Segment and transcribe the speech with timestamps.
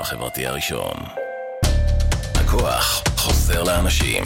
[0.00, 0.94] החברתי הראשון.
[2.34, 4.24] הכוח חוזר לאנשים.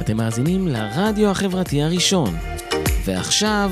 [0.00, 2.34] אתם מאזינים לרדיו החברתי הראשון.
[3.04, 3.70] ועכשיו,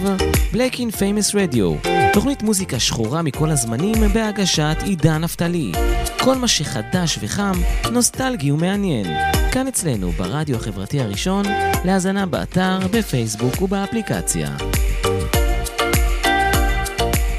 [0.52, 5.72] Black in Famous Radio, תוכנית מוזיקה שחורה מכל הזמנים בהגשת עידן נפתלי.
[6.20, 7.52] כל מה שחדש וחם,
[7.92, 9.06] נוסטלגי ומעניין.
[9.52, 11.44] כאן אצלנו, ברדיו החברתי הראשון,
[11.84, 14.48] להאזנה באתר, בפייסבוק ובאפליקציה.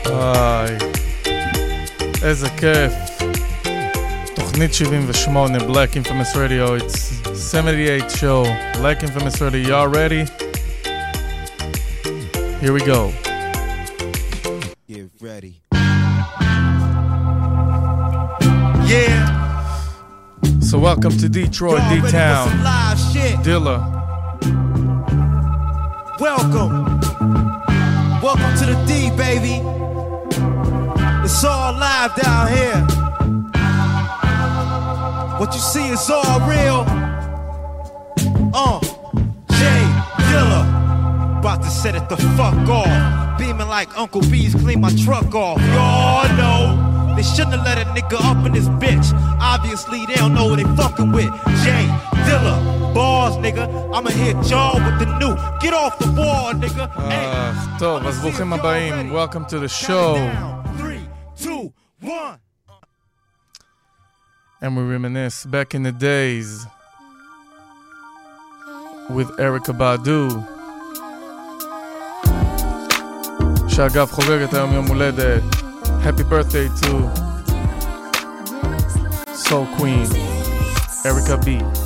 [0.06, 0.78] היי,
[2.24, 2.94] איזה כיף.
[4.36, 8.46] תוכנית 78, Black Infamous Radio, it's 78 show,
[8.78, 10.47] Black Infamous Radio, y'all ready?
[12.60, 13.14] Here we go.
[14.88, 15.62] Get ready.
[18.88, 19.84] Yeah.
[20.60, 23.36] So welcome to Detroit, Y'all ready for D-Town, live shit?
[23.46, 23.80] Dilla.
[26.20, 27.00] Welcome.
[28.22, 29.62] Welcome to the D, baby.
[31.24, 32.82] It's all live down here.
[35.40, 36.86] What you see is all real.
[38.52, 38.87] Uh
[41.58, 43.38] about to set it the fuck off.
[43.38, 45.60] Beaming like Uncle B's clean my truck off.
[45.74, 49.12] Y'all know they shouldn't have let a nigga up in this bitch.
[49.40, 51.32] Obviously they don't know what they fucking with.
[51.64, 51.88] J
[52.26, 53.66] Dilla, bars, nigga.
[53.94, 55.36] I'ma hit y'all with the new.
[55.60, 56.90] Get off the wall, nigga.
[56.96, 59.14] Uh, טוב, אז ברוכים הבאים.
[59.14, 60.16] Welcome to the show.
[60.78, 61.02] Three,
[61.36, 62.40] two, one.
[64.60, 66.66] And we reminisce back in the days
[69.10, 70.57] with Erykah Badu.
[73.78, 75.42] שאגב חוגגת היום יום הולדת.
[75.86, 76.92] Happy birthday to
[79.46, 80.10] Soul Queen,
[81.06, 81.77] Erykah B.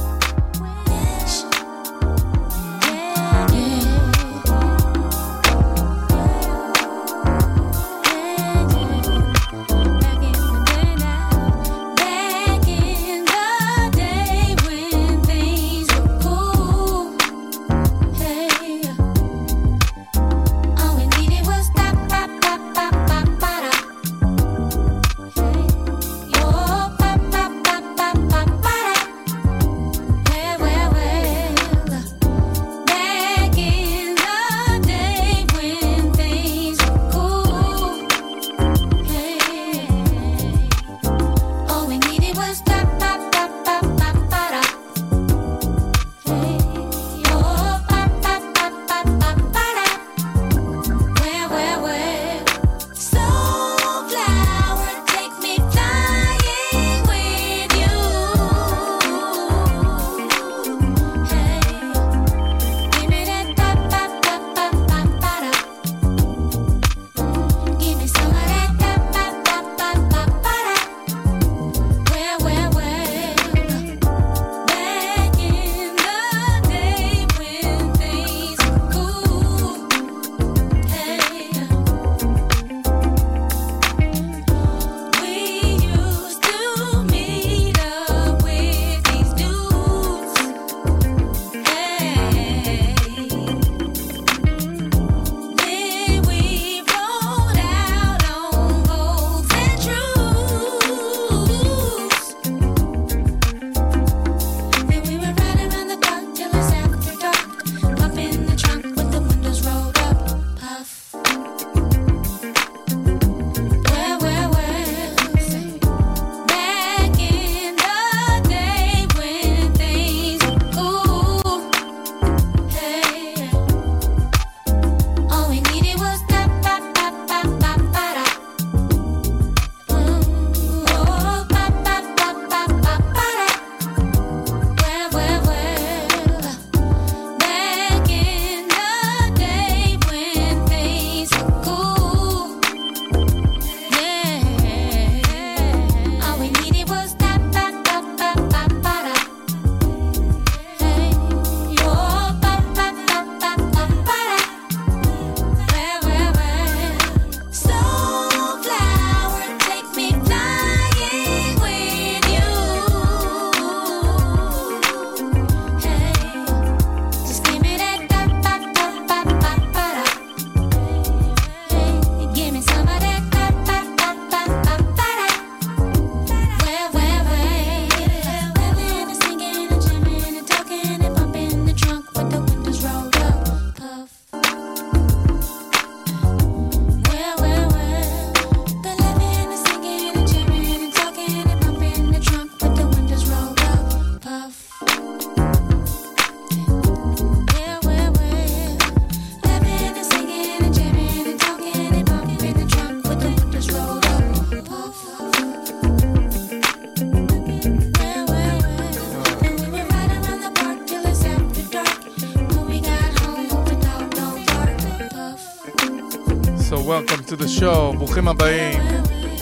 [217.31, 218.79] to the show, ברוכים הבאים.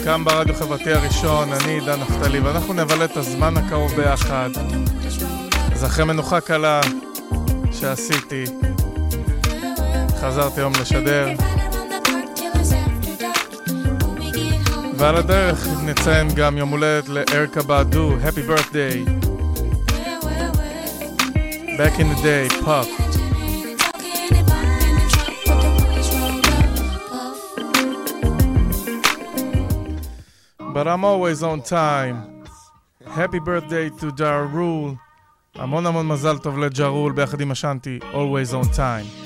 [0.04, 4.50] כאן ברדיו חברתי הראשון, אני עידן נפתלי, ואנחנו נבלה את הזמן הקרוב ביחד.
[5.72, 6.80] אז אחרי מנוחה קלה
[7.72, 8.44] שעשיתי,
[10.20, 11.28] חזרתי היום לשדר,
[14.96, 19.10] ועל הדרך נציין גם יום הולדת לאריקה באדו, Happy birthday.
[21.78, 22.99] Back in the day, Puff.
[30.79, 32.45] But I'm always on time.
[33.07, 34.97] Happy birthday to Jarul.
[35.55, 39.18] המון המון מזל טוב לג'רול ביחד עם השנטי, always on time.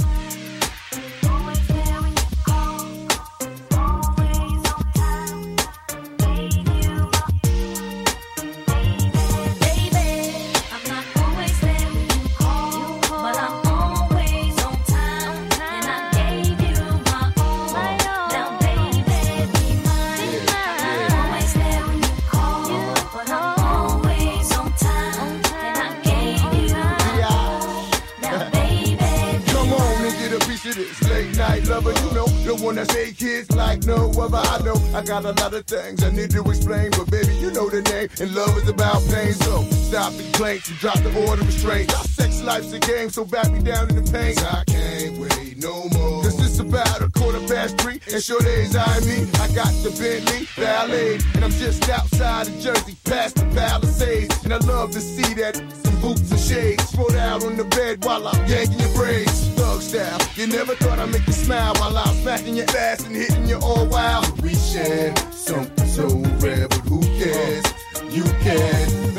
[34.32, 37.50] I know I got a lot of things I need to explain, but baby, you
[37.50, 38.09] know the name.
[38.21, 39.35] And love is about pain.
[39.35, 41.91] So stop the complaints and drop the order of restraint.
[41.91, 44.38] Sex life's a game, so back me down in the pain.
[44.38, 46.23] I can't wait no more.
[46.23, 47.13] Cause it's about a quarter
[47.49, 49.29] past three, and sure days I me.
[49.41, 54.44] I got the Bentley Ballet, and I'm just outside of Jersey, past the Palisades.
[54.44, 58.05] And I love to see that some boots and shades spread out on the bed
[58.05, 59.49] while I'm yanking your braids.
[59.56, 63.14] Thug style, you never thought I'd make you smile while I'm smacking your ass and
[63.14, 64.40] hitting you all wild.
[64.43, 66.08] We share something so
[66.38, 67.64] rare, but who cares?
[68.11, 69.14] You can,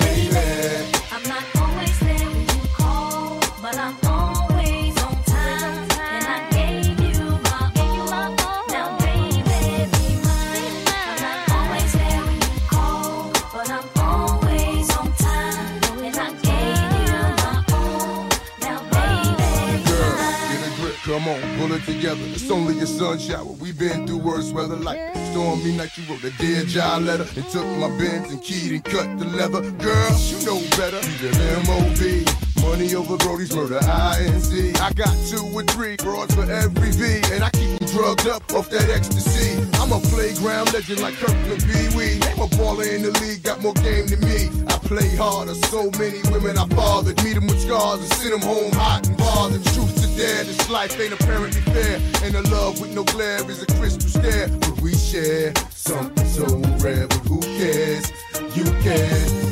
[21.25, 22.21] come on, pull it together.
[22.27, 23.45] It's only a sun shower.
[23.45, 24.99] We've been through worse weather like
[25.31, 25.97] stormy night.
[25.97, 29.25] You wrote a dear job letter and took my bins and keyed and cut the
[29.25, 29.61] leather.
[29.71, 30.97] Girl, you know better.
[30.97, 32.44] You the M.O.B.
[32.65, 34.79] Money over Brody's murder, INC.
[34.81, 38.41] I got two or three broads for every V, and I keep them drugged up
[38.53, 39.61] off that ecstasy.
[39.79, 42.19] I'm a playground legend like Kirkland Pee Wee.
[42.19, 44.49] Name a baller in the league, got more game than me.
[44.67, 47.23] I play harder, so many women I bothered.
[47.23, 49.63] Meet them with scars and send them home hot and bothered.
[49.63, 52.01] Truth to dare, this life ain't apparently fair.
[52.23, 54.49] And a love with no glare is a crystal stare.
[54.49, 56.45] But we share something so
[56.83, 58.11] rare, but who cares?
[58.57, 59.44] You can,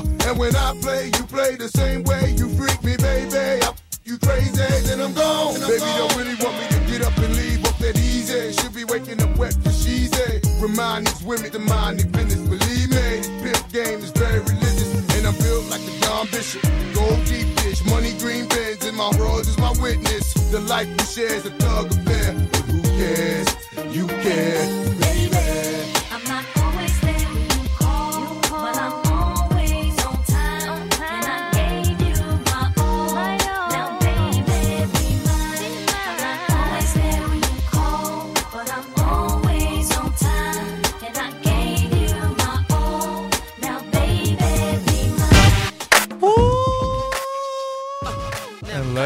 [0.00, 2.34] And when I play, you play the same way.
[2.36, 3.62] You freak me, baby.
[3.62, 3.72] I
[4.04, 5.54] you crazy, then I'm gone.
[5.60, 8.52] Baby, don't really want me to get up and leave up that easy.
[8.52, 10.40] Should be waking up wet for she's a.
[10.60, 12.42] Remind these women to mind their business.
[12.48, 14.90] Believe me, this pimp game is very religious.
[15.16, 16.62] And I'm built like a Don Bishop.
[16.94, 20.34] Gold deep dish, money green bins, and my rose is my witness.
[20.50, 22.34] The life we share is a thug affair.
[22.50, 23.48] But who cares?
[23.94, 24.66] You care,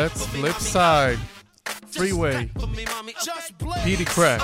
[0.07, 1.19] Let's flip side.
[1.91, 2.49] Freeway.
[3.83, 4.41] Peedi Crakk.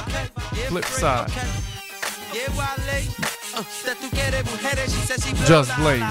[0.66, 1.30] Flip side.
[5.46, 6.02] Just Blaze.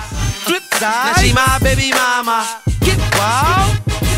[0.45, 1.05] Flip side.
[1.05, 2.61] Now she my baby mama.
[2.79, 4.10] Get wild.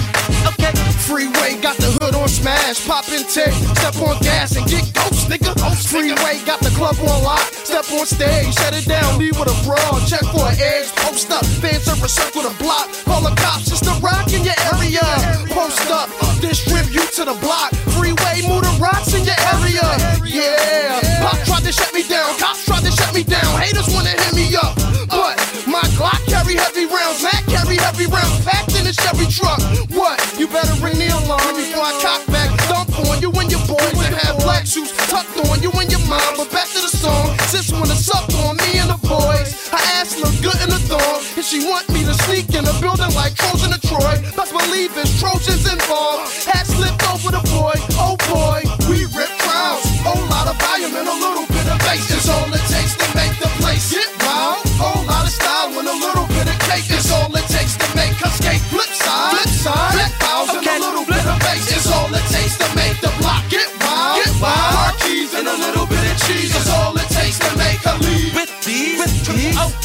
[0.47, 0.73] Okay.
[1.03, 5.27] Freeway got the hood on smash, pop and take, step on gas and get ghost,
[5.27, 5.51] nigga.
[5.91, 9.57] Freeway got the club on lock, step on stage, shut it down, leave with a
[9.67, 13.35] brawl, check for an edge, post up, fans serve a circle the block, call the
[13.35, 15.03] cops, it's the rock in your area.
[15.51, 16.07] Post up,
[16.39, 19.83] distribute to the block, freeway, move the rocks in your area.
[20.23, 24.15] Yeah, pop tried to shut me down, cops tried to shut me down, haters wanna
[24.15, 24.73] hit me up,
[25.12, 25.35] but
[25.67, 29.59] my Glock carry heavy rounds, Mac carry heavy rounds, packed the Chevy truck.
[29.89, 30.17] What?
[30.38, 32.50] You better ring the alarm before I cock back.
[32.69, 36.03] Dump on you and your boys that have black shoes tucked on you and your
[36.05, 36.38] mom.
[36.38, 37.38] But back to the song.
[37.50, 41.21] Sis wanna suck on me and the boys, her ass look good in the thong.
[41.35, 44.15] And she want me to sneak in a building like Trojan in Troy.
[44.38, 46.29] Best believe it's Trojans involved.
[46.45, 47.75] Hat slipped over the boy.
[47.97, 49.85] Oh boy, we rip crowds.
[50.05, 51.52] Oh, lot of volume and a little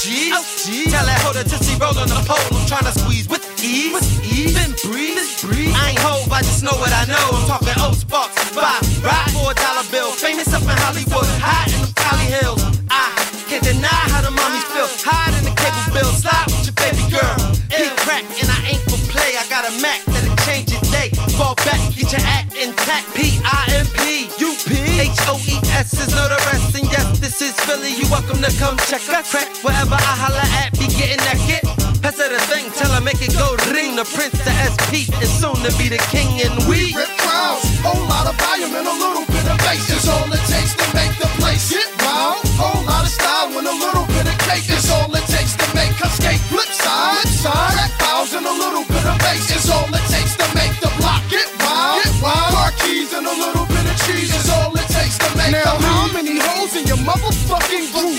[0.08, 0.88] these, oh geez.
[0.90, 2.40] Tell that hoe to just roll on the pole.
[2.56, 4.56] I'm trying to squeeze with ease, with ease.
[4.56, 5.76] Then breathe, breathe.
[5.76, 7.26] I ain't hove, I just know what I know.
[7.36, 10.10] I'm talking old sparks, five, ride for a dollar bill.
[10.16, 12.64] Famous up in Hollywood, high in the Cali Hills.
[12.88, 13.12] I
[13.52, 14.88] can't deny how the mommies feel.
[15.04, 17.36] Hide in the cable bill, slide with your baby girl.
[17.68, 19.36] Big crack, and I ain't for play.
[19.36, 21.12] I got a Mac that'll change your day.
[21.36, 23.12] Fall back, get your act intact.
[23.12, 24.72] P I M P U P
[25.04, 26.74] H O E S is no the rest.
[26.74, 26.88] And
[27.28, 27.92] this is Philly.
[27.92, 29.28] You welcome to come check us.
[29.30, 31.62] Crack wherever I holla at, be getting that get.
[32.00, 33.97] Pass her the thing, tell her make it go ring.
[33.97, 36.97] The prince, the SP, is soon to be the king, and we.
[36.97, 37.68] rip crowds.
[37.85, 39.85] Whole lot of volume and a little bit of bass.
[39.92, 40.77] It's all it takes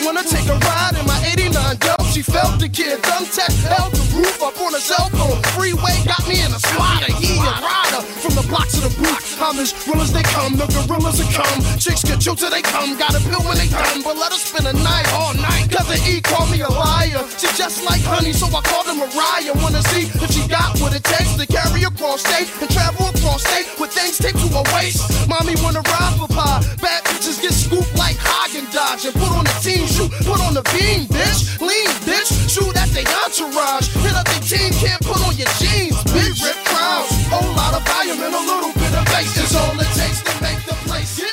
[0.10, 2.02] wanna take a ride in my 89 Dell?
[2.10, 2.98] She felt the kid,
[3.30, 5.38] tech, held the roof up on a cell phone.
[5.54, 7.14] Freeway got me in a slider.
[7.22, 9.38] He a rider from the block to the booth.
[9.38, 11.60] I'm as real as they come, the gorillas that come.
[11.78, 14.02] Chicks get you till they come, got a pill when they done.
[14.02, 15.70] But let us spend a night all night.
[15.70, 17.22] Cause the E called me a liar.
[17.38, 19.54] She just like honey, so I called her Mariah.
[19.62, 23.68] Wanna see if she got what it takes carry across state and travel across state
[23.80, 25.04] with things taped to her waist.
[25.28, 26.62] Mommy wanna ride for pie.
[26.82, 30.64] Bad bitches get scooped like Häagen-Dazs and put on the team shoe, put on the
[30.74, 31.60] beam, bitch.
[31.60, 32.30] Lean, bitch.
[32.50, 33.90] Shoot at the entourage.
[34.02, 36.42] Hit up the team, can't put on your jeans, bitch.
[36.46, 38.69] Rip crowds, whole lot of volume and a little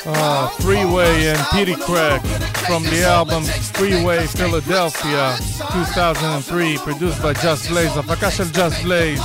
[0.07, 2.21] uh, Freeway and Peedi Crakk
[2.67, 9.21] from the album Freeway Philadelphia 2003, produced by Just Blaze, הפקה של Just Blaze,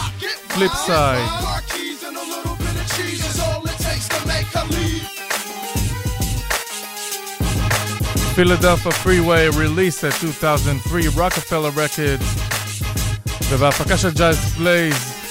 [0.48, 1.62] Flipside.
[8.34, 12.24] Philadelphia Freeway released at 2003, Roc-A-Fella Records,
[13.50, 15.21] The של Just Blaze.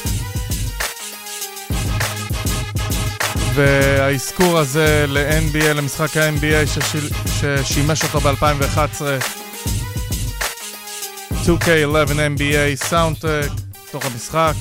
[3.53, 7.09] והאזכור הזה ל-NBA, למשחק ה-NBA ששיל...
[7.39, 9.01] ששימש אותו ב-2011,
[11.45, 13.51] 2K11 NBA סאונדטרק,
[13.91, 14.53] תוך המשחק,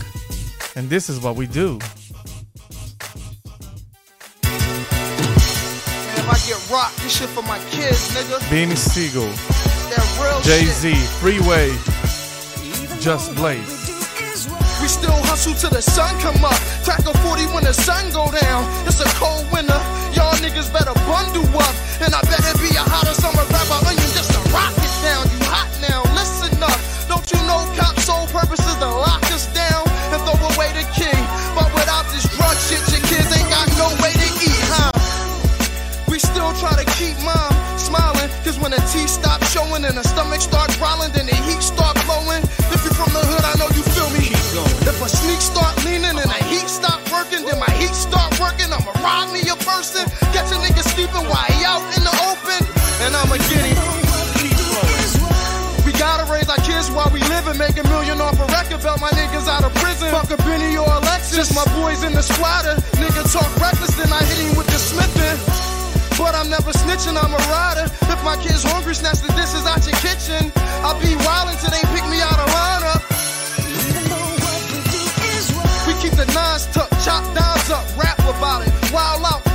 [0.75, 1.85] and this is what we do.
[8.51, 9.29] ביני סיגל,
[10.45, 11.71] ג'יי-זי, פרי-ויי,
[13.01, 13.90] Just Blaze.
[15.41, 16.61] Hustle till the sun come up.
[16.85, 18.61] Crack a 40 when the sun go down.
[18.85, 19.81] It's a cold winter.
[20.13, 21.73] Y'all niggas better bundle up.
[22.05, 25.25] And I better be a hotter summer rapper onion just to rock it down.
[25.33, 26.77] You hot now, listen up.
[27.09, 30.85] Don't you know cops' sole purpose is to lock us down and throw away the
[30.93, 31.17] key?
[31.57, 34.93] But without this drug shit, your kids ain't got no way to eat, huh?
[36.05, 37.49] We still try to keep mom
[37.81, 38.29] smiling.
[38.45, 41.97] Cause when the teeth stop showing and the stomach start growling, then the heat start
[42.05, 42.45] blowing.
[49.81, 50.05] Person.
[50.37, 52.61] Catch a nigga sleeping while he out in the open.
[53.01, 53.81] And I'ma get him.
[55.89, 58.85] We gotta raise our kids while we live and make a million off a record
[58.85, 59.01] belt.
[59.01, 60.13] My niggas out of prison.
[60.13, 61.57] Fuck a Benny or a Lexus.
[61.57, 62.77] My boys in the squatter.
[63.01, 65.41] Nigga talk reckless, then I hit him with the smithing.
[66.21, 67.89] But I'm never snitching, I'm a rider.
[68.13, 70.53] If my kid's hungry, snatch the dishes out your kitchen.
[70.85, 73.01] I'll be wildin' till they pick me out of lineup.
[75.89, 78.73] We keep the nines tucked, chop downs up, rap about it.
[78.93, 79.50] Wild out,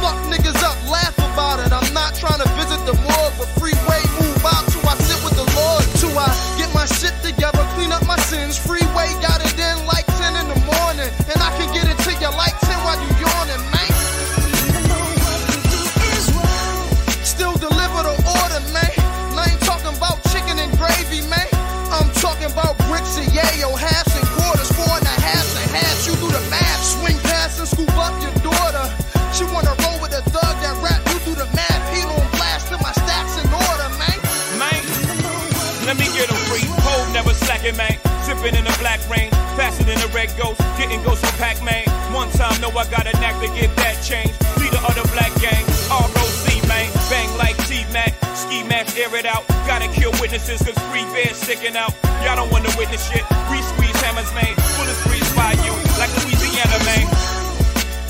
[40.85, 41.81] Getting ghost from Pac-Man.
[42.13, 44.29] One time, no, I got a knack to get that change.
[44.61, 46.85] Leader of the black gang, ROC, man.
[47.09, 49.49] Bang like T-Mac, ski mask, air it out.
[49.65, 51.89] Gotta kill witnesses cause free bears sticking out.
[52.21, 53.25] Y'all don't wanna witness shit.
[53.49, 54.53] We squeeze hammers, man.
[54.77, 57.09] Bullets freeze by you like Louisiana, man.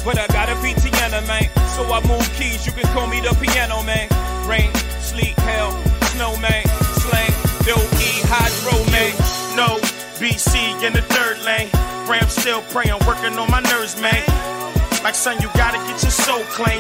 [0.04, 1.48] But I got a Tiana, man.
[1.80, 4.12] So I move keys, you can call me the piano, man.
[4.44, 4.68] Rain,
[5.00, 5.72] sleet, hell,
[6.12, 6.68] snow, man.
[7.00, 7.32] Slang,
[7.72, 9.16] L-E, hydro, man.
[9.56, 9.80] No,
[10.20, 11.72] BC in the third lane.
[12.08, 14.22] Ram still praying, working on my nerves, man.
[15.02, 16.78] Like son, you gotta get your soul clean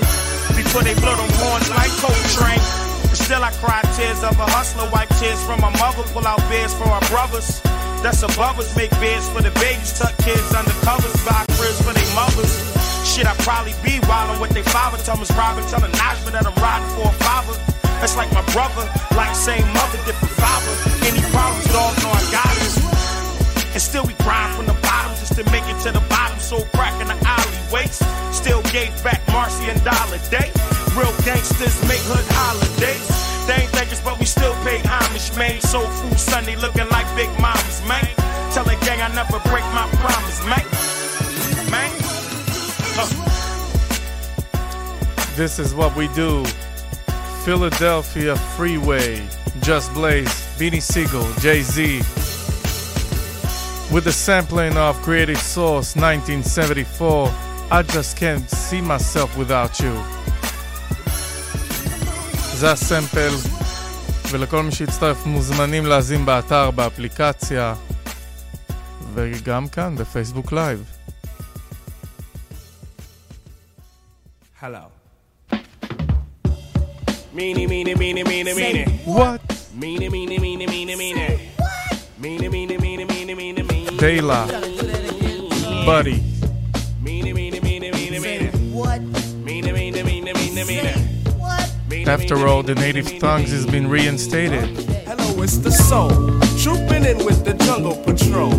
[0.53, 2.61] before they blow them horns like Coltrane.
[3.09, 6.37] But still, I cry tears of a hustler, wipe tears from my mother, pull out
[6.45, 7.57] beers for our brothers.
[8.05, 11.93] That's above us, make beds for the babies, tuck kids under covers, buy cribs for
[11.93, 12.53] their mothers.
[13.01, 15.01] Shit, I probably be wildin' with they father.
[15.01, 17.57] Thomas Robin telling Najma that I'm riding for a father.
[17.97, 18.85] That's like my brother,
[19.17, 20.73] like same mother, different father.
[21.01, 22.73] Any problems, dog, know I got it.
[23.73, 24.84] And still we grind from the
[25.35, 26.39] to make it to the bottom.
[26.39, 27.99] So crack in the alleyways.
[28.31, 30.51] Still gave back Marcy and Dollar Day.
[30.95, 33.03] Real gangsters make hood holidays.
[33.45, 35.59] They ain't think but we still pay homage, man.
[35.59, 38.07] Soul food Sunday looking like big mamas, man.
[38.53, 40.65] Tell the gang I never break my promise, man.
[41.69, 41.91] Man.
[45.35, 46.45] This is what we do.
[47.43, 49.21] Philadelphia Freeway,
[49.61, 52.01] Just Blaze, Beanie Sigel, Jay Z
[53.92, 57.32] With the sampling of Creative Source 1974,
[57.72, 59.94] I just can't see myself without you.
[62.54, 63.30] זה הסמפל,
[64.30, 67.74] ולכל מי שהצטרף מוזמנים להאזין באתר, באפליקציה,
[69.14, 70.84] וגם כאן בפייסבוק לייב.
[74.62, 74.90] Hello.
[77.34, 78.86] Meanie, meanie, meanie, meanie, meanie.
[79.06, 79.40] What?
[79.80, 81.30] Meanie, meanie, meanie, meanie, meanie.
[82.22, 82.83] Meanie, meanie, meanie, meanie,
[87.01, 88.63] meanie, meanie.
[88.75, 89.81] Buddy,
[92.07, 94.69] After all, the native meanie, tongues has been reinstated.
[95.07, 96.09] Hello, it's the soul.
[96.61, 98.53] Trooping in with the jungle patrol.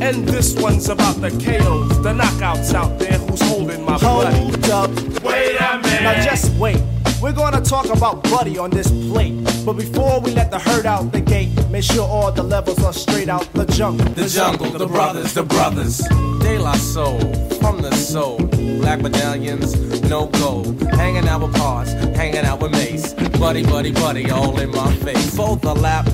[0.00, 4.36] And this one's about the KOs, the knockouts out there who's holding my buddy.
[4.36, 4.90] Hold up.
[5.24, 6.02] Wait a minute.
[6.02, 6.80] Now just wait.
[7.22, 9.34] We're gonna talk about Buddy on this plate.
[9.64, 12.92] But before we let the herd out the gate, make sure all the levels are
[12.92, 14.04] straight out the jungle.
[14.14, 15.98] The jungle, the brothers, the brothers.
[16.40, 17.20] De La Soul,
[17.60, 18.38] from the soul.
[18.80, 20.82] Black medallions, no gold.
[20.94, 23.14] Hanging out with Pars, hanging out with Mace.
[23.38, 25.36] Buddy, buddy, buddy, all in my face.
[25.36, 26.06] For the lap,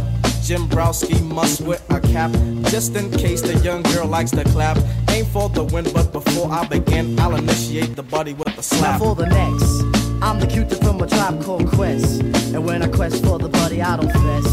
[0.48, 2.30] Jimbrowski must wear a cap.
[2.70, 4.76] Just in case the young girl likes to clap.
[5.10, 8.60] Aim for the win, but before I begin, I'll initiate the buddy with a Now
[8.60, 8.98] slap.
[8.98, 9.82] for the next,
[10.20, 12.20] I'm the cutie from a tribe called Quest.
[12.54, 14.46] And when I quest for the buddy, I don't fess.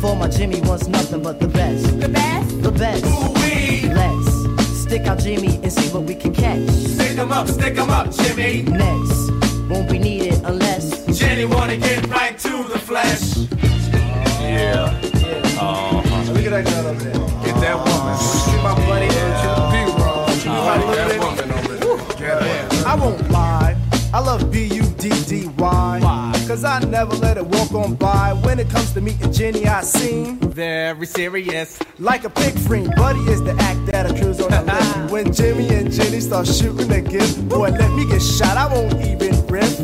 [0.00, 1.98] For my Jimmy wants nothing but the best.
[2.00, 2.62] The best?
[2.62, 3.04] The best.
[3.94, 6.68] Let's stick out Jimmy and see what we can catch.
[6.68, 8.62] Stick 'em up, stick 'em up, Jimmy.
[8.62, 9.30] Next,
[9.70, 10.84] won't be needed unless.
[11.18, 13.36] Jenny wanna get right to the flesh.
[14.40, 14.92] Yeah.
[15.58, 16.32] Uh-huh.
[16.32, 17.18] Look at that girl up there.
[17.44, 18.16] Get that woman.
[18.52, 19.24] Get my buddy That
[21.20, 21.76] woman over
[22.18, 22.40] there.
[22.40, 22.86] Get.
[22.86, 23.74] I won't lie.
[24.12, 24.50] I love
[25.10, 26.00] B-U-D-D-Y.
[26.00, 26.32] Why?
[26.48, 28.32] Cause I never let it walk on by.
[28.42, 31.78] When it comes to meeting Jenny, I seem Very serious.
[32.00, 32.88] like a pig free.
[32.96, 35.12] Buddy is the act that accrues on the list.
[35.12, 38.56] When Jimmy and Jenny start shooting a gift, boy, let me get shot.
[38.56, 39.78] I won't even riff.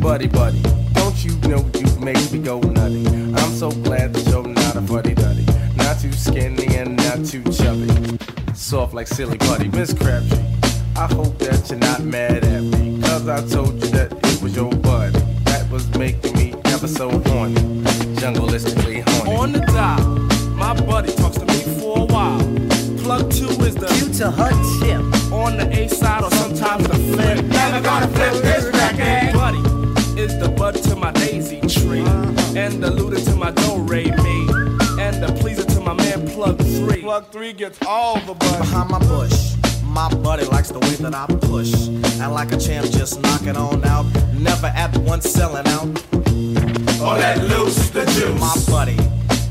[0.00, 0.62] Buddy, buddy,
[0.92, 3.06] don't you know you make me go nutty?
[3.06, 5.46] I'm so glad that you're not a buddy duddy.
[5.76, 8.18] Not too skinny and not too chubby.
[8.54, 10.65] Soft like silly buddy, Miss Crabtree.
[10.98, 12.98] I hope that you're not mad at me.
[13.02, 15.18] Cause I told you that it was your buddy.
[15.44, 17.54] That was making me ever so horny.
[18.16, 19.36] Jungleistically horny.
[19.36, 20.06] On the dial,
[20.56, 22.40] my buddy talks to me for a while.
[23.04, 24.48] Plug two is the Due to her
[24.80, 25.32] tip.
[25.32, 27.44] on the A side or sometimes the flip.
[27.44, 29.34] Never gonna flip this record.
[29.34, 32.54] Buddy is the bud to my daisy tree, uh-huh.
[32.56, 34.38] and the looter to my do re me,
[34.98, 37.02] and the pleaser to my man plug three.
[37.02, 38.58] Plug three gets all the buddy.
[38.62, 39.56] behind my bush.
[39.96, 41.72] My buddy likes the way that I push.
[42.20, 44.04] And like a champ, just knock it on out.
[44.34, 45.88] Never at once selling out.
[47.00, 48.38] Or let loose the juice.
[48.38, 48.98] My buddy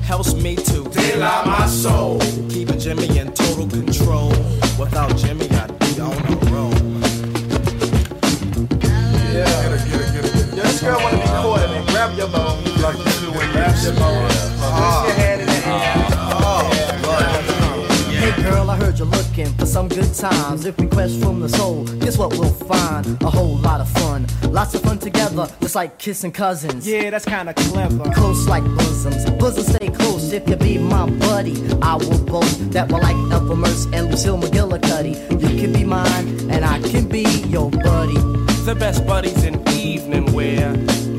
[0.04, 2.20] helps me to Deal out my soul.
[2.48, 4.30] keeping Jimmy in total control.
[4.78, 6.78] Without Jimmy, I'd be on the road.
[9.34, 9.50] Yeah.
[9.50, 11.88] get it, get it, get Yo, this girl wanna be caught in it.
[11.88, 12.64] Grab your bone.
[12.84, 14.30] Like you do when grab your bone.
[14.30, 15.35] Place your
[19.36, 20.66] looking for some good times.
[20.66, 23.22] If we quest from the soul, guess what we'll find?
[23.22, 24.26] A whole lot of fun.
[24.50, 26.88] Lots of fun together, just like kissing cousins.
[26.88, 28.10] Yeah, that's kinda clever.
[28.12, 29.30] Close like bosoms.
[29.32, 31.56] Bosoms stay close if you be my buddy.
[31.82, 35.14] I will boast that we're like Ethel Mertz and Lucille McGillicuddy.
[35.42, 38.20] You can be mine, and I can be your buddy.
[38.64, 40.74] The best buddies in evening wear.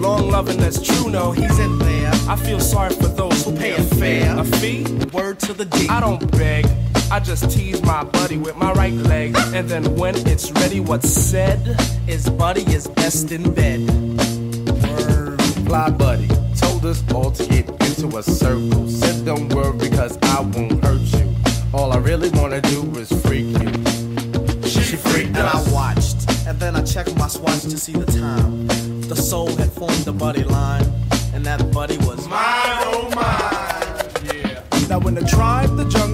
[0.05, 2.13] Long loving that's true, no, he's in there.
[2.29, 4.39] I feel sorry for those who pay a fare.
[4.39, 4.85] A fee?
[5.13, 5.87] Word to the D.
[5.89, 6.67] I don't beg.
[7.11, 9.37] I just tease my buddy with my right leg.
[9.55, 11.61] And then when it's ready, what's said
[12.09, 13.81] is buddy is best in bed.
[15.67, 18.89] Fly buddy told us all to get into a circle.
[18.89, 21.35] Said don't worry because I won't hurt you.
[21.73, 23.73] All I really wanna do is freak you.
[24.69, 28.67] She freaked And I watched, and then I checked my swatch to see the time.
[29.03, 30.87] The soul had formed a buddy line,
[31.35, 34.35] and that buddy was mine, oh mine.
[34.35, 34.89] Yeah.
[34.89, 36.06] Now when the tribe, the jungle,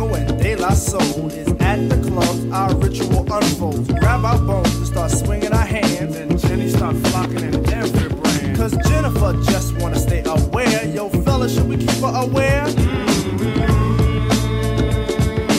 [0.72, 3.88] and De La Soul is at the clubs, our ritual unfolds.
[3.88, 8.56] Grab our bones and start swinging our hands, and Jenny start flocking in every brand.
[8.56, 10.86] Cause Jennifer just wanna stay aware.
[10.86, 12.68] Yo, fella, should we keep her aware?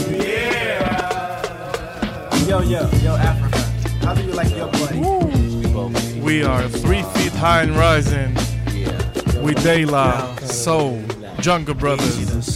[0.09, 0.95] Yeah.
[2.47, 3.59] Yo, yo, yo, Africa.
[4.05, 5.01] How do you like your buddy?
[6.21, 8.35] We are three feet high and rising.
[9.41, 11.01] We daylight, Soul,
[11.39, 12.52] Jungle Brothers,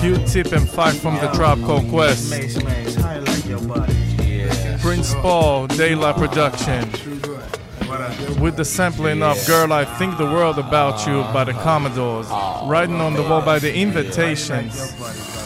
[0.00, 3.94] Q-Tip and Five from the Tribe Called Quest, Mace, Mace, how you like your buddy?
[4.80, 6.82] Prince Paul, De La Production,
[8.42, 12.28] with the sampling of Girl I Think the World About You by the Commodores,
[12.64, 14.94] Riding on the Wall by the Invitations,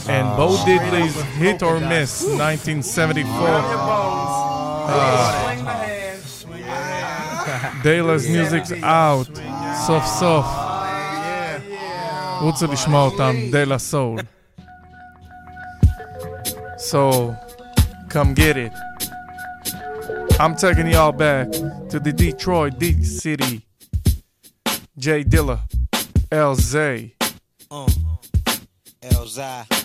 [0.09, 3.29] and Bo Diddley's Hit or Miss 1974.
[4.91, 5.45] Uh,
[7.83, 9.29] דיילר's music's out,
[9.87, 10.47] סוף סוף.
[12.41, 14.19] רוצו לשמוע אותם, דיילה סול.
[16.84, 17.34] So,
[18.10, 18.74] come get it.
[20.38, 23.66] I'm taking y'all back to the Detroit D City.
[24.98, 25.62] J Dilla,
[26.30, 27.14] Elzhi.
[27.14, 27.14] Elzhi.
[27.72, 28.13] Uh-huh.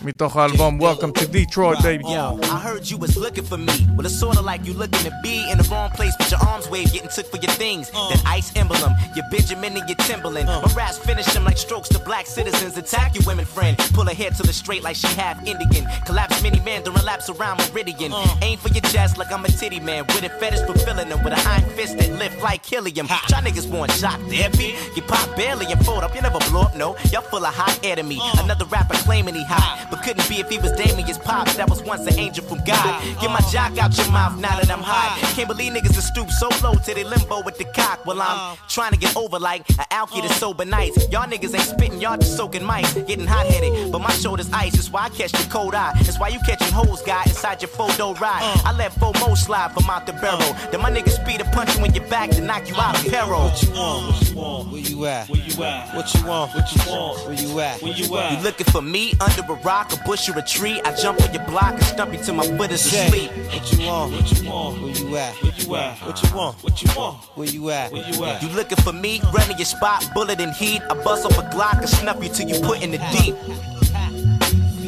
[0.03, 2.03] מתוך האלבום Welcome to Detroit, baby.
[2.03, 3.77] Yo, I heard you was looking for me.
[3.95, 6.67] Well, it's sorta like you looking to be in the wrong place, but your arms
[6.73, 7.85] wave getting took for your things.
[8.11, 10.47] That ice emblem, your Benjamin and your Timberland.
[10.47, 12.73] My raps finish them like strokes to black citizens.
[12.83, 13.73] Attack your women friend.
[13.97, 15.85] Pull her hair to the straight like she half Indian.
[16.07, 18.11] Collapse mini man during laps around Meridian.
[18.47, 20.01] Aim for your chest like I'm a titty man.
[20.11, 23.07] With a fetish for filling them with an iron fist that lift like helium.
[23.29, 24.69] Y'all niggas want shot therapy.
[24.95, 26.15] You pop barely and fold up.
[26.15, 26.87] You never blow up, no.
[27.11, 28.17] Y'all full of hot air to me.
[28.43, 31.56] Another rapper claiming he hot, but couldn't be if he was Damien's pops.
[31.56, 33.02] That was once an angel from God.
[33.22, 35.16] Get my jock out your mouth now that I'm high.
[35.32, 38.04] Can't believe niggas are stoop so low to they limbo with the cock.
[38.04, 41.08] Well, I'm trying to get over like an alky to sober nights.
[41.10, 42.92] Y'all niggas ain't spitting, y'all just soaking mice.
[43.08, 44.72] Getting hot headed, but my shoulder's ice.
[44.72, 45.92] That's why I catch the cold eye.
[46.02, 48.42] That's why you catching hoes, guy, inside your photo ride.
[48.66, 50.52] I let FOMO slide from out the barrel.
[50.70, 53.10] Then my niggas speed to punch you in your back to knock you out of
[53.10, 53.40] peril.
[53.40, 54.06] What you want?
[54.06, 54.68] What you want?
[54.70, 55.28] Where you at?
[55.30, 55.96] Where you at?
[55.96, 56.54] What you want?
[56.54, 57.26] What you want?
[57.26, 57.82] Where you at?
[57.82, 58.32] Where you at?
[58.32, 60.80] You looking for me under a rock, a bush, or a tree?
[60.84, 63.30] I jump on your block and stump you till my foot is asleep.
[63.30, 64.12] What you want?
[64.12, 64.82] What you want?
[64.82, 65.34] Where you at?
[65.42, 65.98] Where you at?
[66.06, 66.56] What you want?
[66.64, 67.16] What you want?
[67.36, 67.92] Where you at?
[67.92, 68.42] Where you at?
[68.42, 69.20] You looking for me?
[69.32, 70.82] Running your spot, bullet and heat.
[70.90, 73.34] I bust off a Glock and snuff you till you put in the deep.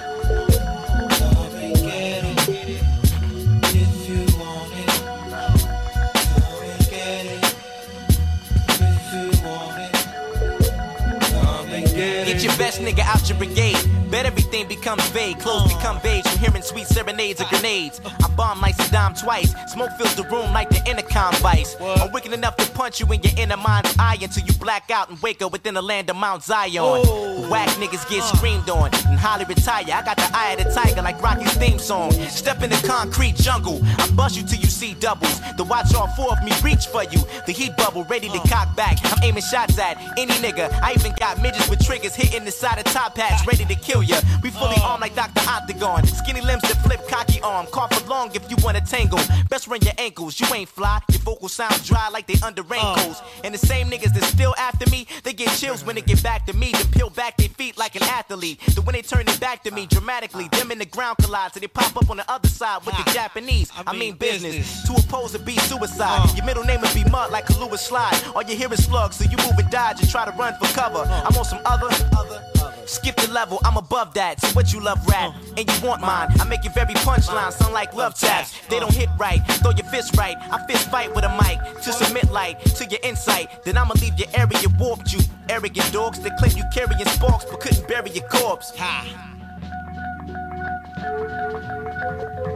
[12.57, 13.77] best nigga out your brigade.
[14.09, 15.39] Bet everything becomes vague.
[15.39, 15.77] Clothes uh.
[15.77, 17.99] become beige from hearing sweet serenades or grenades.
[18.03, 18.11] Uh.
[18.23, 19.53] I bomb like Saddam twice.
[19.71, 21.75] Smoke fills the room like the intercom vice.
[21.79, 25.09] I'm wicked enough to punch you in your inner mind's eye until you black out
[25.09, 26.83] and wake up within the land of Mount Zion.
[26.83, 27.26] Oh.
[27.49, 29.85] Whack niggas get screamed on and highly retire.
[29.87, 32.11] I got the eye of the tiger like Rocky's theme song.
[32.11, 33.79] Step in the concrete jungle.
[33.97, 35.39] I bust you till you see doubles.
[35.55, 37.19] The watch all four of me reach for you.
[37.45, 38.97] The heat bubble ready to cock back.
[39.05, 40.71] I'm aiming shots at any nigga.
[40.81, 44.03] I even got midgets with triggers hitting the side of top hats ready to kill
[44.03, 44.19] ya.
[44.43, 45.41] We fully armed like Dr.
[45.49, 46.05] Octagon.
[46.05, 47.65] Skinny limbs that flip cocky arm.
[47.67, 49.19] Call for long if you wanna tangle.
[49.49, 50.39] Best run your ankles.
[50.39, 50.99] You ain't fly.
[51.09, 53.21] Your vocals sound dry like they under raincoats.
[53.43, 56.45] And the same niggas that still after me, they get chills when they get back
[56.47, 56.71] to me.
[56.73, 58.59] Then peel back their feet like an athlete.
[58.75, 61.53] Then when they turn it back to me dramatically, them in the ground collide.
[61.53, 63.71] So they pop up on the other side with the Japanese.
[63.75, 64.83] I mean business.
[64.87, 66.29] To oppose would be suicide.
[66.29, 66.33] Uh.
[66.35, 68.19] Your middle name would be mud like Kahlua Slide.
[68.35, 70.67] All you hear is slugs, so you move and dodge and try to run for
[70.73, 70.99] cover.
[70.99, 71.23] Uh.
[71.25, 72.56] I'm on some other.
[72.87, 74.39] Skip the level, I'm above that.
[74.39, 76.29] So what you love rap, and you want mine.
[76.39, 78.53] I make your very punchline sound like love taps.
[78.69, 80.37] They don't hit right, throw your fist right.
[80.51, 83.63] I fist fight with a mic to submit light to your insight.
[83.63, 85.11] Then I'ma leave your area warped.
[85.11, 85.19] You
[85.49, 88.71] arrogant dogs that claim you carrying sparks but couldn't bury your corpse.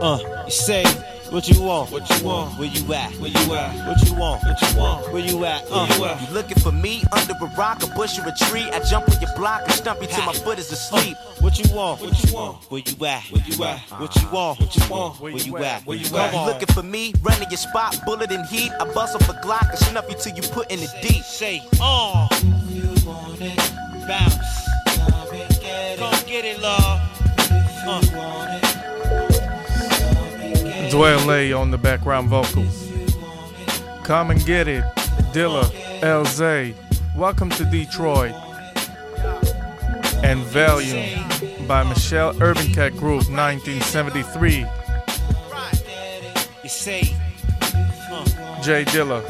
[0.02, 0.84] Uh, you say,
[1.30, 1.90] What you want?
[1.92, 2.58] What you want?
[2.58, 3.10] Where you at?
[3.20, 3.86] Where you at?
[3.86, 4.42] What you want?
[4.42, 5.12] What you want?
[5.12, 5.62] Where you at?
[5.70, 8.68] Uh, Uh, you looking for me under a rock, a bush, or a tree?
[8.72, 11.16] I jump on your block and stump you till my foot is asleep.
[11.40, 12.00] What you want?
[12.00, 12.56] What you want?
[12.70, 13.22] Where you at?
[13.30, 13.78] Where you at?
[14.00, 14.60] What you want?
[14.60, 15.20] What you want?
[15.20, 15.86] Where you at?
[15.86, 16.34] Where you You at?
[16.46, 17.14] looking for me?
[17.22, 18.72] Running your spot, bullet and heat.
[18.80, 21.22] I bust off a Glock and snuff you till you put in the deep.
[21.22, 22.28] Say, oh.
[22.68, 23.56] You want it?
[24.08, 24.66] Bounce.
[25.96, 27.00] Come get it, love.
[27.38, 29.01] If you Uh.
[30.92, 32.92] Dwayne on the background vocals.
[34.04, 34.84] Come and get it,
[35.32, 35.64] Dilla,
[36.02, 36.74] Elzhi.
[37.16, 38.34] Welcome to Detroit.
[40.22, 44.66] And Valium by Michal Urbaniak Group, 1973.
[48.62, 49.22] J Dilla.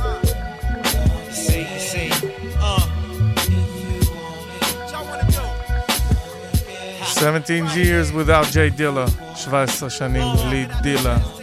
[7.07, 11.42] Seventeen years without J Dilla, 17 שנים בלי Dilla.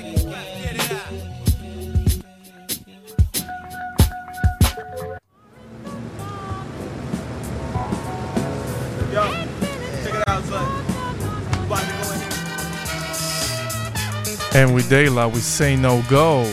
[14.54, 16.46] And with Dayla, we say no go.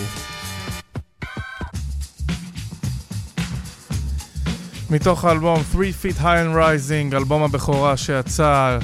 [4.90, 8.78] מתוך האלבום 3 Feet High and Rising, אלבום הבכורה שיצא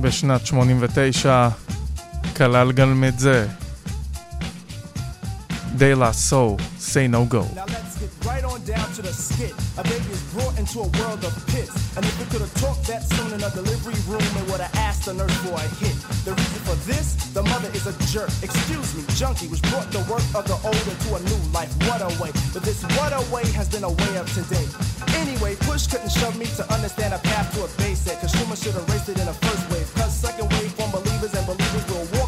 [0.00, 1.48] בשנת 89,
[2.36, 3.46] כלל גם את זה.
[5.78, 7.42] Dayla So, say no go.
[7.54, 7.83] Now let's
[8.24, 9.52] right on down to the skit.
[9.76, 11.72] A baby is brought into a world of pits.
[11.96, 14.74] And if we could have talked that soon in a delivery room, it would have
[14.76, 15.94] asked the nurse for a hit.
[16.24, 18.32] The reason for this, the mother is a jerk.
[18.42, 21.70] Excuse me, junkie, which brought the work of the old into a new life.
[21.86, 22.32] What a way.
[22.52, 24.66] But this what a way has been a way of today.
[25.20, 28.74] Anyway, push couldn't shove me to understand a path to a base Cause Schumer should
[28.74, 29.88] have raced it in the first wave.
[29.94, 32.23] Cause second wave from believers and believers will walk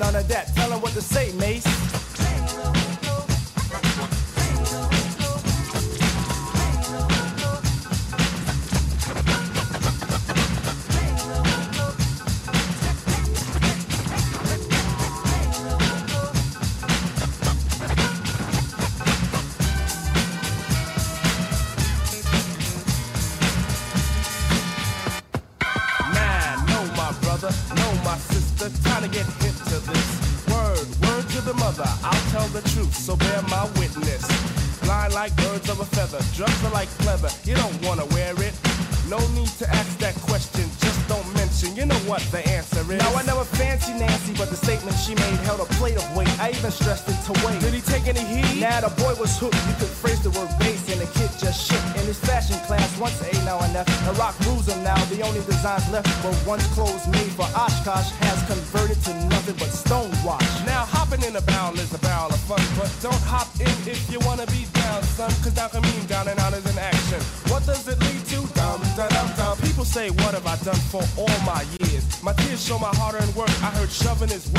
[0.00, 0.46] none of that.
[0.56, 1.69] Tell 'em what to say, Mace.
[56.24, 60.66] Were once clothes made for Oshkosh has converted to nothing but stonewash.
[60.66, 64.10] Now hopping in a barrel is a barrel of fun, but don't hop in if
[64.10, 65.30] you wanna be down, son.
[65.42, 67.20] Cause down can mean down and out is an action.
[67.48, 68.38] What does it lead to?
[68.54, 69.56] Dum dum dum dum.
[69.58, 72.04] People say, what have I done for all my years?
[72.22, 73.50] My tears show my hard earned work.
[73.62, 74.49] I heard shoving is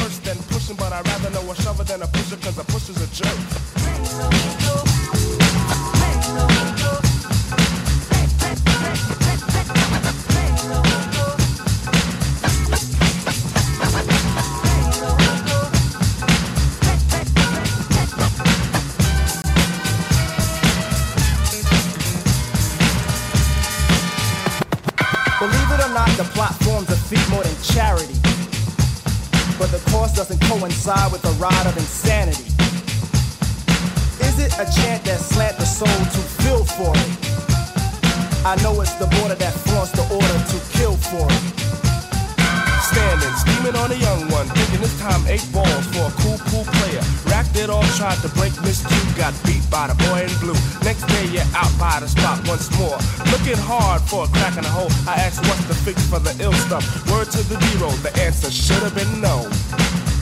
[56.82, 57.12] the.
[57.12, 59.50] Word to the zero, the answer should have been no.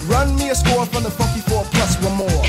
[0.09, 2.43] Run me a score from the funky four plus one more.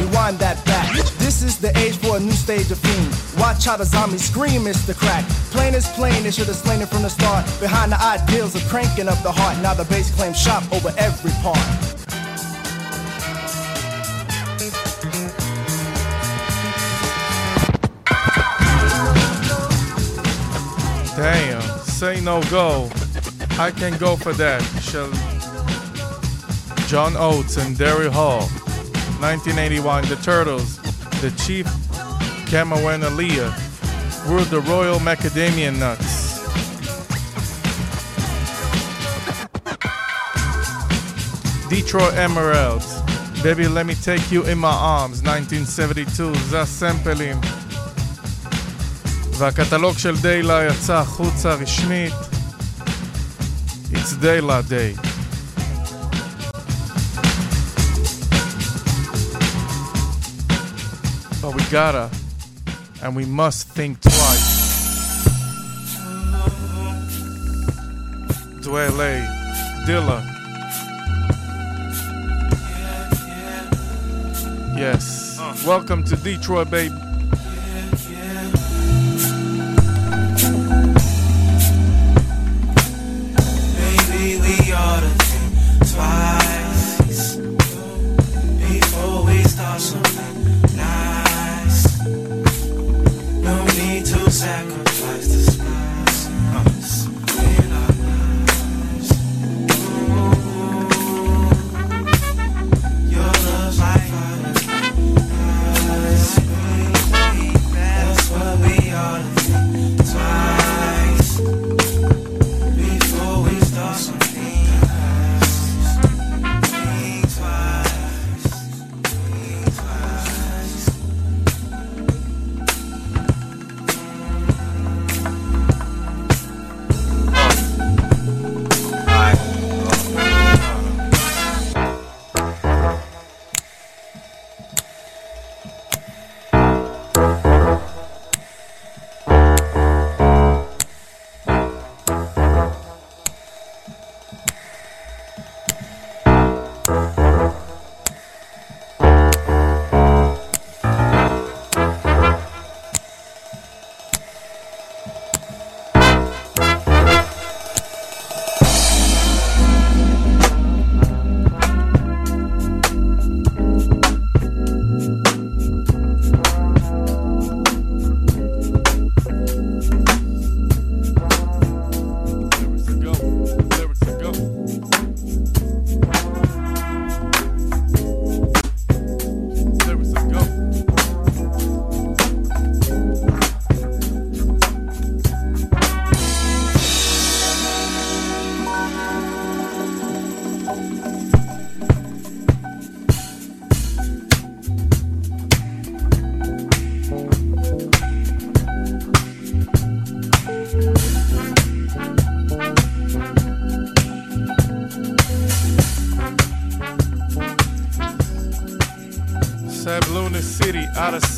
[0.00, 0.92] Rewind that back.
[1.16, 3.08] This is the age for a new stage of fiend.
[3.40, 4.94] Watch how the zombies scream, Mr.
[4.94, 5.24] Crack.
[5.50, 7.46] Plain is plain, they should have slain it from the start.
[7.58, 9.56] Behind the ideals of cranking up the heart.
[9.62, 11.56] Now the bass claims shop over every part.
[21.16, 22.90] Damn, say no go.
[23.56, 24.60] I can go for that.
[24.82, 25.10] Shall
[26.88, 28.48] John Oates and Daryl Hall,
[29.20, 30.78] 1981, The Turtles,
[31.20, 31.64] the Chief
[32.50, 33.48] Kamanawanalea,
[34.28, 36.24] were the Royal Macadamia Nuts.
[41.68, 43.00] Detroit Emeralds.
[43.42, 47.40] Baby, let me take you in my arms, 1972, The הסמפלים.
[49.38, 52.33] והקטלוג של דיילה יצא החוצה רשמית.
[54.06, 54.92] It's Dayla Day.
[61.40, 62.10] But we gotta,
[63.02, 65.24] and we must think twice.
[68.60, 69.26] Dwele,
[69.86, 70.20] Dilla.
[74.76, 75.40] Yes.
[75.64, 77.03] Welcome to Detroit, baby.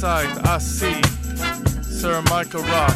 [0.09, 1.03] I see
[1.83, 2.95] Sir Michael Rocks.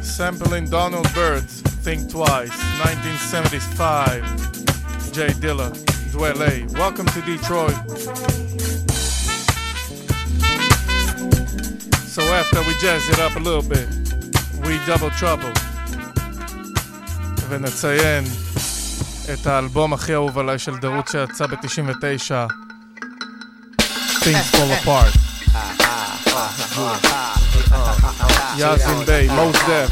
[0.00, 4.22] Sampling Donald Byrd's Think Twice, 1975.
[5.12, 5.72] J Dilla,
[6.12, 6.72] Dwele.
[6.74, 7.74] Welcome to Detroit.
[12.06, 13.88] So after we jazz it up a little bit,
[14.64, 15.52] we double trouble.
[17.50, 18.24] ונציין
[19.32, 22.52] את האלבום הכי אהוב עליי של דרות שיצא ב-99,
[24.20, 25.18] Things Fall Apart.
[28.56, 29.90] יאזין ביי, מוס דף,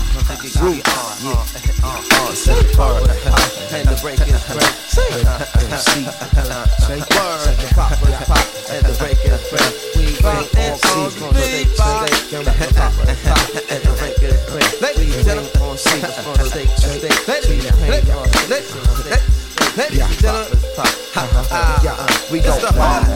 [1.96, 3.00] uh, set the bar,
[3.72, 4.68] and the break is break.
[4.96, 6.08] MC,
[6.82, 7.92] straight word, the pop,
[8.24, 9.72] pop, and the break is break.
[9.96, 14.80] We bump and on the big bar, and the break is break.
[14.80, 16.48] Ladies and me on me, on the
[17.28, 17.56] let me,
[19.76, 20.80] Ladies and gentlemen, ladies
[21.52, 23.06] and gentlemen, we don't mind.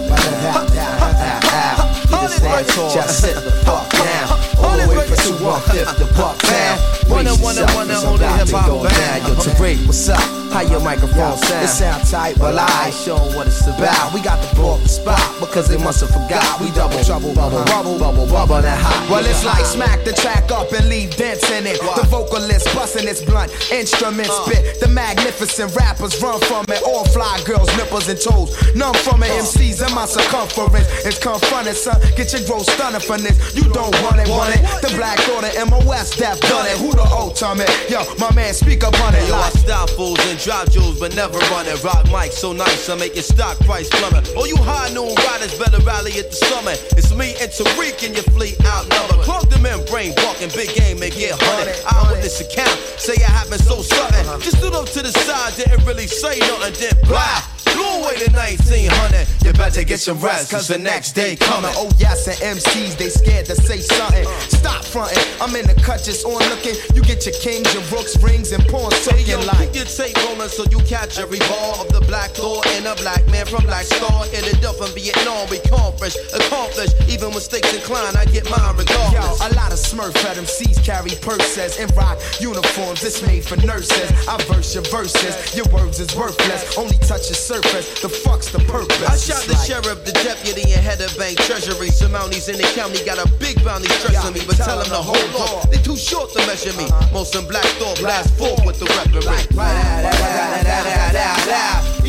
[2.93, 4.29] Just sit the fuck down.
[4.59, 6.91] All this way from 215 to Bucktown.
[7.11, 9.27] Wanna, wanna, wanna, only hip-hop band.
[9.27, 10.21] Yo, Tariq, what's up?
[10.51, 11.65] How your microphone sound?
[11.65, 14.15] It sound tight, but I showing what it's about.
[14.15, 16.61] We got the blow up the spot because they must have forgot.
[16.61, 17.83] We double trouble, bubble, uh-huh.
[17.83, 19.11] bubble, bubble, bubble, that hot.
[19.11, 19.79] Well, it's like uh-huh.
[19.79, 21.79] smack the track up and leave dents in it.
[21.79, 24.47] The vocalist busting its blunt instrument uh.
[24.47, 24.81] spit.
[24.81, 26.83] The magnificent rappers run from it.
[26.83, 28.51] All fly girls, nipples and toes.
[28.75, 29.31] None from it.
[29.31, 29.43] Uh.
[29.43, 30.87] MCs in my circumference.
[31.07, 31.99] It's confronted, son.
[32.17, 33.39] Get your growth stunning from this.
[33.55, 34.63] You don't want it, want it.
[34.83, 36.77] The black order, MOS, Def done it.
[36.79, 37.71] Who the ultimate?
[37.89, 39.27] Yo, my man, speak up on it.
[39.29, 41.83] Yo, I style fools and drop jewels, but never run it.
[41.83, 44.29] Rock mic so nice, I make your stock price plummet.
[44.37, 46.79] All you high noon riders better rally at the summit.
[46.97, 49.25] It's me and Tariq and your fleet outnumbered.
[49.25, 51.77] Clog the membrane, walking big game and get hunted.
[51.87, 54.15] Eyewitness account, say it happened so sudden.
[54.27, 54.39] Uh-huh.
[54.41, 57.60] Just stood up to the side, didn't really say nothing, then blah.
[57.75, 61.71] Blew Don't wait a 1900, you better get some rest, cause the next day coming.
[61.75, 64.25] Oh yes, and MCs they scared to say something.
[64.49, 66.75] Stop fronting, I'm in the cut just on looking.
[66.95, 69.73] You get your kings, your rooks, rings, and pawns Hey, yo, like.
[69.73, 72.95] keep your tape rolling so you catch every ball of the black thought and a
[72.97, 74.25] black man from Black Star.
[74.33, 76.95] It up from Vietnam, we accomplished, accomplished.
[77.09, 79.41] Even mistakes incline, I get mine Yo, regardless.
[79.41, 83.03] a lot of smurf at MCs carry purses and rock uniforms.
[83.05, 84.11] It's made for nurses.
[84.29, 86.77] I verse your verses, your words is worthless.
[86.77, 87.60] Only touch the surface.
[87.61, 89.05] The fuck's the purpose?
[89.05, 91.89] I shot the sheriff, the deputy, and head of bank treasury.
[91.91, 95.03] Some mounties in the county got a big bounty stressing me, but tell them to
[95.05, 95.71] hold on.
[95.71, 96.85] They too short to measure me.
[96.85, 97.13] Uh-huh.
[97.13, 99.21] Most them black thought blast forth with the weaponry.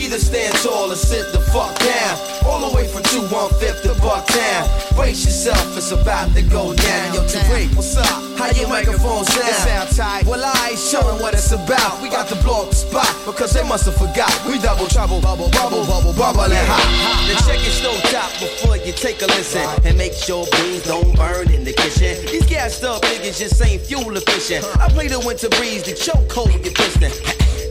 [0.01, 2.17] Either stand tall or sit the fuck down.
[2.45, 4.95] All the way from 215 to Bucktown.
[4.95, 7.13] Brace yourself, it's about to go down.
[7.13, 8.07] Yo, Tariq, what's up?
[8.35, 9.47] How your microphone sound?
[9.47, 10.25] It sound tight.
[10.25, 12.01] Well, I ain't showing what it's about.
[12.01, 14.33] We got to blow up the spot because they must have forgot.
[14.47, 16.85] We double trouble, bubble, bubble, bubble, bubble, and hot.
[17.25, 21.15] Then check your stove top before you take a listen and make sure beans don't
[21.15, 22.25] burn in the kitchen.
[22.27, 24.65] These gassed up niggas just ain't fuel efficient.
[24.79, 27.11] I play the winter breeze, the choke hold your piston.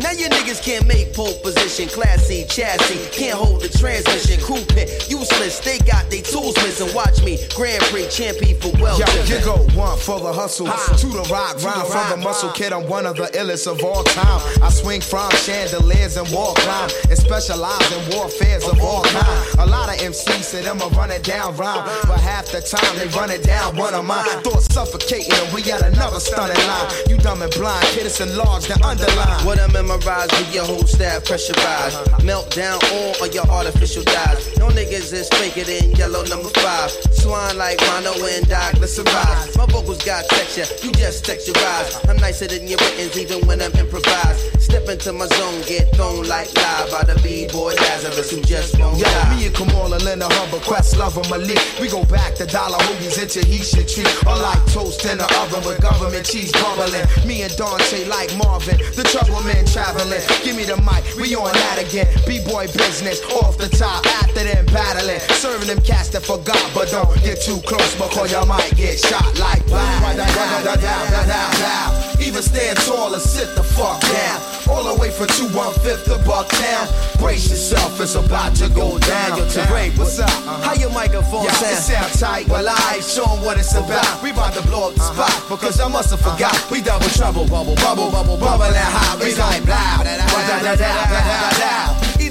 [0.00, 5.08] Now you niggas can't make pole position, Classy chassis, can't hold the transmission, crew pit,
[5.10, 5.60] useless.
[5.60, 6.94] They got they tools missing.
[6.94, 11.06] Watch me, Grand Prix champion for well Yo, you go one for the hustle, to
[11.06, 12.72] the rock, round for the muscle kid.
[12.72, 14.40] I'm one of the illest of all time.
[14.62, 19.58] I swing from chandeliers and wall climb, and specialize in warfares of all kind.
[19.58, 22.96] A lot of MCs say them a run it down rhyme, but half the time
[22.96, 24.24] they run it down one of mine.
[24.42, 26.88] Thoughts suffocating, and we got another stunning line.
[27.08, 29.44] You dumb and blind, kid, it's enlarged and underlined.
[29.44, 31.98] What I memorize with your whole staff pressurized.
[32.24, 34.56] Melt down all of your artificial dyes.
[34.58, 36.90] No niggas is faker than yellow number five.
[37.10, 38.50] Swine like Mono and
[38.90, 39.56] survive.
[39.56, 42.08] My vocals got texture, you just texturize.
[42.08, 44.60] I'm nicer than your writtens even when I'm improvised.
[44.60, 48.98] Step into my zone, get thrown like live by the B-boy Lazarus who just won't
[48.98, 49.36] Yo, die.
[49.36, 51.58] me and Kamala, Linda Humber, Quest, Lover, Malik.
[51.80, 54.06] We go back to dollar hoodies into Heisha tree.
[54.26, 57.06] Or like toast in the oven with government cheese bubbling.
[57.26, 60.20] Me and Dante like Marvin, the trouble man traveling.
[60.44, 62.06] Give me the mic, we on that again.
[62.26, 65.20] B-boy business, off the top, after them battling.
[65.40, 69.38] Serving them cats that forgot, but don't get too close because y'all might get shot
[69.38, 70.00] like wow.
[72.20, 74.38] Even stand tall or sit the fuck down.
[74.68, 76.86] All the way for from 215 to Bucktown.
[77.18, 79.36] Brace yourself, it's about to go down.
[79.36, 80.30] Yo, Tariq, what's up?
[80.64, 81.72] How your microphone Yeah, sound?
[81.72, 82.48] it sound tight.
[82.48, 84.22] Well, I ain't showing what it's about.
[84.22, 85.28] We about to blow up the uh-huh.
[85.28, 86.54] spot because I must have forgot.
[86.54, 86.68] Uh-huh.
[86.72, 89.18] We double trouble, bubble, bubble, bubble, bubble, and hot.
[89.20, 90.10] We like blow.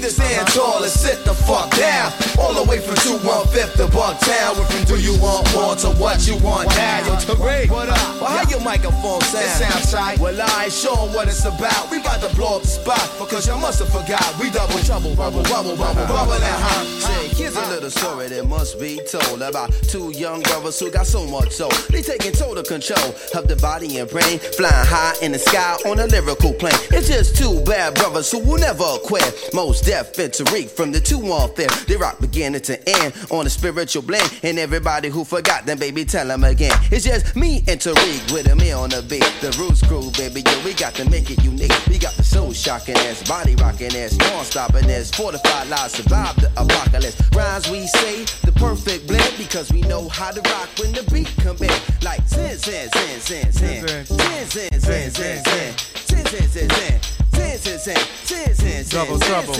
[0.00, 2.10] Either stand tall or sit the fuck down.
[2.40, 4.56] All the way from 215 to Bucktown.
[4.56, 7.04] We're from do you want more to what you want now.
[7.04, 7.98] Yo, Tariq, what up?
[8.16, 9.44] Well, how your microphone sound?
[9.44, 10.18] It sound tight.
[10.18, 11.90] Well, I ain't showing what it's about.
[11.90, 14.24] We about to blow up the spot because y'all must have forgot.
[14.40, 16.86] We double trouble, bubble, bubble, bubble, bubble, and hot.
[17.04, 21.06] Say, here's a little story that must be told about two young brothers who got
[21.08, 21.72] so much soul.
[21.90, 25.98] They taking total control of the body and brain, flying high in the sky on
[25.98, 26.80] a lyrical plane.
[26.88, 29.50] It's just two bad brothers who will never quit.
[29.52, 31.86] Mos Def and Tariq from the two on fifth.
[31.86, 34.38] They rock beginning to end on a spiritual blend.
[34.44, 36.78] And everybody who forgot them, baby, tell them again.
[36.92, 39.26] It's just me and Tariq with a me on the beat.
[39.40, 41.74] The Roots crew, baby, yo, we got to make it unique.
[41.88, 46.36] We got the soul shocking ass, body rocking ass, storm stopping ass, fortified lives, survive
[46.36, 47.20] the apocalypse.
[47.34, 51.34] Rhymes we say, the perfect blend, because we know how to rock when the beat
[51.42, 51.74] come in.
[52.00, 55.42] Like sin, sin, sin, sin, sin, sin, sin, sin, sin, sin, sin, sin, sin, sin,
[55.42, 55.74] sin.
[56.06, 57.19] Sin, sin, sin, sin, sin, sin, Double sin, trouble.
[58.90, 59.54] Double trouble,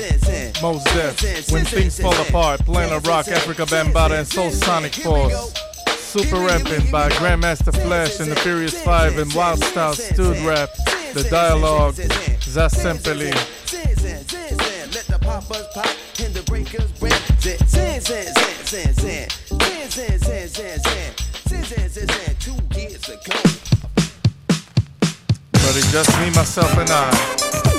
[0.62, 1.51] Mos Def.
[1.51, 5.55] When things fall apart, Planet Rock, Afrika Bambaataa, and Soul Sonic Force.
[5.88, 10.68] Super Rapping by Grandmaster Flash and the Furious Five and Wild Style Stud Rap.
[11.14, 13.30] The dialogue, Za Sempeli.
[25.53, 27.70] But it's just me, myself, and I.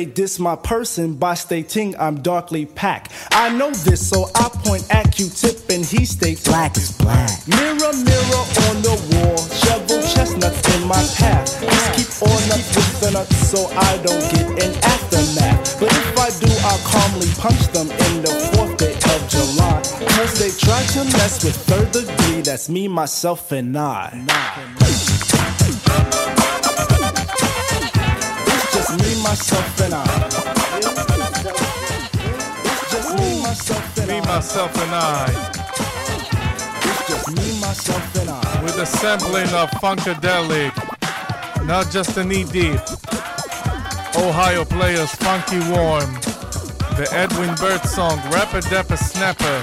[0.00, 3.12] they diss my person by stating I'm darkly packed.
[3.32, 7.28] I know this, so I point at Q-tip and he states black is black.
[7.46, 11.60] Mirror, mirror on the wall, shovel chestnuts in my path.
[11.60, 15.78] Just keep on up with the nuts so I don't get an aftermath.
[15.78, 19.82] But if I do, I'll calmly punch them in the fourth day of July.
[20.16, 25.19] Cause they try to mess with third degree, that's me, myself, and I.
[28.98, 30.04] me, myself, and I.
[32.64, 34.26] It's just me, myself, and Me, I.
[34.26, 35.60] myself, and I.
[36.82, 38.62] It's just me, myself, and I.
[38.64, 40.74] With a sampling of Funkadelic.
[41.66, 42.80] Not just a knee deep.
[44.16, 46.12] Ohio players Funky Worm.
[46.96, 49.62] The Edwin Birdsong Rapper Dapper Snapper.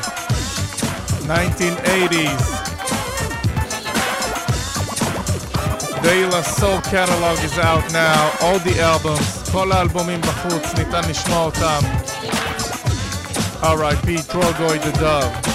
[1.27, 2.56] 1980s.
[6.03, 11.45] De La Soul Catalog is out now, all the albums, כל האלבומים בחוץ, ניתן לשמוע
[11.45, 11.79] אותם.
[13.63, 14.07] R.I.P.
[14.31, 15.47] Trugoy the Dove.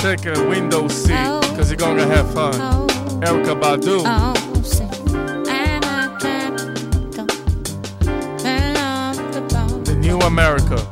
[0.00, 1.09] take a window seat.
[3.72, 4.84] Oh, say,
[5.46, 6.74] I'm a captain,
[8.38, 9.40] turn off the
[9.84, 10.89] The New America.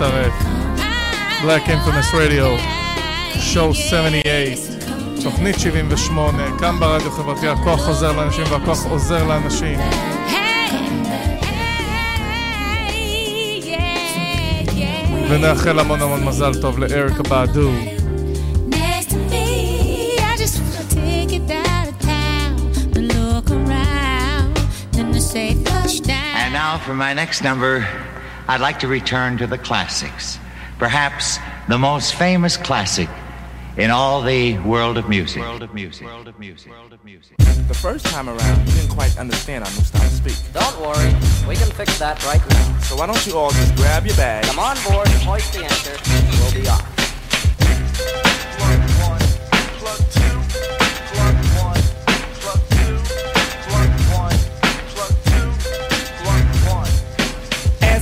[0.00, 0.32] שהצטרף.
[1.42, 2.58] Black Infamous Radio,
[3.54, 9.78] show 78, תוכנית 78, כאן ברדיו חברתי, הכוח חוזר לאנשים והכוח עוזר לאנשים.
[15.28, 17.70] ונאחל המון המון מזל טוב לאריקה באדו.
[18.70, 20.18] next to me.
[20.18, 22.52] I just wanna take it out of town
[22.96, 24.58] and look around
[24.98, 26.36] and to say touchdown.
[26.40, 27.72] And now for my next number,
[28.47, 30.39] I'd like to return to the classics.
[30.79, 31.37] Perhaps
[31.67, 33.09] the most famous classic
[33.77, 35.41] in all the world of music.
[35.41, 36.05] World of music.
[36.05, 36.71] World of music.
[36.71, 37.37] World of music.
[37.37, 40.53] The first time around, you didn't quite understand our new style to speak.
[40.53, 41.13] Don't worry,
[41.47, 42.79] we can fix that right now.
[42.79, 44.43] So why don't you all just grab your bag?
[44.45, 46.90] Come on board, hoist the anchor, and we'll be off.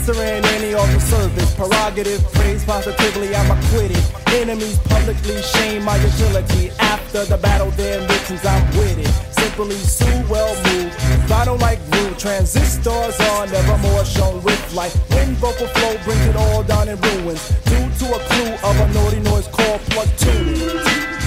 [0.10, 4.04] Answering any offer service, prerogative, praise positively, I'm acquitted.
[4.30, 6.72] Enemies publicly shame my utility.
[6.80, 9.08] After the battle, their victims, I'm with it.
[9.32, 10.98] Simply sue, well moved.
[11.30, 14.98] Don't like rude, transistors are never more shown with life.
[15.12, 17.48] When vocal flow brings it all down in ruins.
[17.66, 21.19] Due to a clue of a naughty noise called platooning.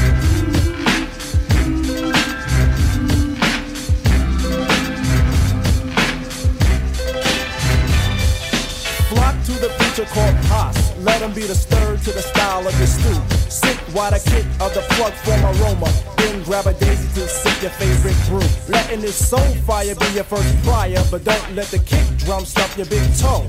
[9.93, 10.97] Preacher called Pos.
[10.99, 13.51] Let him be the stir to the style of the stew.
[13.51, 15.93] Sip while the kick of the plug form aroma.
[16.17, 18.49] Then grab a daisy to sip your favorite brew.
[18.69, 22.75] Letting this soul fire be your first fire, but don't let the kick drum stop
[22.77, 23.47] your big toe.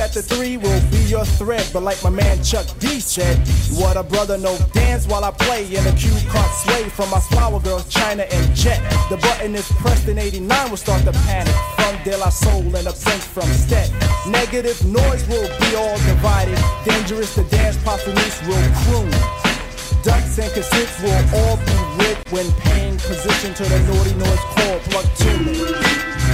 [0.00, 3.36] That the three will be your thread, but like my man Chuck D said,
[3.76, 7.20] what a brother no dance while I play in a cue card sway from my
[7.20, 8.80] flower girls China and Jet.
[9.10, 12.86] The button is pressed in 89 will start the panic from De La Soul and
[12.88, 13.92] a prince from Stet.
[14.26, 16.56] Negative noise will be all divided,
[16.88, 19.10] dangerous to dance Papanis will croon.
[20.02, 24.80] Ducks and cassettes will all be ripped when paying position to the naughty noise called
[24.88, 26.29] plug tuning.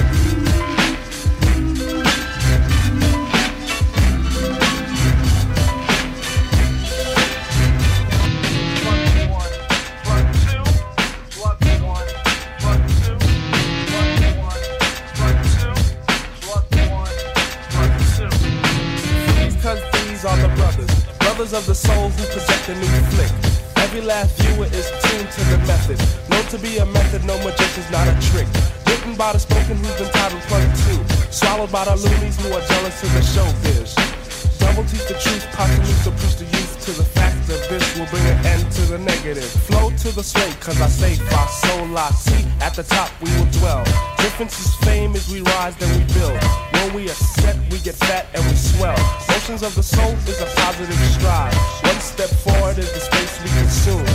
[21.46, 23.30] Brothers of the soul who project a new flick.
[23.76, 25.98] Every last viewer is tuned to the method.
[26.30, 28.46] Known to be a method, no magician's not a trick.
[28.86, 31.30] Written by the spoken who's entitled been titled plug two.
[31.30, 34.25] Swallowed by the loonies who are jealous of the showbiz.
[34.66, 38.06] Double teach the truth, possibly to push the youth to the fact of this will
[38.10, 39.46] bring an end to the negative.
[39.70, 42.44] Flow to the sway, cause I say fa sol la si.
[42.60, 43.84] At the top we will dwell.
[44.18, 46.34] Difference is fame as we rise, then we build.
[46.74, 48.98] When we are set, we get fat and we swell.
[49.30, 51.54] Motions of the soul is a positive stride.
[51.86, 54.06] One step forward is the space we consume.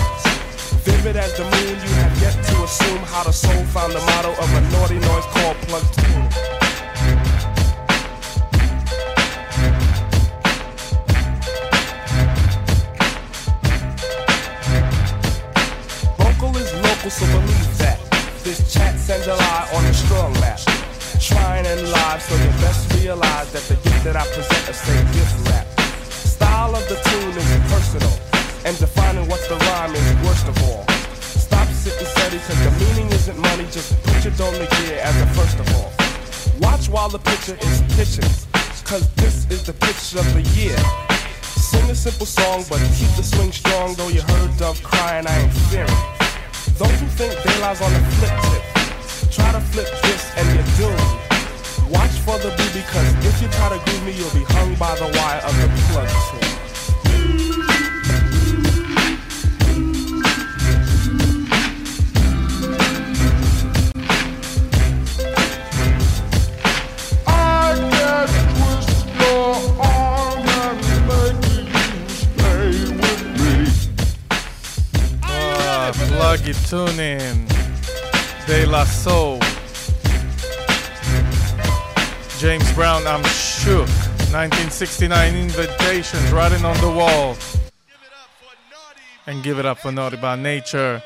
[0.83, 4.31] Vivid as the moon, you have yet to assume how the soul found the motto
[4.35, 6.50] of a naughty noise called plug two.
[17.01, 17.99] miracles, so believe that.
[18.43, 20.59] This chat's and July on a strong map.
[21.19, 24.93] Trying and live, so you best realize that the gift that I present is a
[25.13, 25.67] gift rap.
[26.09, 28.13] Style of the tune is personal,
[28.65, 30.85] and defining what's the rhyme is worst of all.
[31.21, 35.27] Stop sitting steady, cause the meaning isn't money, just put your donor gear as a
[35.37, 35.91] first of all.
[36.59, 38.29] Watch while the picture is pitching,
[38.83, 40.77] cause this is the picture of the year.
[41.45, 45.37] Sing a simple song, but keep the swing strong, though you heard Dove crying, I
[45.37, 46.20] ain't fearing.
[46.81, 50.89] Those who think De La's on the flip tip, try to flip this and you're
[50.89, 51.93] doomed.
[51.93, 54.95] Watch for the boo because if you try to groove me, you'll be hung by
[54.95, 57.70] the wire of the plug tip.
[76.37, 77.45] target tune in.
[78.47, 79.37] De La Soul.
[82.39, 83.89] James Brown I'm shook.
[84.31, 87.35] 1969 invitations writing on the wall.
[89.27, 91.03] And give it up for naughty by nature.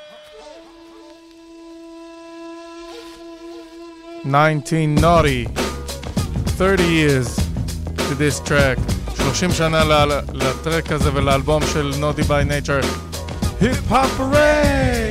[4.26, 5.45] 19 naughty.
[5.45, 7.36] 30 years
[8.07, 8.78] to this track.
[9.15, 12.80] 30 שנה לטרק הזה ולאלבום של נודי ביי נייצ'ר
[13.61, 15.04] היפ-הופ ראט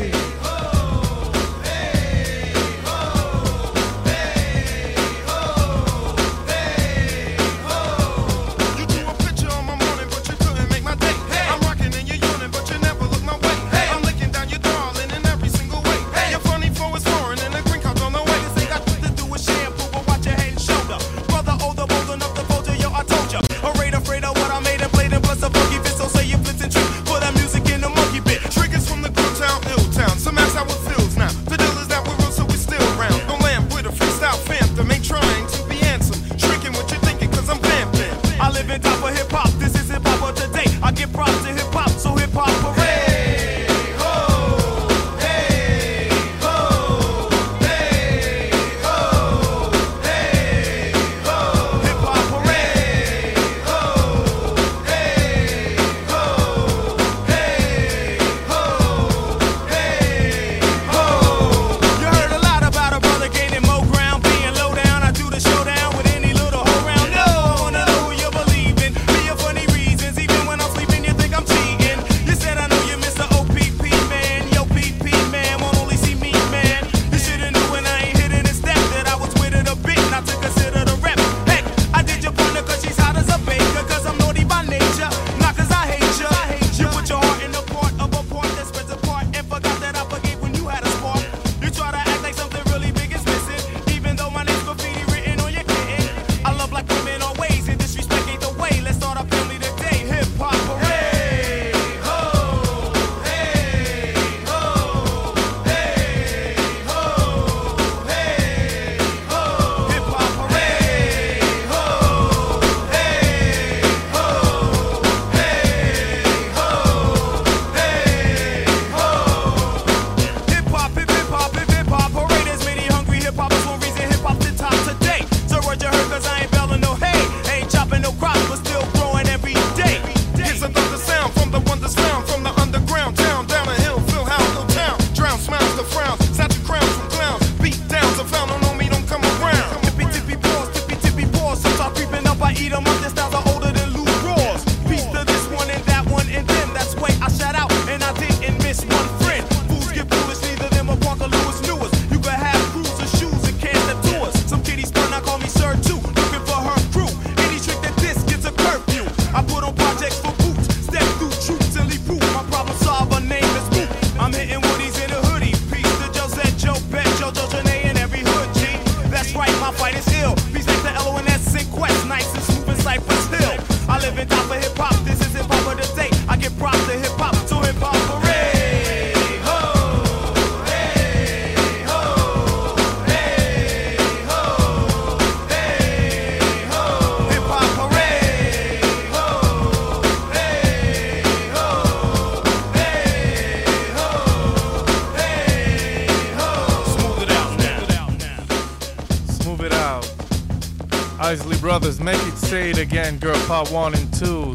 [201.80, 204.54] brothers, make it say it again, girl, part one and two.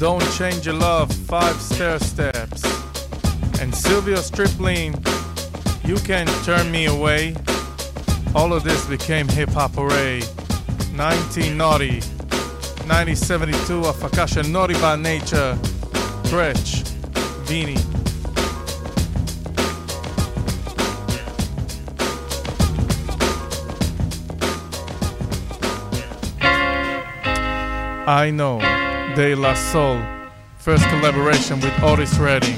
[0.00, 2.64] Don't change your love, five Stairsteps.
[3.60, 4.94] And Sylvia Stripling,
[5.84, 7.36] you can turn me away.
[8.34, 10.22] All of this became hip hop array.
[10.98, 15.56] 1990, 1972, Afakasha Naughty by Nature,
[16.24, 16.82] Treach,
[17.46, 17.87] Vinnie.
[28.08, 28.58] I know,
[29.16, 30.00] De La Soul,
[30.56, 32.56] first collaboration with Otis Redding.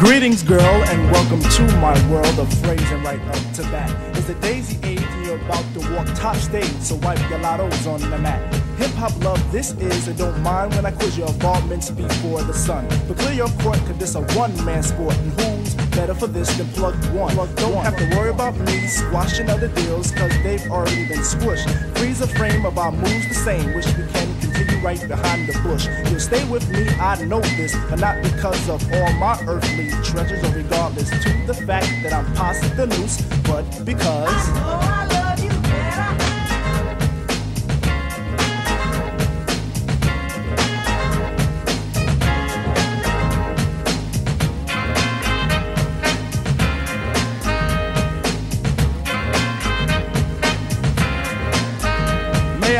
[0.00, 4.16] Greetings, girl, and welcome to my world of phrasing right up to bat.
[4.16, 7.86] It's the daisy age, and you're about to walk top stage, so wipe your lottos
[7.86, 8.40] on the mat.
[8.78, 12.54] Hip hop love, this is, and don't mind when I quiz your involvements before the
[12.54, 12.88] sun.
[13.06, 15.51] But clear your court, cause this a one man sport, and who's
[15.92, 17.34] better for this than plug one?
[17.36, 21.68] don't have to worry about me squashing other deals, cause they've already been squished.
[21.96, 25.58] Freeze a frame of our moves the same, wish we can continue right behind the
[25.60, 25.86] bush.
[26.10, 30.42] You'll stay with me, I know this, but not because of all my earthly treasures,
[30.44, 35.11] or regardless to the fact that I'm past the noose, but because.
[35.11, 35.11] May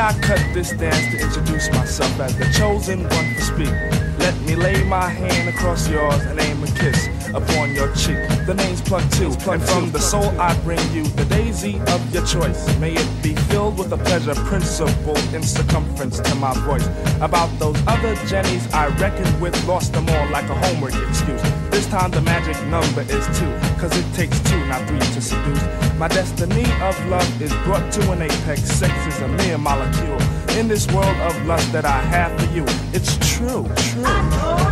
[0.03, 3.71] I cut this dance to introduce myself as the chosen one to speak?
[4.19, 8.19] Let me lay my hand across yours and aim a kiss upon your cheek.
[8.45, 12.27] The name's Plug Two, and from the soul I bring you the daisy of your
[12.27, 12.67] choice.
[12.81, 16.89] May it be filled with a pleasure principle in circumference to my voice.
[17.21, 21.62] About those other Jennies I reckoned with, lost them all like a homework excuse.
[21.73, 23.51] This time the magic number is two,
[23.81, 25.63] cause it takes two, not three to seduce.
[25.99, 28.61] My destiny of love is brought to an apex.
[28.65, 30.21] Sex is a mere molecule.
[30.59, 34.72] In this world of lust that I have for you, it's true, true.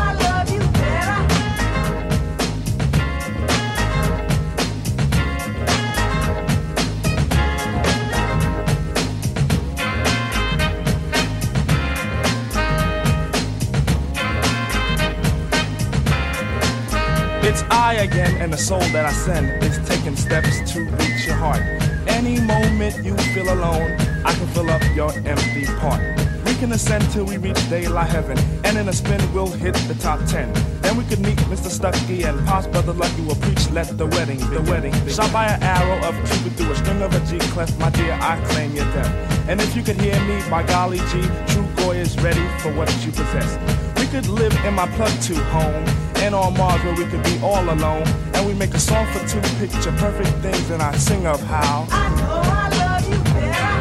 [18.39, 21.61] And the soul that I send is taking steps to reach your heart.
[22.07, 23.91] Any moment you feel alone,
[24.25, 26.01] I can fill up your empty part.
[26.45, 29.95] We can ascend till we reach daylight heaven, and in a spin we'll hit the
[29.95, 30.51] top ten.
[30.81, 31.69] Then we could meet Mr.
[31.69, 34.93] Stucky and Pops Brother Lucky will preach, let the wedding, the wedding.
[35.07, 38.17] Shot by an arrow of Cupid through a string of a G clef, my dear,
[38.21, 39.49] I claim your death.
[39.49, 42.89] And if you could hear me, by golly G, true boy is ready for what
[43.05, 43.57] you possess.
[43.99, 45.85] We could live in my plug two home,
[46.21, 48.07] and on Mars where we could be all alone.
[48.33, 51.87] And we make a song for two picture perfect things, and I sing of how.
[51.89, 53.71] I know I love you better.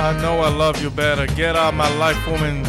[0.00, 1.26] I know I love you better.
[1.28, 2.64] Get out my life, woman.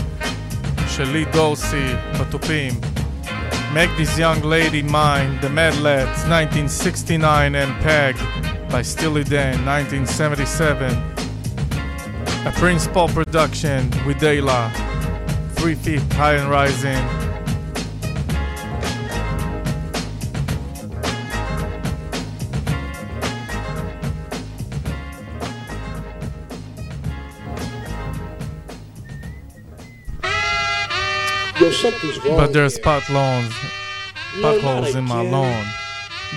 [0.88, 1.86] שלי דורסי
[2.20, 2.74] בתופים.
[3.74, 8.15] Make this young lady mine, the Mad Medlets, 1969, and Peg
[8.72, 10.95] by Steely Dan, 1977.
[12.49, 14.87] A Prince Paul production with De La.
[15.68, 16.95] Three Feet High and Rising.
[32.24, 32.38] Wrong.
[32.38, 32.84] But there's here.
[32.86, 33.53] potholes,
[34.41, 35.32] potholes in my again.
[35.34, 35.65] lawn.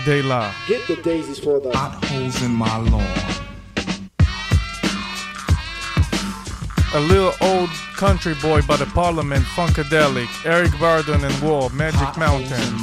[0.04, 0.52] De La.
[0.66, 3.39] Get the daisies for the Potholes in my lawn.
[6.92, 12.80] A little old country boy by the Parliament, Funkadelic, Eric Burdon and War, Magic Mountain,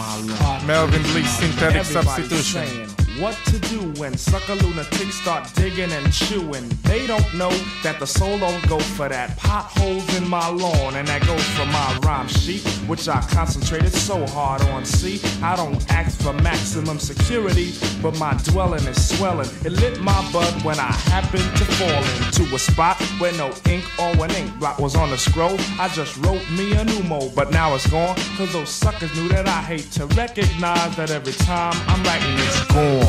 [0.65, 2.65] Melvin Lee Synthetic Everybody's Substitution.
[2.65, 6.67] saying, what to do when sucker lunatics start digging and chewing.
[6.83, 7.51] They don't know
[7.83, 9.35] that the soul don't go for that.
[9.37, 14.25] Potholes in my lawn, and that goes for my rhyme sheet, which I concentrated so
[14.27, 14.85] hard on.
[14.85, 19.49] See, I don't ask for maximum security, but my dwelling is swelling.
[19.65, 23.85] It lit my bud when I happened to fall into a spot where no ink
[23.99, 25.57] or an ink blot was on the scroll.
[25.79, 28.15] I just wrote me a new mode, but now it's gone.
[28.37, 32.63] Cause those suckers knew that I hate to recognize that every time I'm writing it's
[32.67, 33.06] gone.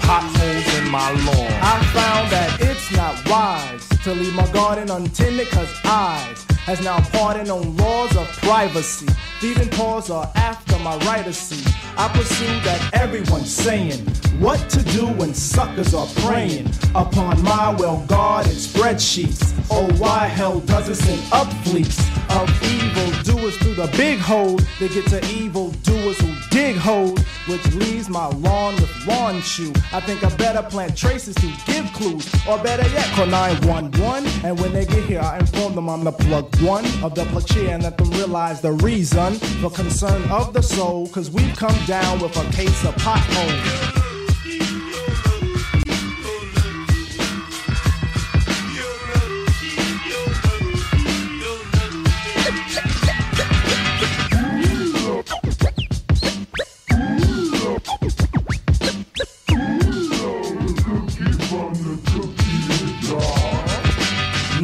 [0.00, 1.52] Potholes in my lawn.
[1.62, 6.98] I found that it's not wise to leave my garden untended cause eyes has now
[7.10, 9.06] pardoned on laws of privacy.
[9.40, 11.66] Thieving paws are after my of seat.
[11.98, 13.98] I pursue that everyone's saying
[14.38, 19.52] what to do when suckers are preying upon my well guarded spreadsheets.
[19.68, 21.98] Oh, why hell does it send up fleets
[22.30, 27.18] of evil doers through the big hole They get to evil doers who dig holes,
[27.48, 29.72] which leaves my lawn with lawn chew.
[29.92, 34.26] I think I better plant traces to give clues, or better yet, call 911.
[34.44, 37.46] And when they get here, I inform them I'm the plug one of the plug
[37.56, 41.08] and let them realize the reason for concern of the soul.
[41.08, 43.96] Cause we've come down with a case of potholes.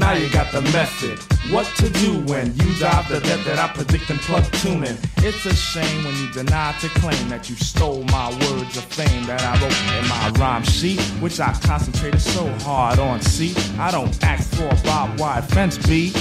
[0.02, 1.20] Now you got the method.
[1.52, 4.98] What to do when you dive the debt that I predict and plug tuning.
[5.18, 9.24] It's a shame when you deny to claim that you stole my words of fame
[9.26, 13.20] that I wrote in my rhyme sheet, which I concentrated so hard on.
[13.20, 16.12] See, I don't ask for a barbed wire fence, B.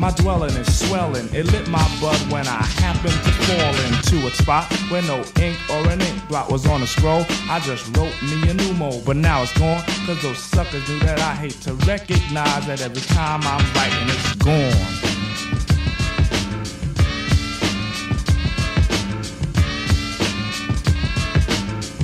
[0.00, 1.28] My dwelling is swelling.
[1.34, 5.58] It lit my bud when I happened to fall into a spot where no ink
[5.68, 7.26] or an ink blot was on the scroll.
[7.50, 9.82] I just wrote me a new mode, but now it's gone.
[10.06, 11.20] Cause those suckers do that.
[11.20, 14.72] I hate to recognize that every time I'm writing, it's gone.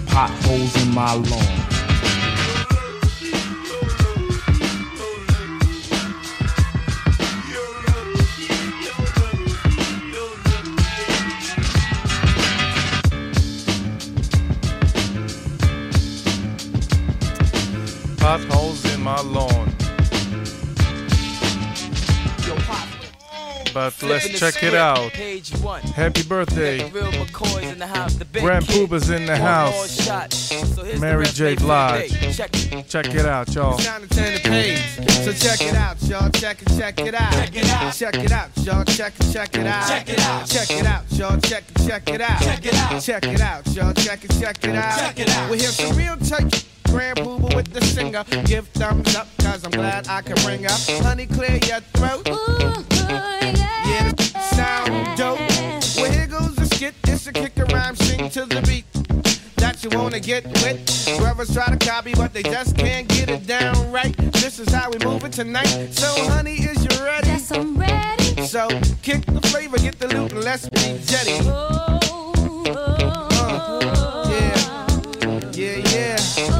[0.06, 1.75] Potholes in my lawn.
[23.86, 25.12] But let's check it out.
[25.12, 26.90] Happy birthday.
[26.90, 30.08] Grand Puba's in the house.
[30.98, 31.54] Mary J.
[31.54, 32.36] Blige.
[32.36, 33.78] Check it out, y'all.
[33.78, 34.80] Time to turn the page.
[35.24, 36.30] So check it out, y'all.
[36.30, 37.32] Check it, check it out.
[37.32, 37.92] Check it out.
[37.94, 38.84] Check it out, y'all.
[38.84, 39.88] Check it, check it out.
[39.88, 40.46] Check it out.
[40.46, 41.40] Check it out, y'all.
[41.40, 42.40] Check it, check it out.
[42.40, 43.00] Check it out.
[43.00, 43.92] Check it out, y'all.
[43.94, 44.98] Check it, check it out.
[44.98, 45.50] Check it out.
[45.50, 48.24] We hear some real tight Grand Puba with the singer.
[48.44, 50.80] Give thumbs up, cause I'm glad I can bring up.
[51.04, 52.26] Honey, clear your throat.
[52.28, 55.40] Yeah, the sound dope.
[55.96, 56.94] Well, here goes the skit.
[57.04, 58.84] It's a kick a rhyme, sing to the beat
[59.56, 61.18] that you wanna get with.
[61.18, 64.16] Brothers try to copy, but they just can't get it down right.
[64.32, 65.88] This is how we move it tonight.
[65.92, 67.28] So, honey, is you ready?
[67.28, 68.46] Yes, I'm ready.
[68.46, 68.68] So,
[69.02, 71.38] kick the flavor, get the loot, and let's be jetty.
[71.48, 71.98] Uh,
[74.30, 76.55] yeah, yeah, yeah.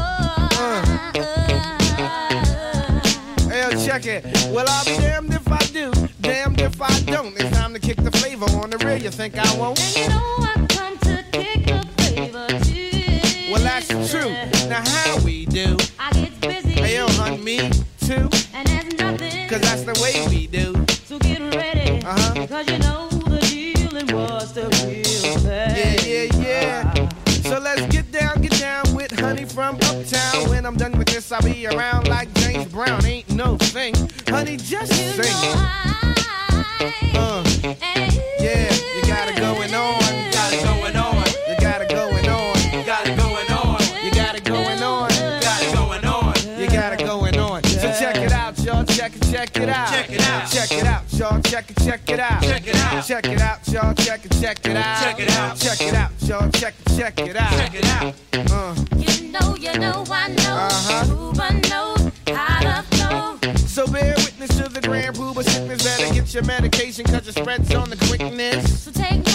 [3.96, 4.54] Hey, yo, check it.
[4.54, 5.90] Well, I'll be damned if I do,
[6.20, 7.34] damned if I don't.
[7.38, 8.98] It's time to kick the flavor on the real.
[8.98, 9.80] You think I won't?
[9.80, 13.52] And you know I come to kick the flavor too.
[13.52, 14.30] Well, that's true.
[14.68, 15.76] Now, how we do?
[15.98, 16.72] I get busy.
[16.72, 17.58] Hey, yo, hun, me
[18.00, 18.28] too.
[18.54, 19.48] And there's nothing.
[19.48, 20.74] Cause that's the way we do.
[21.04, 22.02] So get ready.
[22.04, 22.46] Uh huh.
[22.46, 25.46] Cause you know the dealing was the real thing.
[25.46, 25.95] Yeah, yeah, yeah.
[29.26, 30.48] Honey from uptown.
[30.50, 33.04] When I'm done with this, I'll be around like James Brown.
[33.04, 33.94] Ain't no thing.
[34.28, 35.56] Honey, just sing.
[37.12, 37.42] Uh,
[38.38, 39.98] yeah, you got it going on.
[40.30, 41.24] Got it going on.
[41.48, 42.54] You got it going on.
[42.86, 44.04] Got it going on.
[44.04, 45.08] You got it going on.
[45.08, 46.60] Got it going on.
[46.60, 47.64] You got it going on.
[47.64, 48.84] So check it out, y'all.
[48.84, 49.88] Check it, check it out.
[49.88, 50.48] Check it out.
[50.48, 51.42] Check it out, y'all.
[51.42, 52.42] Check it, check it out.
[52.42, 53.04] Check it out.
[53.04, 53.94] Check it out, y'all.
[53.94, 55.02] Check it, check it out.
[55.02, 55.56] Check it out.
[55.56, 56.50] Check it out, y'all.
[56.52, 57.50] Check it, check it out.
[57.50, 58.14] Check it out.
[58.52, 58.85] Uh.
[59.86, 60.56] Know, I know.
[60.68, 62.34] Uh-huh.
[62.34, 63.52] How to flow.
[63.56, 65.84] So bear witness to the Grand Puba sickness.
[65.84, 68.82] Better get your medication cause it spreads on the quickness.
[68.82, 69.25] So take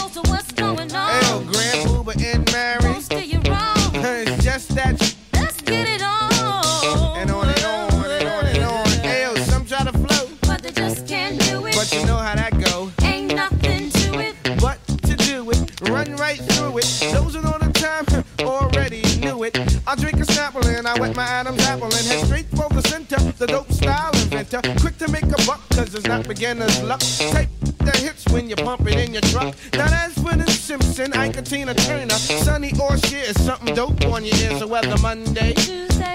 [19.91, 22.81] I drink a sample and I wet my Adam's apple and head straight for the
[22.87, 23.17] center.
[23.37, 27.01] The dope style inventor, quick to make a buck, cause it's not beginner's luck.
[27.01, 29.53] Take the hits when you pump it in your truck.
[29.73, 32.13] Now that's for the Simpson, Ike and Tina Turner.
[32.15, 34.59] Sunny or shit is something dope on your ears.
[34.59, 35.55] So whether Monday,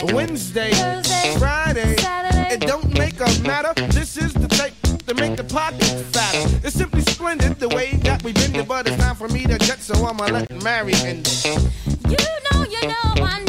[0.04, 0.72] Wednesday,
[1.38, 1.96] Friday,
[2.48, 3.74] it don't make a matter.
[3.92, 4.72] This is the tape
[5.06, 6.48] to make the pocket fatter.
[6.66, 9.58] It's simply splendid the way that we bend it, but it's time for me to
[9.58, 11.44] jet, so I'ma let Mary end it.
[12.08, 12.16] You
[12.50, 13.45] know, you know, I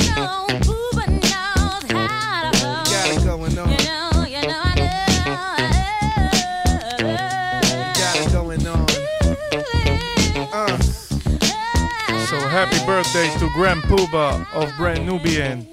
[12.66, 15.68] happy birthdays to Grand Puba of Brand Nubian.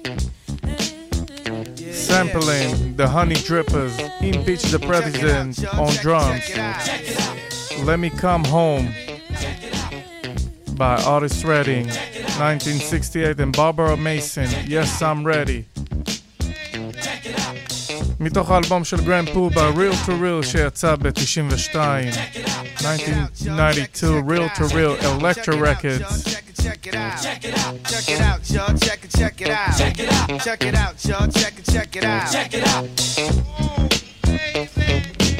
[1.91, 6.43] Sampling the Honey Drippers, Impeach the President on drums.
[7.83, 8.93] Let Me Come Home
[10.75, 15.65] by Otis Redding, 1968, and Barbara Mason, Yes I'm Ready.
[18.19, 25.55] מתוך האלבום של גרם פובה, Reel to Reel שיצא ב-92, 1992, Reel to Reel, Elektra
[25.57, 26.45] Records.
[26.65, 27.21] Check it out.
[27.21, 27.83] Check it out.
[27.83, 28.75] Check it out, y'all.
[28.79, 29.77] Check it, check it out.
[29.77, 30.41] Check it out.
[30.41, 31.27] Check it out, y'all.
[31.27, 32.31] Check it, check it out.
[32.31, 32.85] Check it out.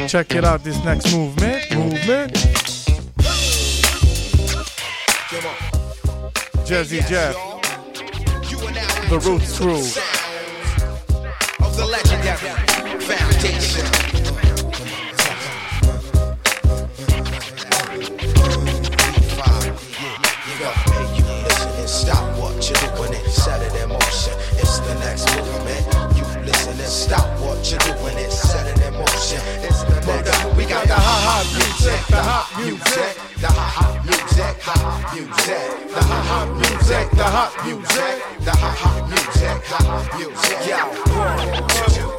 [0.08, 2.32] Check it out, this next movement, movement.
[6.68, 7.36] Jazzy Jeff,
[9.10, 9.82] The Roots Crew.
[11.66, 14.15] of the legendary foundation.
[23.36, 24.34] Set it in motion.
[24.62, 25.84] It's the next movement.
[26.18, 29.42] You listen and stop what you're doing and set it in motion.
[29.62, 30.55] It's the next.
[30.66, 35.70] We got the ha ha music, the hot music, the ha ha music, hot music,
[35.94, 40.58] the ha ha music, the hot music, the ha ha music, hot music.
[40.66, 40.82] Yo,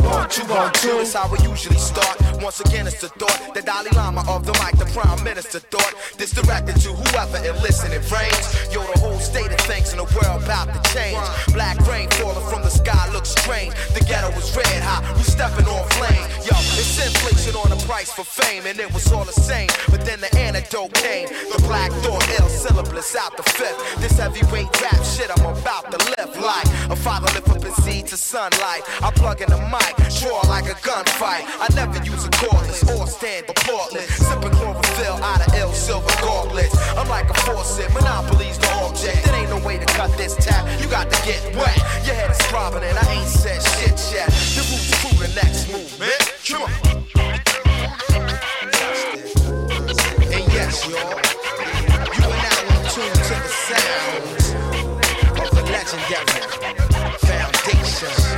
[0.07, 1.03] one, two, one, two.
[1.03, 2.23] That's how we usually start.
[2.41, 5.95] Once again, it's the thought, the Dalai Lama of the mic, the Prime Minister thought.
[6.17, 8.47] This directed to whoever it listen it rains.
[8.71, 11.19] Yo, the whole state of things in the world about to change.
[11.51, 13.75] Black rain falling from the sky looks strange.
[13.91, 16.23] The ghetto was red hot, we stepping on flame.
[16.47, 19.69] Yo, it's inflation on the price for fame, and it was all the same.
[19.89, 21.29] But then the antidote came.
[21.29, 23.79] The Black Thought, ill syllabus out the fifth.
[24.01, 28.07] This heavyweight rap shit I'm about to lift like a father lift up his seed
[28.09, 28.83] to sunlight.
[29.01, 31.45] I plug in the mic, draw like a gunfight.
[31.65, 34.11] I never use a cordless or stand portless.
[34.29, 36.77] Sipping chlorophyll out of ill silver gauntlets.
[36.97, 39.25] I'm like a faucet, monopolies the object.
[39.25, 40.63] There ain't no way to cut this tap.
[40.81, 41.77] You got to get wet.
[42.05, 44.29] Your head is throbbing and I ain't said shit yet.
[44.55, 46.21] The roots crew, the next movement.
[46.45, 47.46] Come on.
[50.33, 51.21] And yes, y'all,
[52.17, 52.41] you are
[52.95, 54.45] to the sounds
[55.41, 56.27] of the legendary.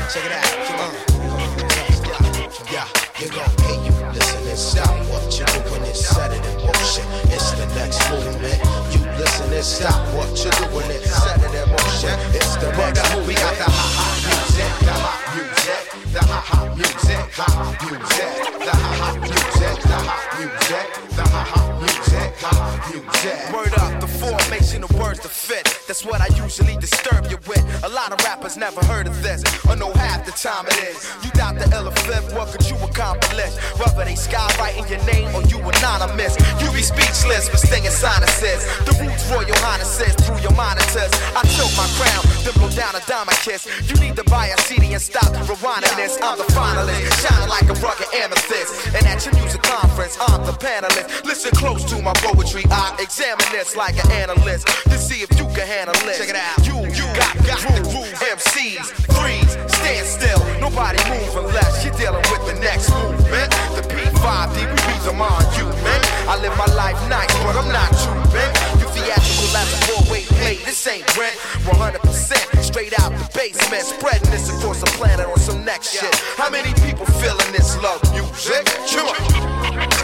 [0.09, 0.44] Check it out.
[2.73, 2.86] Yeah,
[3.20, 3.93] you gon' pay you.
[4.12, 7.07] Listen and stop what you're doing and set in motion.
[7.31, 8.59] It's the next movement.
[8.93, 12.19] You listen and stop what you're doing and set in motion.
[12.35, 13.27] It's the next.
[13.27, 15.57] We got the ha ha music, the hot music,
[16.12, 18.32] the ha ha music, hot music,
[18.64, 21.57] the ha ha music, the hot music, the ha ha
[22.39, 25.66] Word up, the formation of words to fit.
[25.89, 27.65] That's what I usually disturb you with.
[27.82, 31.02] A lot of rappers never heard of this, or know half the time it is.
[31.24, 33.59] You doubt the elephant, what could you accomplish?
[33.82, 38.62] Whether they skywriting your name or you anonymous, you be speechless for stinging sinuses.
[38.86, 41.10] The roots royal highnesses through your monitors.
[41.35, 43.66] I tilt my crown, then blow down a diamond kiss.
[43.90, 46.15] You need to buy a CD and stop rewinding this.
[46.23, 48.94] I'm the finalist, shining like a rugged amethyst.
[48.94, 51.24] And at your music conference, I'm the panelist.
[51.27, 55.46] Listen close to my poetry, I examine this like an analyst to see if you
[55.56, 56.16] can handle it.
[56.16, 56.59] Check it out.
[56.66, 58.09] You, you got, got the groove.
[58.18, 58.84] MCs,
[59.16, 60.40] freeze, stand still.
[60.60, 63.48] Nobody move unless you're dealing with the next movement.
[63.76, 66.00] The P5D, we beat them on you, man.
[66.28, 68.50] I live my life nice, but I'm not you, man.
[68.80, 70.56] You theatrical as a four-way play.
[70.64, 71.36] This ain't rent.
[71.64, 73.82] 100% straight out the basement.
[73.82, 76.14] Spreading this across the planet on some next shit.
[76.36, 78.66] How many people feeling this love music?
[78.92, 79.98] Come on.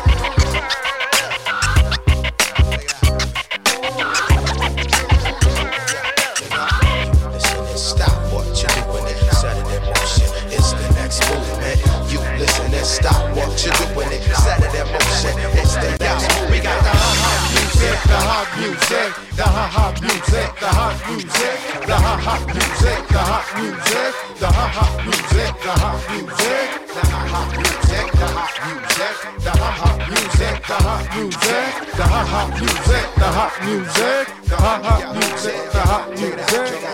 [17.84, 23.00] Music, the hot music, the hot hot music, the hot music, the hot hot music,
[23.08, 28.28] the hot music, the hot hot music, the hot music, the hot hot music, the
[28.32, 33.52] hot music, the hot hot music, the hot music, the hot hot music, the hot
[33.64, 36.84] music, the hot hot music, the hot music.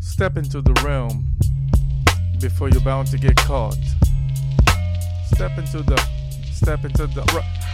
[0.00, 1.37] Step into the realm
[2.40, 3.76] before you're bound to get caught.
[5.34, 6.00] Step into the,
[6.52, 7.22] step into the.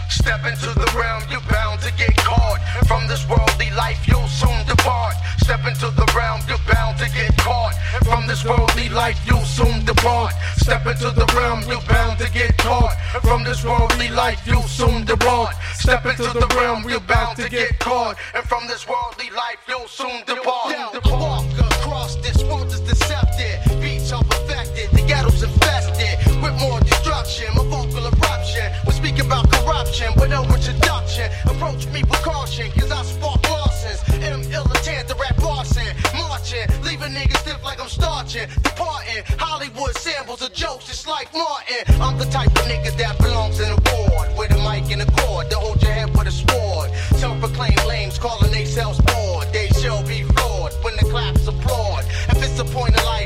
[0.09, 2.59] Step into the realm, you're bound to get caught.
[2.87, 5.15] From this worldly life, you'll soon depart.
[5.37, 7.73] Step into the realm, you're bound to get caught.
[8.03, 10.33] From this worldly life, you'll soon depart.
[10.57, 12.95] Step into the realm, you're bound to get caught.
[13.21, 15.55] From this worldly life, you'll soon depart.
[15.73, 18.17] Step into the realm, you're bound to get caught.
[18.33, 20.95] And from this worldly life, you'll soon depart.
[21.05, 23.15] Walk across this world is deceptive.
[23.15, 23.24] Beats
[26.45, 27.47] with more destruction.
[27.55, 28.67] My vocal eruption.
[28.85, 31.31] We speak about corruption, but no introduction.
[31.45, 33.99] Approach me with caution, cause I spark losses.
[34.21, 35.89] M militant, the rap arson.
[36.13, 38.47] Marching, leaving niggas stiff like I'm starching.
[38.61, 41.83] Departing, Hollywood samples of jokes just like Martin.
[42.01, 44.29] I'm the type of nigga that belongs in a ward.
[44.37, 46.91] With a mic and a cord to hold your head with a sword.
[47.19, 49.47] Self proclaimed lames calling themselves bored.
[49.51, 52.05] They shall be floored when the claps applaud.
[52.29, 53.24] If it's a point of life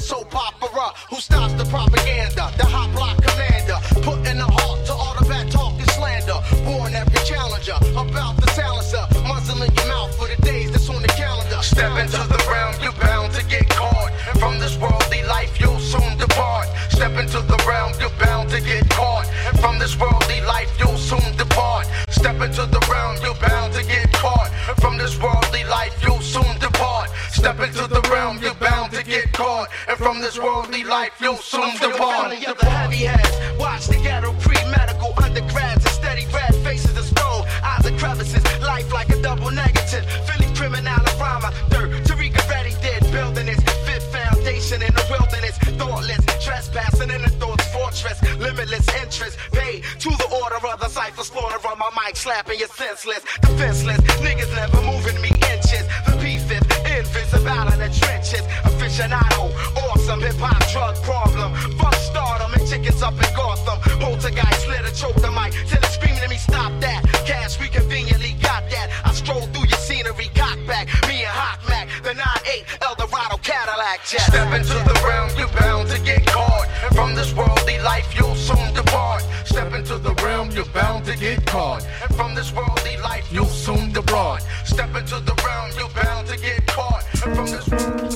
[0.00, 0.92] than soap opera.
[1.10, 2.52] Who stops the propaganda?
[2.56, 3.78] The hot block commander.
[4.02, 6.38] Putting a halt to all the bad talk and slander.
[6.66, 9.04] Warn every challenger about the silencer.
[9.28, 11.60] Muzzle in your mouth for the days that's on the calendar.
[11.62, 14.12] Step into the realm, you're bound to get caught.
[14.38, 16.68] From this worldly life, you'll soon depart.
[16.90, 19.26] Step into the realm, you're bound to get caught.
[19.60, 21.86] From this worldly life, you'll soon depart.
[22.08, 24.50] Step into the realm, you're bound to get caught.
[24.80, 27.10] From this worldly life, you'll soon depart.
[27.30, 28.59] Step into the realm, you're
[29.40, 29.88] bound to get caught.
[29.88, 32.30] And from this worldly life, you'll soon depart.
[32.30, 37.86] The heavy heads, watch the ghetto pre-medical undergrads and steady red faces of stone, eyes
[37.86, 40.04] of crevices, life like a double negative.
[40.26, 41.90] Philly criminal rhymer, dirt.
[42.06, 47.66] Tariq already did building his fit foundation in the wilderness, thoughtless, trespassing in the thoughts
[47.72, 52.58] fortress, limitless interest, paid to the order of the cipher slaughter on my mic, slapping
[52.58, 54.00] you senseless, defenseless.
[54.20, 55.84] Niggas never moving me inches.
[56.06, 58.42] The P5th, invisible in the trenches,
[59.00, 59.50] aficionado,
[59.90, 61.54] awesome hip hop drug problem.
[61.78, 63.78] Fuck stardom and chickens up in Gotham.
[64.00, 67.04] Poltergeist lit a choke the mic till it's screaming at me, stop that.
[67.26, 68.90] Cash, we conveniently got that.
[69.04, 70.88] I stroll through your scenery, cock back.
[71.08, 74.20] Me and Hot Mac, the 9-8 Eldorado Cadillac jet.
[74.20, 76.68] Step into the realm, you're bound to get caught.
[76.94, 79.24] From this worldly life, you'll soon depart.
[79.44, 81.82] Step into the realm, you're bound to get caught.
[82.16, 84.42] From this worldly life, you'll soon depart.
[84.64, 87.02] Step into the realm, you're bound to get caught.
[87.20, 88.09] From this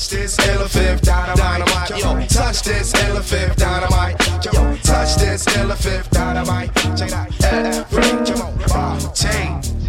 [0.00, 1.90] touch this elephant dynamite.
[1.90, 4.44] Yo, touch this elephant dynamite.
[4.44, 6.74] Yo, touch this elephant dynamite.
[6.96, 7.28] Check it out.
[7.52, 8.50] Everybody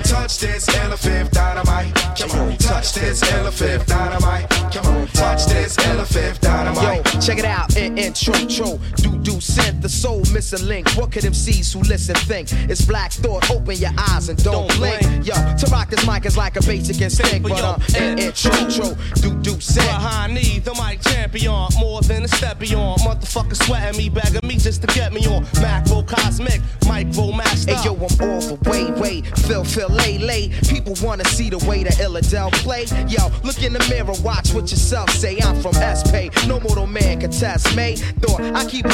[0.03, 1.95] touch this elephant dynamite.
[2.17, 4.49] Come on, touch this elephant dynamite.
[4.49, 7.13] Come on, touch this elephant dynamite.
[7.13, 10.89] Yo, check it out, in intro, tro, do do sent the soul missing link.
[10.95, 12.51] What could MCs who listen think?
[12.69, 15.01] It's Black Thought, open your eyes and don't, blink.
[15.26, 18.95] Yo, to rock this mic is like a basic instinct, but uh, in intro, tro,
[19.15, 19.88] do do sent.
[19.88, 23.01] Behind me, the mic champion, more than a step beyond.
[23.01, 25.43] Motherfucker sweating me, begging me just to get me on.
[25.61, 27.76] Macro cosmic, micro master.
[27.76, 30.49] Hey yo, I'm all the way, way, Phil, Phil, lay, lay.
[30.69, 32.85] People wanna see the way that Illadel play.
[33.07, 35.38] Yo, look in the mirror, watch what yourself say.
[35.39, 37.95] I'm from S-Pay, no mortal man can test me.
[37.95, 38.91] Thought I keep in,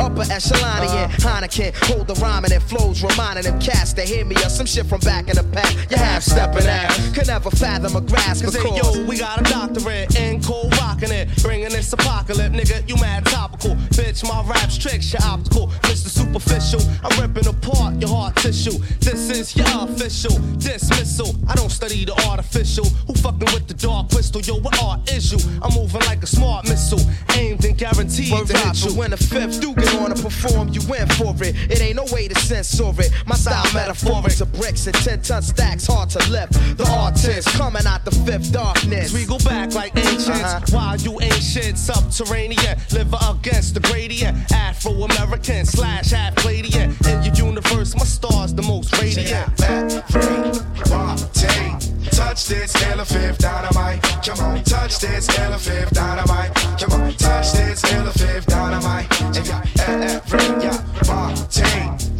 [0.00, 0.88] upper echelon in.
[0.88, 1.40] Uh-huh.
[1.40, 4.86] Heineken, hold the rhyming and flows, reminding them cats to hear me or some shit
[4.86, 5.90] from back in the past.
[5.90, 9.44] You half stepping ass, could never fathom a grasp Cause hey, yo, we got a
[9.44, 12.88] doctorate in cold rocking it, bringing this apocalypse, nigga.
[12.88, 14.22] You mad topical, bitch.
[14.26, 16.08] My raps tricks, your optical, Mr.
[16.08, 16.80] Superficial.
[17.04, 18.78] I'm ripping apart your heart tissue.
[19.00, 21.34] This is your official dismissal.
[21.48, 22.84] I don't study the artificial.
[23.06, 24.40] Who fucking with the dark crystal?
[24.40, 25.38] Yo, what art is you?
[25.62, 27.00] I'm moving like a smart missile,
[27.36, 28.94] aimed and guaranteed Word to hit you.
[28.98, 31.54] when the fifth do get on to perform, you went for it.
[31.70, 33.10] It ain't no way to censor it.
[33.26, 36.52] My style metaphoric to bricks and 10 ton stacks, hard to lift.
[36.78, 39.12] The artist coming out the fifth darkness.
[39.12, 40.60] We go back like ancients, Uh-huh.
[40.76, 44.50] while you ancient subterranean, live against the gradient.
[44.52, 46.96] Afro American slash half Palladian.
[47.06, 49.46] In your universe, my star's the most radiant.
[52.10, 54.02] Touch this elephant dynamite.
[54.24, 56.54] Come on, touch this elephant dynamite.
[56.78, 59.20] Come on, touch this fifth dynamite.
[59.20, 60.58] And yeah, everybody,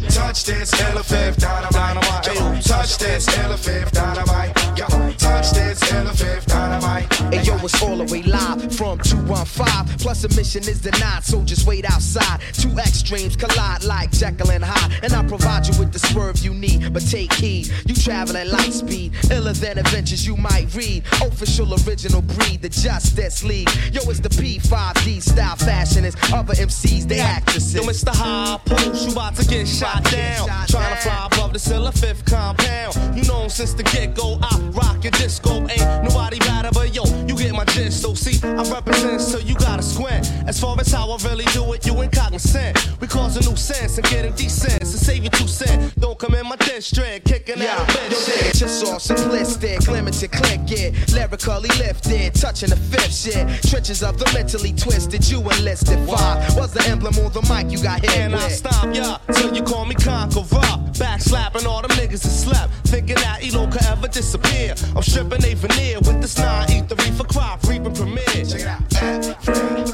[0.09, 2.25] touch this elephant dynamite.
[2.25, 4.51] Come on, touch this elephant dynamite.
[4.77, 4.87] Yeah,
[5.17, 7.13] touch this elephant dynamite.
[7.33, 9.97] Hey yo, it's all the way live from 215.
[9.99, 12.39] Plus, admission is denied, so just wait outside.
[12.53, 15.03] Two extremes collide like Jekyll and Hyde.
[15.03, 17.71] And I provide you with the swerve you need, but take heed.
[17.85, 21.03] You travel at light speed, iller than adventures you might read.
[21.21, 23.69] Official original breed, the Justice League.
[23.91, 26.17] Yo, it's the P5D style fashionist.
[26.33, 27.75] Other MCs, they actresses.
[27.75, 28.15] Yo, Mr.
[28.15, 30.47] High Post, you about to get shot down.
[30.67, 32.95] Trying to fly above the Silla fifth compound.
[33.15, 35.67] You know since the get go, I rock your disco.
[35.67, 38.01] Ain't nobody better but yo, you get my gist.
[38.01, 40.31] So see, I represent, so you gotta squint.
[40.47, 42.99] As far as how I really do it, you ain't cognizant.
[43.01, 44.85] We cause a new sense and getting decent.
[44.85, 45.93] So save your two cents.
[45.95, 48.45] Don't come in my district, kicking out a bitch.
[48.45, 53.47] Yo, just all simplistic, limited click it, lyrically lifted, touching the fifth shit.
[53.69, 55.99] Trenches of the mentally twisted, you enlisted.
[56.07, 59.53] Five was the emblem on the mic you got hit And I stop ya till
[59.55, 60.77] you call me conqueror.
[60.99, 64.75] Back slapping all them niggas that slept, thinking that Elo could ever disappear.
[64.95, 68.45] I'm stripping a veneer with this nine ether for crop reaping premiere.
[68.45, 68.81] Check it out.
[69.01, 69.85] Everybody,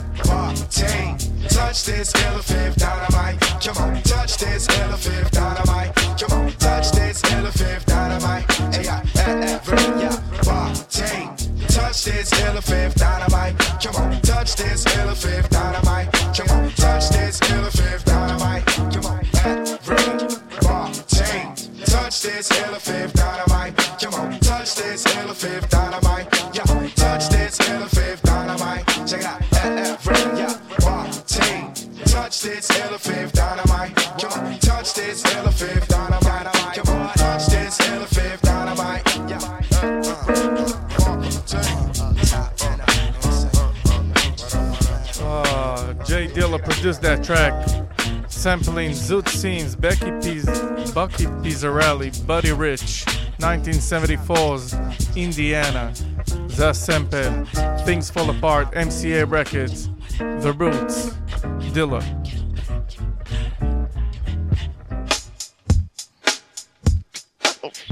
[1.50, 3.40] touch this elephant dynamite.
[3.62, 5.96] Come on, touch this elephant dynamite.
[6.20, 8.52] Come on, touch this elephant dynamite.
[8.74, 10.08] Hey, yeah, everybody,
[11.68, 13.58] touch this elephant dynamite.
[13.82, 15.85] Come on, touch this elephant dynamite.
[22.36, 23.78] This elephant dynamite.
[24.02, 26.28] Come on, touch this elephant dynamite.
[26.53, 28.86] Yeah, touch this elephant dynamite.
[29.07, 30.41] Check it out, everybody,
[32.12, 33.95] touch this elephant dynamite.
[34.20, 36.52] Come on, touch this elephant dynamite.
[36.76, 39.07] Come on, touch this elephant dynamite.
[45.22, 47.53] Uh, J Dilla produced that track,
[48.46, 50.46] sampling Zoot Sims, Becky Piz-
[50.94, 53.04] Bucky Pizzarelli, Buddy Rich,
[53.40, 54.76] 1974's
[55.18, 55.92] Indiana,
[56.50, 57.44] The Sample,
[57.86, 59.90] Things Fall Apart, MCA Records,
[60.20, 61.10] The Roots,
[61.74, 62.04] Dilla.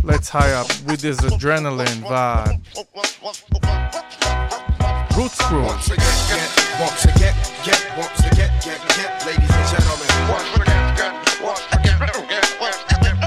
[0.03, 2.61] Let's high up with this adrenaline vibe.
[5.15, 5.61] Roots Crew.
[5.61, 6.49] Once again, get,
[6.81, 10.09] once again, get, once again, get, get, ladies and gentlemen.
[10.25, 13.17] Once again, get, once again, get, once again,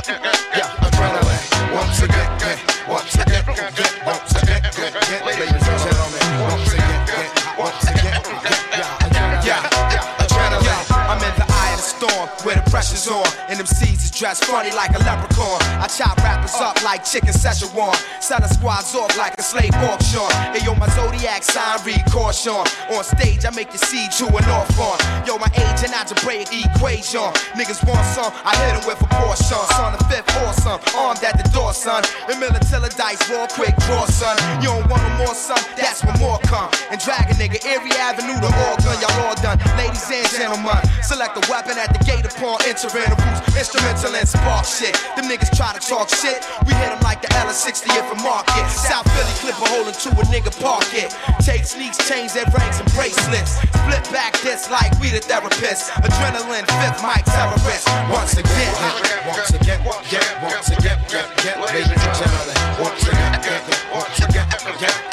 [0.50, 1.74] yeah, adrenaline.
[1.74, 5.55] Once again, get, once again, get, once again, get, get, ladies
[12.76, 13.24] pressure's on.
[13.48, 15.56] And them seeds is dressed funny like a leprechaun.
[15.80, 17.96] I chop rappers up like chicken Szechuan.
[18.20, 20.28] Selling squads off like a slave auction.
[20.52, 22.60] Hey yo, my zodiac sign read caution.
[22.92, 25.00] On stage, I make you see to an off on.
[25.24, 27.32] Yo, my age and algebraic equation.
[27.56, 29.56] Niggas want some, I hit 'em with a portion.
[29.72, 32.04] Son the fifth awesome, armed at the door, son.
[32.28, 34.36] And Militilla dice, roll quick, draw, son.
[34.60, 36.68] You don't want no more, son, that's when more come.
[36.90, 39.56] And drag a nigga, every avenue to all gun, y'all all done.
[39.80, 44.90] Ladies and gentlemen, select a weapon at the gate upon Instrumental and spark shit.
[45.14, 46.42] Them niggas try to talk shit.
[46.66, 48.66] We hit them like the L60 if a market.
[48.66, 51.14] South Philly clip a hole into a nigga park it.
[51.38, 53.62] Take sneaks, chains, and rings and bracelets.
[53.70, 55.94] Split back this like we the therapists.
[56.02, 57.86] Adrenaline, fifth mic terrorist.
[58.10, 58.74] Once again,
[59.30, 59.78] Once again,
[60.10, 61.86] get, once again, get, get, ladies.
[62.82, 63.62] Once again, get,
[63.94, 65.06] once again, get,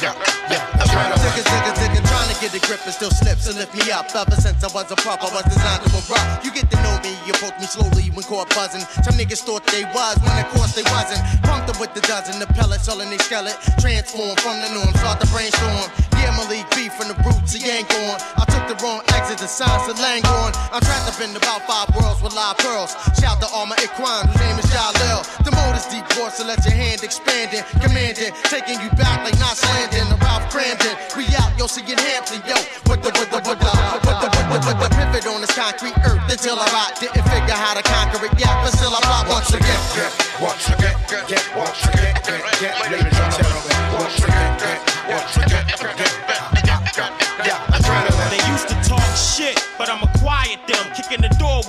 [0.00, 0.14] yeah,
[0.48, 1.27] yeah, adrenaline.
[2.52, 4.08] Get grip and still slips and lift me up.
[4.14, 6.44] Ever since I was a pup, I was designed to erupt.
[6.44, 8.82] You get to know me, you approach me slowly when caught buzzing.
[9.04, 11.20] Some niggas thought they was, when of course they wasn't.
[11.44, 13.58] Pumped them with the dozen, the pellets all in their skeleton.
[13.80, 16.07] Transform from the norm, start to brainstorm.
[16.18, 18.18] Yeah, Malik B from the roots, ain't going.
[18.36, 20.52] I took the wrong exit, the signs of Langhorne.
[20.72, 22.94] I'm trapped up in about five worlds with live pearls.
[23.18, 25.22] Shout to all my Iquan, whose name is Jalil.
[25.44, 27.62] The mode is deep voice, so let your hand expanding.
[27.80, 30.94] Commanding, taking you back like Knots Landing or Ralph Kramden.
[31.16, 32.56] We out, yo, see it Hampton, yo.
[32.90, 35.54] With the, with the, with the, with the, with the, with the pivot on this
[35.54, 36.98] concrete earth until I rot.
[37.00, 39.80] Didn't figure how to conquer it, yeah, but still I plot once again.
[40.40, 41.18] Once again, once again.
[41.18, 42.90] Once again, get, once again, adrenaline.
[42.90, 43.17] They used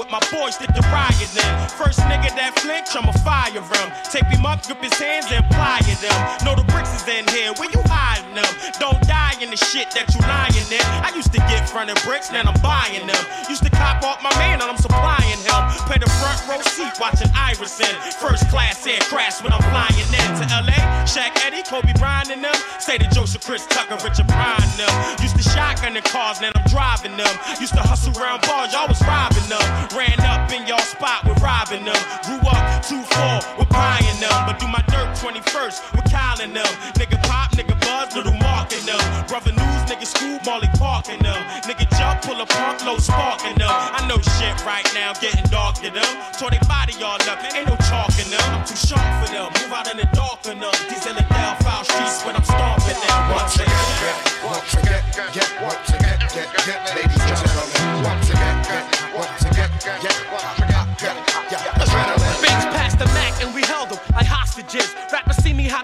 [0.09, 1.69] my boys that derive riot then.
[1.69, 3.87] First nigga that flinch, I'ma fire him.
[4.11, 6.45] Tape him up, grip his hands and plier them.
[6.45, 8.49] Know the bricks is in here, where you hiding them?
[8.79, 10.85] Don't die in the shit that you lying in.
[11.03, 13.23] I used to get front of bricks, now I'm buying them.
[13.49, 15.61] Used to cop off my man and I'm supplying him.
[15.89, 17.93] Pay the front row seat watching Iverson.
[18.19, 20.79] First class air crash when I'm flying in to LA.
[21.05, 22.55] Shaq Eddie, Kobe Bryant and them.
[22.79, 24.93] Say to Joseph Chris Tucker, Richard Pryor them.
[25.21, 27.33] Used to shotgun the cars, now I'm driving them.
[27.59, 29.63] Used to hustle around bars, y'all was robbing them.
[29.95, 31.99] Ran up in y'all spot with robbing them.
[32.25, 34.37] Grew up 2-4 with buying them.
[34.45, 36.71] But do my dirt 21st with Kyle and them.
[36.99, 39.01] Nigga pop, nigga buzz, little Mark and them.
[39.27, 41.39] Brother News, nigga School, Molly Park and them.
[41.63, 43.69] Nigga jump, pull a pump, low spark in them.
[43.69, 46.11] I know shit right now, getting dark to them.
[46.37, 47.75] Tore they body all up, ain't no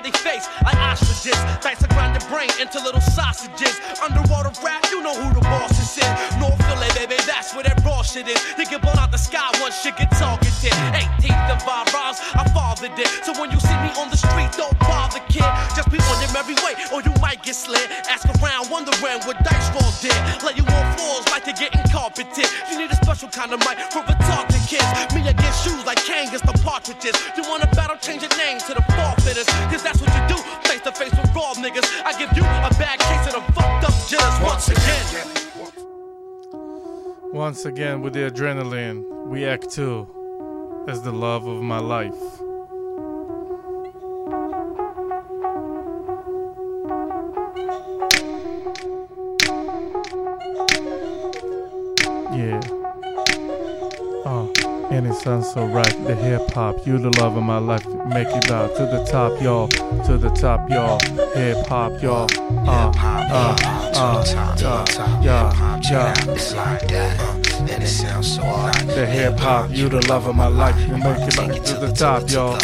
[0.06, 1.38] they face like ostriches.
[1.66, 3.74] Dice to grind the brain into little sausages.
[4.06, 6.12] Underwater rap, you know who the boss is in.
[6.38, 8.38] North Philly, baby, that's where that raw shit is.
[8.56, 10.74] They get blown out the sky once shit get targeted.
[10.94, 13.10] 18th of our rhymes, I fathered it.
[13.26, 15.50] So when you see me on the street, don't bother, kid.
[15.74, 17.90] Just be on your merry way, or you might get slid.
[18.06, 20.14] Ask around, wondering what Dice Raw did.
[20.46, 22.46] Lay you on floors like you're getting carpeted.
[22.70, 24.86] You need a special kind of mic for retarded kids.
[25.18, 27.18] Me against shoes like Kane against the partridges.
[27.34, 29.25] You wanna battle, change your name to the forfeiters.
[31.36, 31.86] Raw niggas.
[32.04, 35.06] I give you a bad case of the fucked up jitters once again.
[37.34, 40.08] Once again, with the adrenaline, we act two
[40.88, 42.14] as the love of my life.
[52.34, 52.75] Yeah.
[54.96, 55.94] And it sounds so right.
[56.06, 57.86] The hip hop, you the love of my life.
[57.86, 59.68] Make it out to the top, y'all.
[59.68, 60.98] To the top, y'all.
[61.36, 62.30] Hip hop, y'all.
[62.66, 63.56] Uh, uh,
[63.94, 66.32] uh, yeah, yeah, yeah.
[66.32, 68.88] It's like that, uh, and it sounds so right.
[68.88, 70.80] The hip hop, you the love of my life.
[70.88, 72.58] You make it to the top, y'all.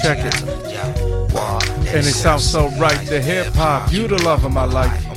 [0.00, 0.34] Check it.
[1.94, 3.06] And it sounds so right.
[3.06, 5.09] The hip hop, you the love of my life.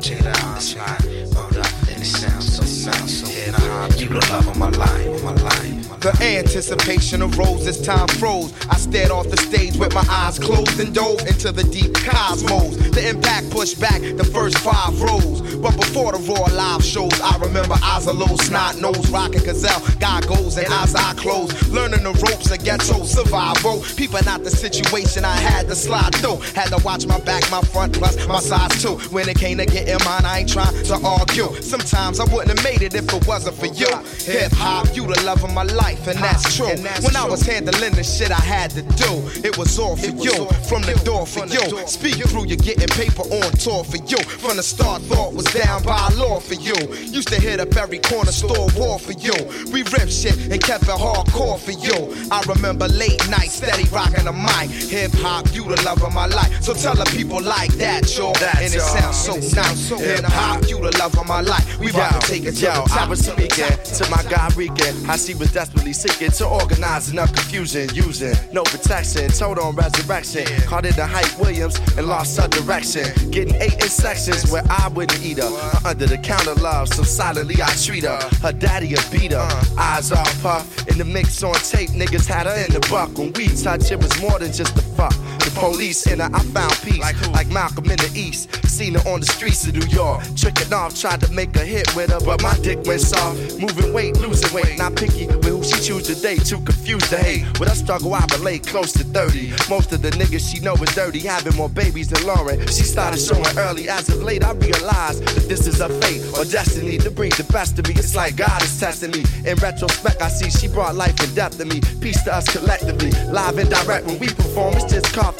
[0.00, 0.56] Check it out.
[0.56, 1.00] It's like,
[1.34, 3.26] hold up, and it sounds so, sounds so.
[3.26, 6.00] Hip hop, you the love of my life, my life.
[6.00, 8.54] The anticipation arose as time froze.
[8.70, 12.76] I stared off the stage with my eyes closed and dove into the deep cosmos.
[12.92, 15.42] The impact pushed back the first five rows.
[15.56, 19.82] But before the raw live shows, I remember eyes a low, snot nose, rocking gazelle,
[19.98, 21.68] goggles and eyes eye closed.
[21.68, 23.82] Learning the ropes of ghetto survival.
[23.96, 26.38] Peeping out the situation, I had to slide through.
[26.54, 28.96] Had to watch my back, my front, plus my size too.
[29.10, 31.50] When it came to getting mine, I ain't trying to argue.
[31.60, 33.90] Sometimes I wouldn't have made it if it wasn't for you.
[34.30, 36.70] Hip hop, you the love of my life, and that's true.
[37.02, 39.12] When I was handling the shit I had to do,
[39.42, 40.46] it was all for you.
[40.70, 41.86] From the door for you.
[41.88, 44.22] Speak through, you're getting paper on tour for you.
[44.38, 46.74] From the start, thought was down by law for you.
[47.04, 49.34] Used to hit up every corner store war for you.
[49.72, 52.14] We ripped shit and kept it hardcore for you.
[52.30, 54.70] I remember late nights, steady rocking the mic.
[54.90, 56.62] Hip hop, you the love of my life.
[56.62, 58.32] So tell the people like that, yo.
[58.58, 59.78] And it sounds so nice.
[59.88, 61.78] So Hip hop, you the love of my life.
[61.78, 63.02] We about to take it to Yo, the top.
[63.02, 65.04] I was speaking to my guy Rican.
[65.04, 69.28] How she was desperately seeking to organize enough confusion, using no protection.
[69.30, 70.46] Told on resurrection.
[70.66, 73.06] Caught it the Hype Williams and lost her direction.
[73.30, 75.50] Getting eight in sections where I wouldn't eat her.
[75.70, 78.20] Her under the counter love, so solidly I treat her.
[78.42, 79.48] Her daddy a beat her.
[79.78, 80.88] Eyes all puff.
[80.88, 83.16] In the mix on tape, niggas had her in the buck.
[83.16, 85.14] When we touch, it was more than just a fuck.
[85.50, 87.00] The police and I found peace.
[87.00, 88.54] Like, Malcolm in the East.
[88.66, 90.22] Seen her on the streets of New York.
[90.36, 93.58] Tricking off, tried to make a hit with her, but my dick went soft.
[93.58, 94.78] Moving weight, losing weight.
[94.78, 96.44] Not picky with who she choose to date.
[96.44, 97.58] Too confused to hate.
[97.58, 99.50] With her struggle, I relate close to 30.
[99.68, 102.60] Most of the niggas she know is dirty, having more babies than Lauryn.
[102.68, 103.88] She started showing early.
[103.88, 107.44] As of late, I realized that this is her fate or destiny to bring the
[107.52, 107.94] best of me.
[107.94, 109.24] It's like God is testing me.
[109.44, 111.80] In retrospect, I see she brought life and death to me.
[112.00, 113.10] Peace to us collectively.
[113.32, 115.39] Live and direct when we perform, it's just coffee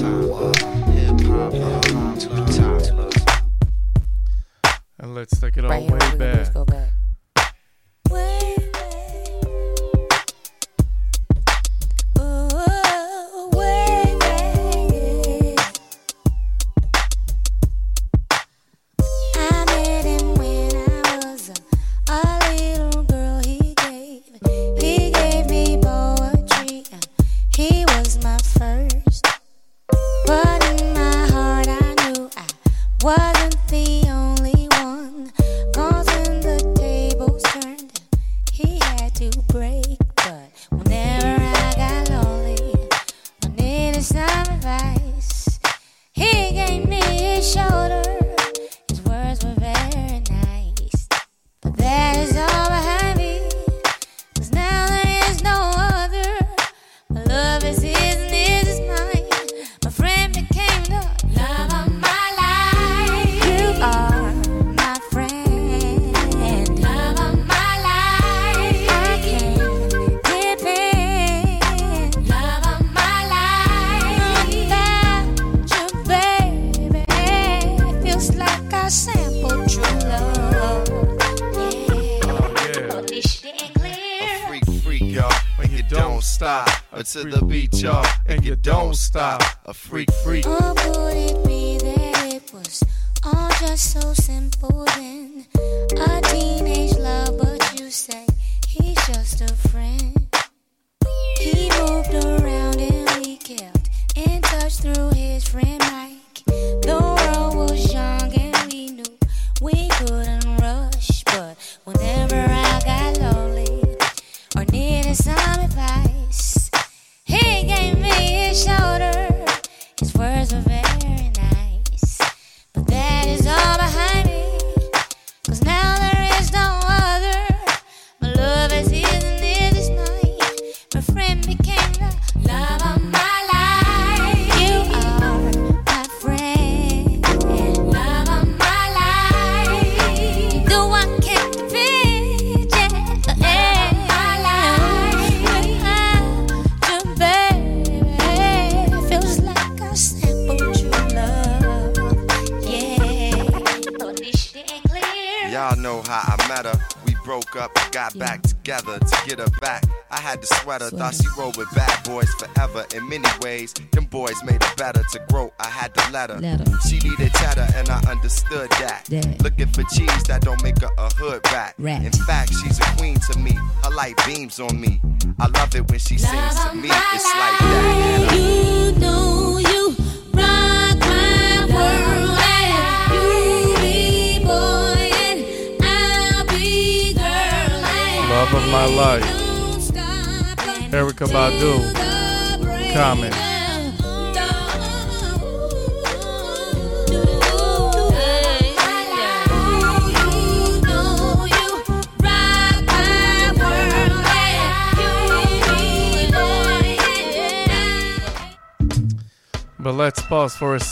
[0.00, 0.52] Uh, uh,
[5.00, 6.87] and let's take it all right way back.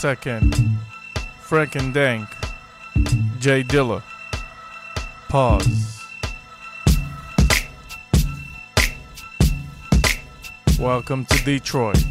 [0.07, 0.55] Second.
[1.41, 2.29] Frank and Dank.
[3.41, 4.05] J Dilla.
[5.29, 6.05] Pause.
[10.79, 12.05] Welcome to Detroit.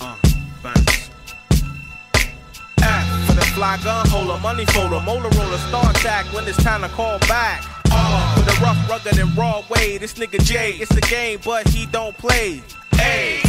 [0.00, 0.16] Uh,
[3.34, 7.18] the fly gun holder, money folder, molar roller, star attack when it's time to call
[7.26, 7.64] back.
[7.90, 9.98] R for the rough, rugged, and raw way.
[9.98, 12.62] This nigga Jay, it's the game, but he don't play.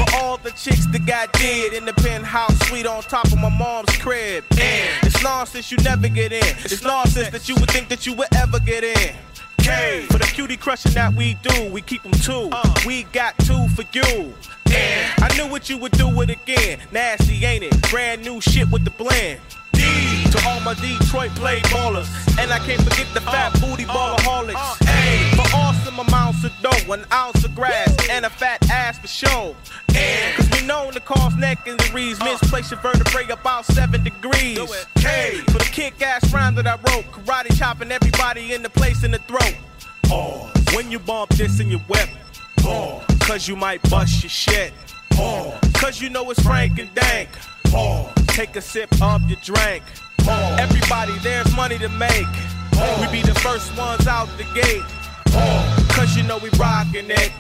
[0.04, 3.50] For all the chicks that got dead in the penthouse suite on top of my
[3.50, 4.44] mom's crib.
[4.60, 6.44] N it's nonsense you never get in.
[6.66, 9.16] It's nonsense that you would think that you would ever get in.
[9.60, 12.50] K for the cutie crushing that we do, we keep them two.
[12.52, 12.74] Uh.
[12.86, 14.34] We got two for you.
[14.68, 16.80] I knew what you would do it again.
[16.92, 17.90] Nasty, ain't it?
[17.90, 19.40] Brand new shit with the blend.
[19.72, 19.84] D
[20.76, 22.08] Detroit play ballers.
[22.40, 24.78] And I can't forget the fat booty ballaholics.
[24.82, 29.08] A for awesome amounts of dough, an ounce of grass, and a fat ass for
[29.08, 29.56] show.
[29.95, 32.26] And cause we known to cause neck injuries, uh.
[32.26, 34.60] misplace your vertebrae about seven degrees.
[34.95, 39.04] K for the kick ass rhyme that I wrote, karate chopping everybody in the place
[39.04, 39.56] in the throat.
[40.04, 40.52] Pause.
[40.76, 42.10] When you bump this in your whip,
[42.58, 43.04] pause.
[43.20, 44.74] Cause you might bust your shit.
[45.12, 45.60] Pause.
[45.74, 47.30] Cause you know it's Frank and Dank.
[47.66, 48.12] Pause.
[48.28, 49.84] Take a sip of your drink.
[50.28, 52.28] Everybody, there's money to make.
[53.00, 54.84] We be the first ones out the gate.
[55.90, 57.32] Cause you know we rockin' it.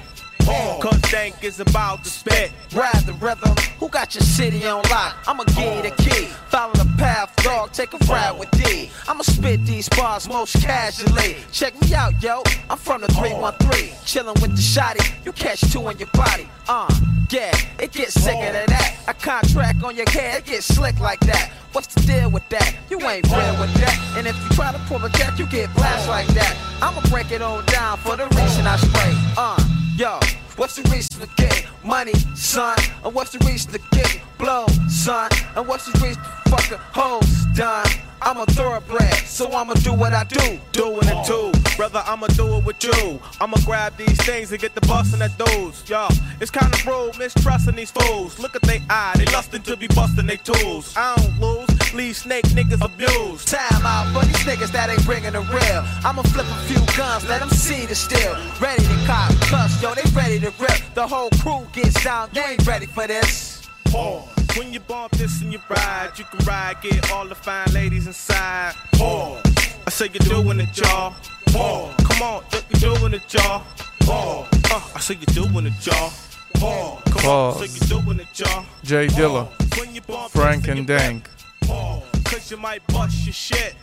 [0.45, 2.51] Cause Dank is about to spit.
[2.73, 5.15] Rather, rhythm, who got your city on lock?
[5.27, 6.25] I'ma give you the key.
[6.49, 8.91] Follow the path, dog, take a ride with D.
[9.07, 11.37] I'ma spit these bars most casually.
[11.51, 12.43] Check me out, yo.
[12.69, 13.91] I'm from the 313.
[14.05, 15.25] Chillin' with the shotty.
[15.25, 16.49] You catch two in your body.
[16.67, 16.93] Uh,
[17.29, 18.97] yeah, it gets sicker than that.
[19.07, 21.51] A contract on your head, it gets slick like that.
[21.71, 22.75] What's the deal with that?
[22.89, 24.13] You ain't real with that.
[24.17, 26.55] And if you try to pull a jet, you get blasted like that.
[26.81, 29.13] I'ma break it on down for the reason I spray.
[29.35, 30.42] Uh, yo.
[30.55, 32.77] What's the reason to get money, son?
[33.03, 35.31] And what's the reason to get blow, son?
[35.55, 37.87] And what's the reason to fucking hoes done?
[38.25, 40.57] I'm a thoroughbred, so I'ma do what I do.
[40.71, 42.01] Doing it too, brother.
[42.05, 43.19] I'ma do it with you.
[43.41, 45.83] I'ma grab these things and get the bustin' at those.
[45.89, 46.09] Y'all,
[46.39, 48.39] it's kinda rude, mistrusting these fools.
[48.39, 50.93] Look at they eye, they lustin' to be bustin' they tools.
[50.95, 53.49] I don't lose, leave snake niggas abused.
[53.49, 55.83] Time out for these niggas that ain't bringin' the real.
[56.05, 58.37] I'ma flip a few guns, let them see the steel.
[58.61, 60.81] Ready to cop, plus, yo, they ready to rip.
[60.93, 63.67] The whole crew gets down, you ain't ready for this.
[63.85, 64.27] Pause.
[64.57, 68.07] When you bump this and you ride, you can ride, get all the fine ladies
[68.07, 68.75] inside.
[68.93, 69.41] Pause.
[69.87, 71.15] I say you're doing it, y'all.
[71.47, 71.95] Pause.
[72.07, 73.63] Come on, look, you're doing it, y'all.
[74.01, 74.47] Pause.
[74.71, 76.11] Uh, I say you're doing it, y'all.
[76.55, 77.01] Pause.
[77.05, 77.69] Come on, Pause.
[77.69, 78.65] say you're doing it, y'all.
[78.83, 79.47] J Dilla,
[79.79, 81.29] When you bump Frank and Dank,
[81.65, 82.03] Pause.
[82.25, 83.75] Cause you might bust your shit.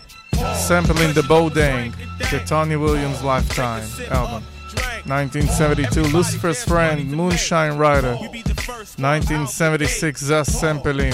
[0.54, 1.94] sampling the Bodang,
[2.30, 4.42] the Tony Williams Lifetime album.
[4.74, 8.14] 1972, Lucifer's Friend, Moonshine Rider.
[8.14, 11.12] 1976, Zest Sampling.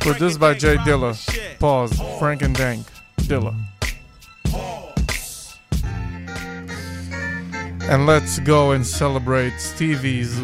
[0.00, 1.14] Produced by J Dilla.
[1.58, 2.00] Pause.
[2.18, 2.86] Frank and Dank.
[3.22, 3.54] Dilla.
[7.88, 10.40] And let's go and celebrate Stevie's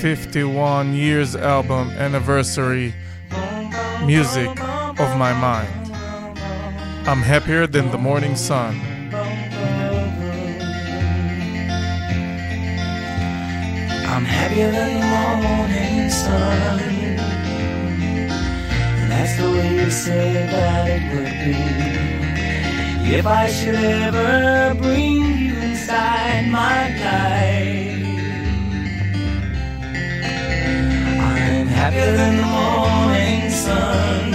[0.00, 2.92] 51 years album anniversary
[4.04, 4.50] music
[4.98, 5.92] of my mind.
[7.06, 8.80] I'm happier than the morning sun.
[14.12, 15.06] I'm happier than the
[15.48, 16.80] morning sun.
[19.00, 21.56] And that's the way you said that it would be.
[23.16, 28.04] If I should ever bring you inside my life,
[31.30, 34.34] I'm happier than the morning sun.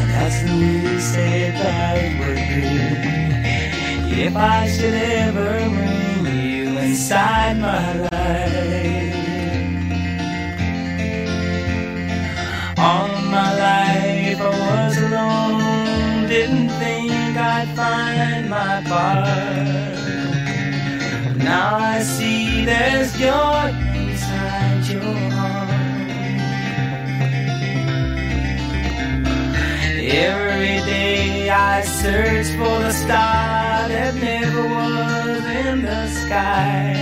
[0.00, 4.22] And that's the way you said that it would be.
[4.22, 6.03] If I should ever bring
[6.94, 9.14] inside my life.
[12.78, 19.96] All my life I was alone, didn't think I'd find my part.
[21.36, 26.10] Now I see there's joy inside your heart.
[30.30, 35.13] Every day I search for the star that never was
[35.54, 36.94] in the sky.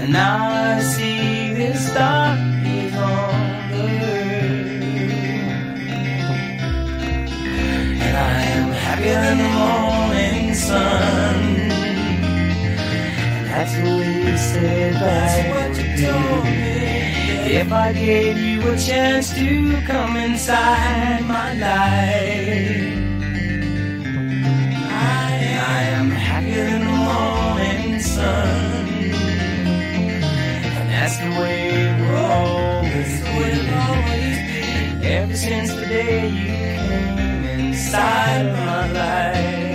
[0.00, 4.82] And now I see this star is on the earth.
[8.06, 11.36] And I am happier than the morning sun.
[13.36, 16.66] And that's what you said that's what you told me.
[17.60, 23.05] If I gave you a chance to come inside my life,
[25.56, 28.88] I, am happier than the morning sun.
[30.78, 33.26] And that's the way it will always be.
[35.06, 39.65] Ever since the day you came inside of my life.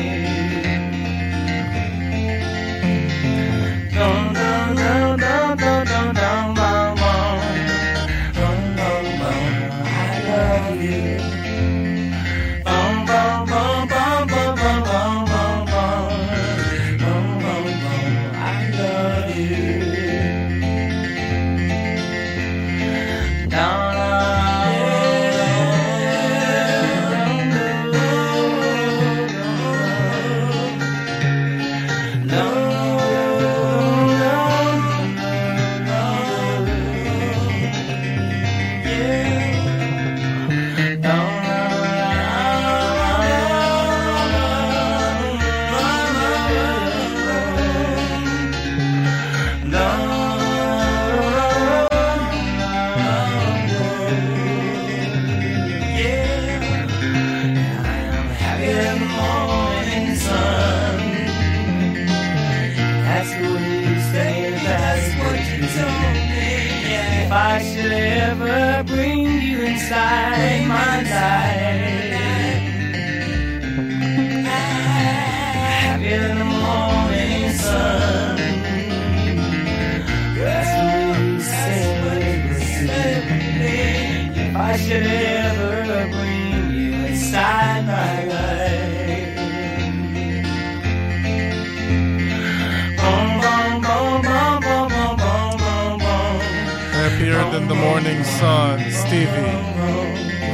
[98.41, 99.51] סנסון, סטיבי.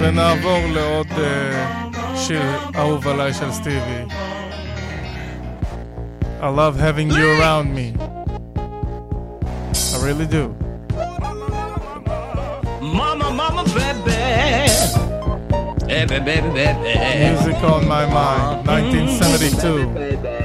[0.02, 1.18] ונעבור לעוד uh,
[2.16, 2.42] שיר
[2.76, 4.04] אהוב עליי של סטיבי.
[6.42, 7.88] I love having you around me.
[9.94, 10.44] I really do.
[13.00, 14.20] Mama, mama, baby.
[15.92, 16.94] Baby, baby, baby.
[17.26, 20.37] Music on my mind, 1972.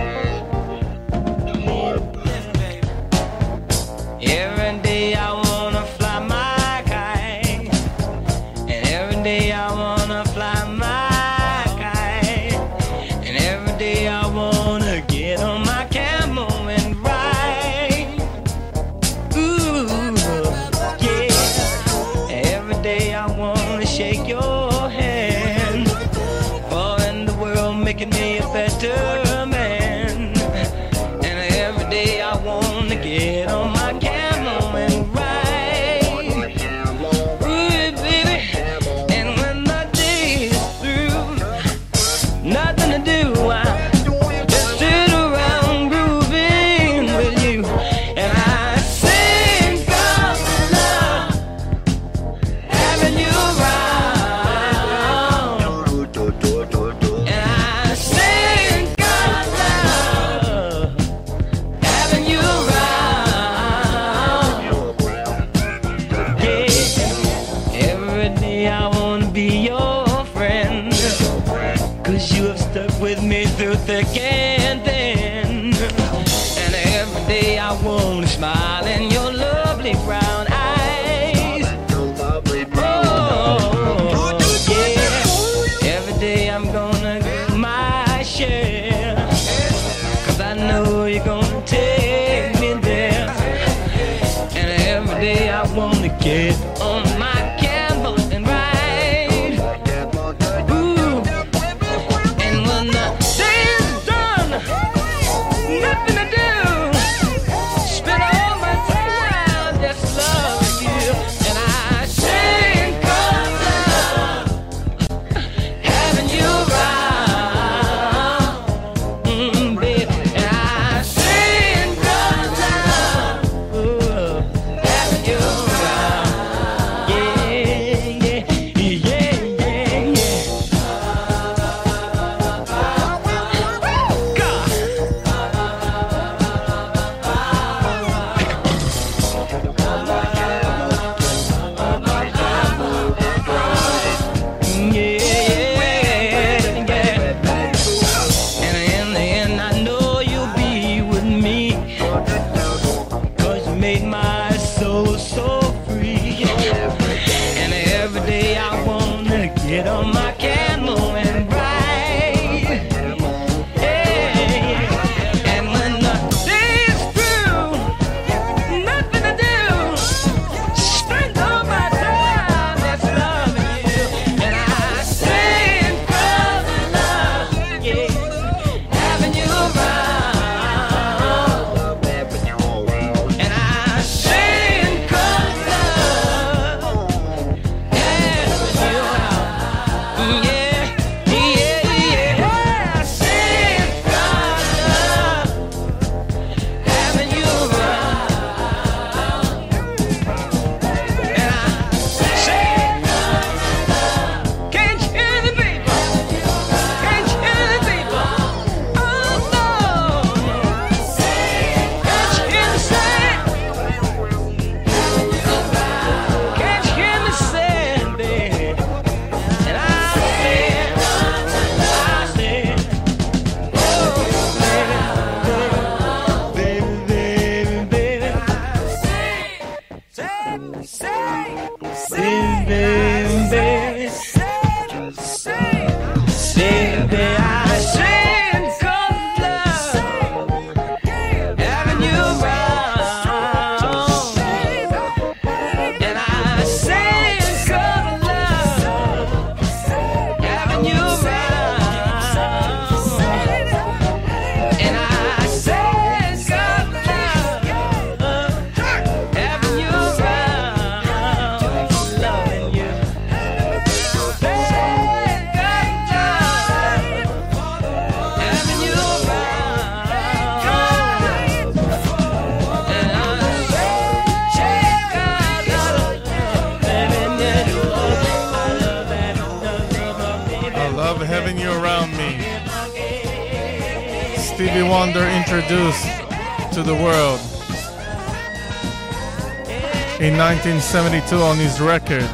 [290.65, 292.31] 1972 on his record,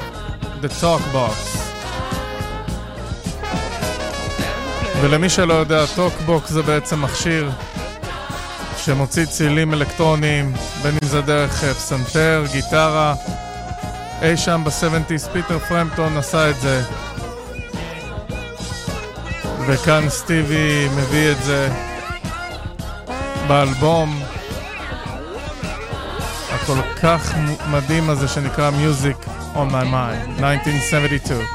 [0.61, 1.59] The Talk Box.
[5.01, 7.51] ולמי שלא יודע, טוקבוקס זה בעצם מכשיר
[8.77, 10.53] שמוציא צילים אלקטרוניים,
[10.83, 13.15] בין אם זה דרך אה, פסנתר, גיטרה.
[14.23, 16.83] אי שם ב-70's פיטר פרמפטון עשה את זה.
[19.67, 21.69] וכאן סטיבי מביא את זה
[23.47, 24.23] באלבום
[26.69, 27.35] הכל כך
[27.70, 31.47] מדהים הזה שנקרא Music on My Mind, 1972.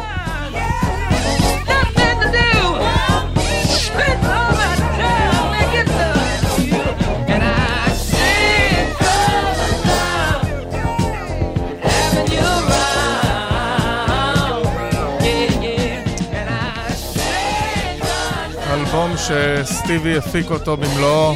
[18.73, 21.35] אלבום שסטיבי הפיק אותו במלואו,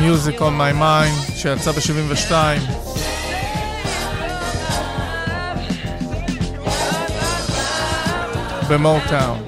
[0.00, 2.32] Music on My Mind, שיצא ב-72.
[8.68, 9.42] במוטאון.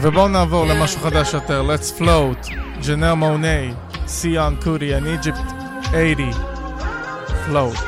[0.00, 2.50] ובואו נעבור למשהו חדש יותר, Let's Float,
[2.86, 3.72] ג'נר מוני,
[4.06, 5.52] סיאן קודי, and Egypt
[5.90, 6.30] 80,
[7.46, 7.87] Float.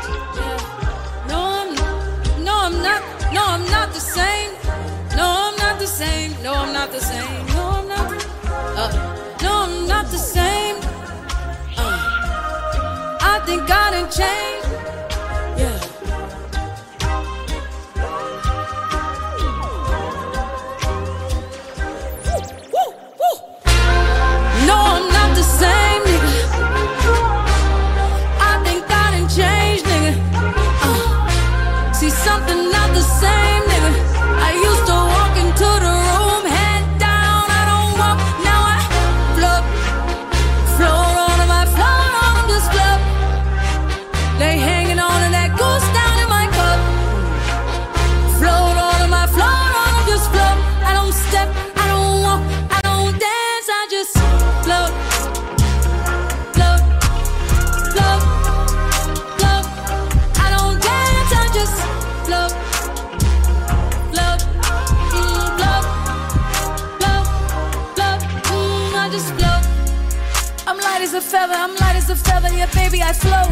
[71.01, 73.49] Light as a feather, I'm light as a feather, yeah, baby, I float.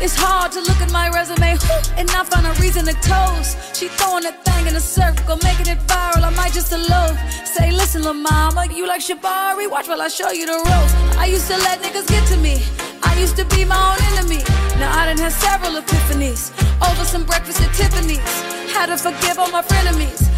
[0.00, 1.58] It's hard to look at my resume
[1.98, 3.58] and not find a reason to toast.
[3.74, 6.22] She throwing that thing in a circle, making it viral.
[6.22, 7.18] I might just elope.
[7.44, 9.68] Say, listen, lil' mama, you like Shabari?
[9.68, 10.94] Watch while I show you the ropes.
[11.18, 12.62] I used to let niggas get to me.
[13.02, 14.42] I used to be my own enemy.
[14.78, 16.54] Now I done had several epiphanies
[16.88, 18.32] over some breakfast at Tiffany's.
[18.70, 20.31] Had to forgive all my frenemies.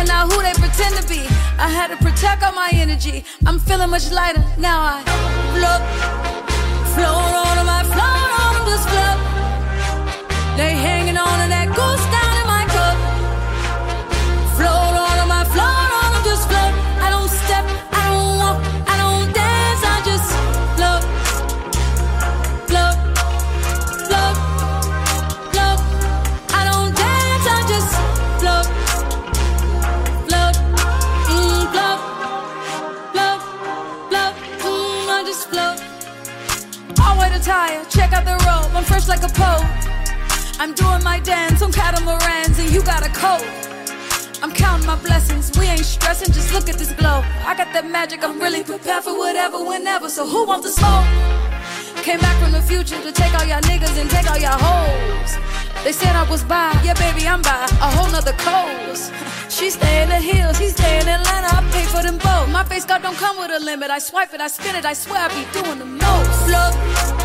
[0.00, 1.20] Are not who they pretend to be.
[1.58, 3.22] I had to protect all my energy.
[3.44, 4.78] I'm feeling much lighter now.
[4.80, 5.02] I
[5.52, 5.82] float,
[6.94, 7.68] float on.
[7.68, 9.18] I float on just float.
[10.56, 10.99] They hanging
[37.50, 38.70] I'll wear the tire, check out the robe.
[38.76, 39.66] I'm fresh like a pope.
[40.60, 43.44] I'm doing my dance on catamarans, and you got a coat.
[44.42, 47.22] I'm counting my blessings, we ain't stressing, just look at this glow.
[47.44, 50.08] I got that magic, I'm really prepared for whatever, whenever.
[50.08, 51.04] So who wants to smoke?
[52.02, 55.36] Came back from the future to take all y'all niggas and take all y'all hoes.
[55.84, 59.12] They said I was by, yeah, baby, I'm by a whole nother coast.
[59.50, 62.48] She stay in the hills, he stay in Atlanta, I pay for them both.
[62.50, 63.90] My face card don't come with a limit.
[63.90, 66.30] I swipe it, I spin it, I swear I be doing the most.
[66.46, 67.19] Float,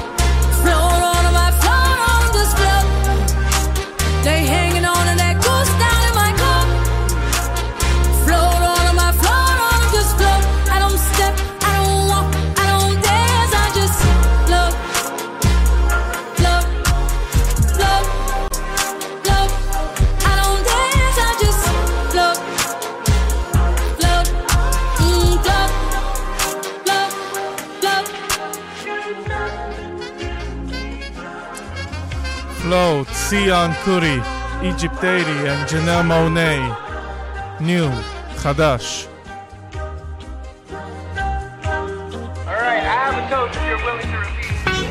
[0.66, 4.24] float on I float on just float.
[4.26, 4.42] They
[42.48, 44.90] I have Kuri, toast if you're willing to repeat.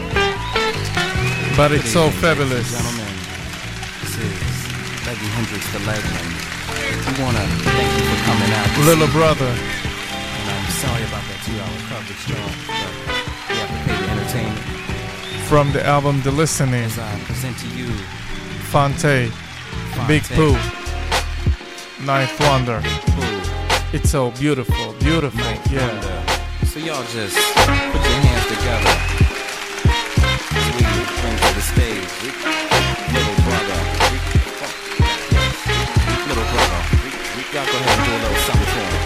[1.56, 2.70] But it's so fabulous.
[2.70, 3.10] Gentlemen,
[4.02, 4.38] this is
[5.06, 6.30] Leggy Hendrix the Legend.
[6.78, 8.70] We wanna thank you for coming out.
[8.86, 9.50] Little brother.
[9.50, 13.03] And I'm sorry about that two-hour coverage, y'all,
[15.54, 16.82] From the album The Listening.
[16.82, 17.86] As I present to you
[18.72, 19.30] Phonte.
[20.08, 20.58] Big Pooh.
[22.04, 22.80] Ninth Wonder.
[23.92, 25.46] It's so beautiful, beautiful.
[25.70, 25.94] yeah.
[26.64, 29.14] So y'all just put your hands together
[30.74, 30.82] we
[31.22, 32.10] bring to the stage
[33.14, 33.78] little brother.
[36.26, 36.80] Little brother.
[37.52, 39.04] Y'all go ahead and do a little something for him.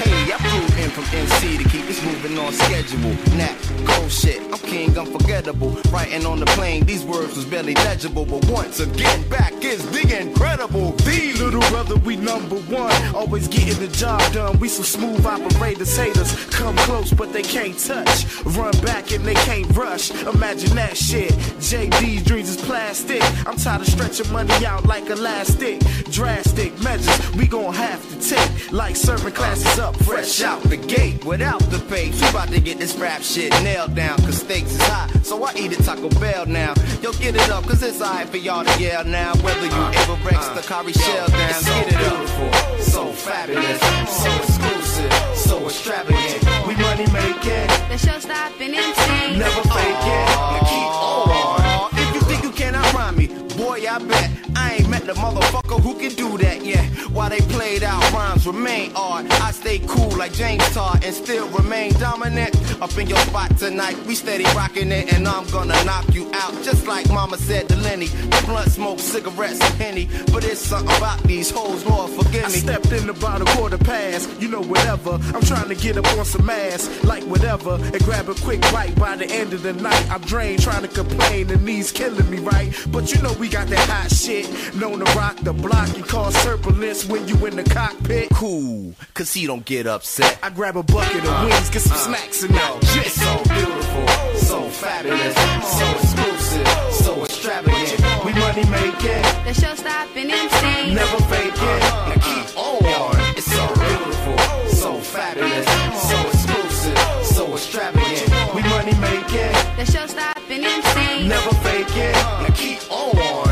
[0.00, 3.14] Hey, I flew in from NC to keep this moving on schedule.
[3.36, 3.56] Nat,
[3.86, 5.70] cold shit, I'm king, unforgettable.
[5.90, 8.24] Writing on the plane, these words was barely legible.
[8.26, 10.92] But once again, back is the incredible.
[11.08, 13.14] The little brother, we number one.
[13.14, 14.58] Always getting the job done.
[14.58, 16.32] We some smooth operators, haters.
[16.50, 18.26] Come close, but they can't touch.
[18.44, 20.10] Run back and they can't rush.
[20.10, 21.32] Imagine that shit.
[21.60, 23.22] JD's dreams is plastic.
[23.46, 25.80] I'm tired of stretching money out like elastic.
[26.10, 28.72] Drastic measures we gon' have to take.
[28.72, 32.10] Like serving classes up Fresh out the gate without the pay.
[32.32, 35.06] We about to get this rap shit nailed down, cause stakes is high.
[35.22, 36.72] So I eat at Taco Bell now.
[37.02, 39.34] Yo, get it up, cause it's alright for y'all to yell now.
[39.44, 42.80] Whether you ever Rex the Kari Shell down, it's so get it up.
[42.80, 46.42] So fabulous, so exclusive, so extravagant.
[46.66, 49.36] We money making, The show stopping MC.
[49.38, 50.26] never faking.
[50.32, 51.90] Now keep on.
[52.00, 53.26] If you think you cannot rhyme me,
[53.58, 55.61] boy, I bet I ain't met the motherfucker
[55.94, 56.84] can do that yeah.
[57.12, 61.48] While they played out rhymes remain art, I stay cool like James Todd and still
[61.50, 62.54] remain dominant.
[62.80, 66.52] Up in your spot tonight, we steady rocking it, and I'm gonna knock you out
[66.62, 68.08] just like Mama said to Lenny.
[68.46, 72.92] Blunt smoke, cigarettes, and henny, but it's something about these hoes, Lord forgive I stepped
[72.92, 75.18] in about a quarter past, you know, whatever.
[75.34, 78.94] I'm trying to get up on some ass, like whatever, and grab a quick bite
[78.96, 80.10] by the end of the night.
[80.10, 82.74] I'm drained, trying to complain, and knees killing me, right?
[82.88, 86.34] But you know, we got that hot shit, known to rock the block and cause
[86.44, 88.28] turbulence when you in the cockpit.
[88.30, 90.38] Cool, cause he don't get upset.
[90.42, 93.14] I grab a bucket of wings, get some uh, snacks, uh, and now uh, It's
[93.14, 95.34] so beautiful, so fabulous,
[95.66, 98.00] so exclusive, so extravagant.
[98.24, 100.94] We money making, The show stopping MC.
[100.94, 101.80] never faking.
[101.82, 103.36] Now keep on.
[103.36, 104.38] It's so beautiful,
[104.68, 105.66] so fabulous,
[106.08, 108.54] so exclusive, so extravagant.
[108.54, 111.26] We money making, The show stopping MC.
[111.28, 112.12] never faking.
[112.12, 113.51] Now keep on.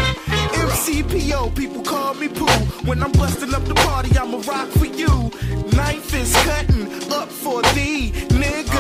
[0.91, 2.47] MCPO, people call me Pooh.
[2.85, 5.31] When I'm busting up the party, I'ma rock for you.
[5.73, 8.13] Knife is cutting up for thee.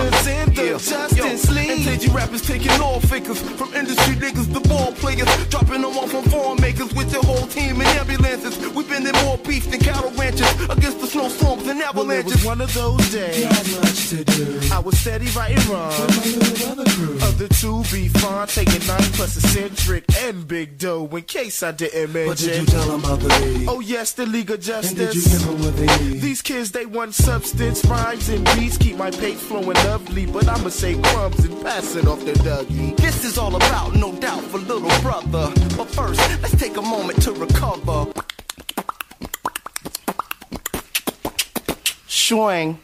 [0.00, 1.86] In the Justice League.
[1.86, 6.14] And TG rappers taking all figures from industry niggas to ball players, dropping them off
[6.14, 8.56] on farm makers with your whole team in ambulances.
[8.74, 12.32] We've been in more beef than cattle ranches against the snowstorms and Well, it avalanches.
[12.36, 14.72] was one of those days.
[14.72, 17.22] I was steady writing rhymes.
[17.22, 21.08] Other two be fine, taking nine plus eccentric and big dough.
[21.12, 22.26] In case I didn't mention.
[22.28, 23.68] What did you tell 'em about the league?
[23.68, 24.90] Oh yes, the League of Justice.
[24.90, 26.22] And did you give 'em what they need?
[26.22, 30.26] These kids they want substance, rhymes and beats keep my page flowing lovely.
[30.26, 32.96] But I'ma say crumbs and pass it off to Dougie.
[32.96, 35.52] This is all about, no doubt, for little brother.
[35.76, 38.06] But first, let's take a moment to recover.
[42.06, 42.78] Swing.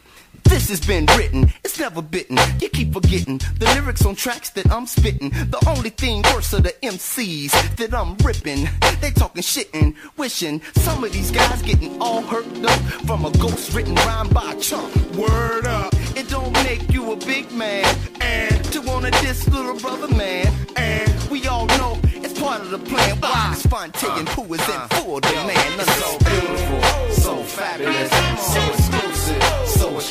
[0.49, 2.37] This has been written, it's never bitten.
[2.59, 5.29] You keep forgetting the lyrics on tracks that I'm spitting.
[5.29, 8.69] The only thing worse are the MCs that I'm ripping.
[9.01, 10.61] They talking shit and wishing.
[10.77, 14.59] Some of these guys getting all hurt up from a ghost written rhyme by a
[14.59, 14.95] chump.
[15.15, 15.93] Word up.
[16.15, 17.85] It don't make you a big man.
[18.21, 20.47] And to wanna diss little brother man.
[20.75, 23.17] And we all know it's part of the plan.
[23.19, 25.81] Why this Phonte and Pooh is in full demand.
[25.81, 28.11] So beautiful, so fabulous,
[28.53, 28.96] so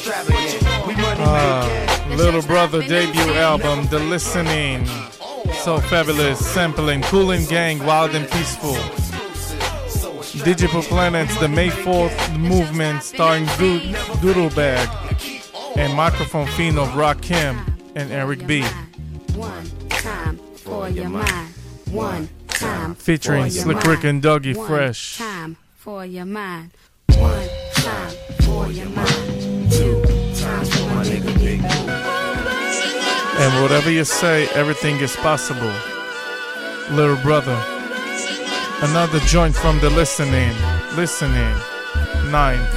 [0.08, 4.86] Ah, Little Brother debut album, The Listening.
[5.64, 8.76] So fabulous, sampling, Cooling Gang, Wild and Peaceful.
[10.44, 13.80] Digital Planets, the May 4th movement starring Do-
[14.20, 14.88] Doodle Bag
[15.76, 17.58] and microphone fiend of Rakim
[17.96, 18.62] and Eric B.
[19.34, 21.48] One time for your mind.
[21.90, 23.82] One time Featuring Slick.
[23.82, 25.18] Rick and Dougie One Fresh.
[25.18, 26.70] time for your mind.
[27.16, 28.10] One time
[28.42, 29.25] for your mind.
[30.56, 31.60] Times for my nigga Big
[33.42, 35.72] And whatever you say, everything is possible.
[36.90, 37.62] Little brother.
[38.80, 40.54] Another joint from the listening.
[40.96, 41.54] Listening.
[42.30, 42.72] Ninth.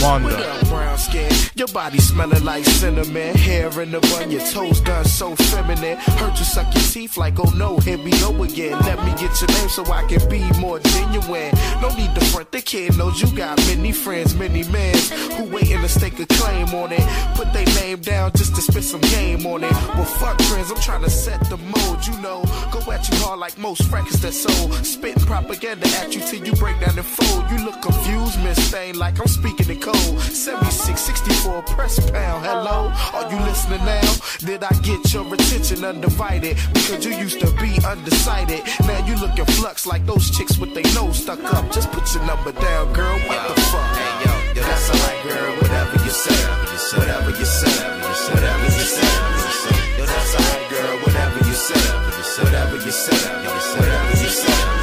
[0.00, 0.63] Wonder.
[0.94, 1.32] Brown skin.
[1.56, 3.34] Your body smelling like cinnamon.
[3.36, 5.96] Hair in the bun, your toes done so feminine.
[5.98, 8.78] Heard you suck your teeth like, oh no, here we go again.
[8.80, 11.52] Let me get your name so I can be more genuine.
[11.80, 14.96] No need to front, the kid knows you got many friends, many men
[15.36, 17.04] who waiting to stake a claim on it.
[17.34, 19.72] Put their name down just to spit some game on it.
[19.94, 22.42] Well, fuck friends, I'm trying to set the mode, you know.
[22.72, 24.74] Go at you hard like most records that sold.
[24.84, 27.50] Spitting propaganda at you till you break down and fold.
[27.50, 30.20] You look confused, Miss Stain, like I'm speaking in code.
[30.20, 32.44] 76, 64, press pound.
[32.44, 33.10] Hello, oh.
[33.14, 34.04] are you listening now?
[34.40, 36.58] Did I get your attention undivided?
[36.74, 38.60] Because you used to be undecided.
[38.84, 41.72] Now you looking flux like those chicks with their nose stuck up.
[41.72, 43.18] Just put your number down, girl.
[43.24, 43.96] What the fuck?
[43.96, 45.52] Hey, yo, yo, that's alright, girl.
[45.62, 46.40] Whatever you say,
[46.98, 47.74] whatever you say,
[48.28, 49.08] whatever you say.
[49.96, 50.96] Yo, that's alright, girl.
[51.00, 51.80] Whatever you say,
[52.44, 53.16] whatever you say,
[53.74, 54.73] whatever you say.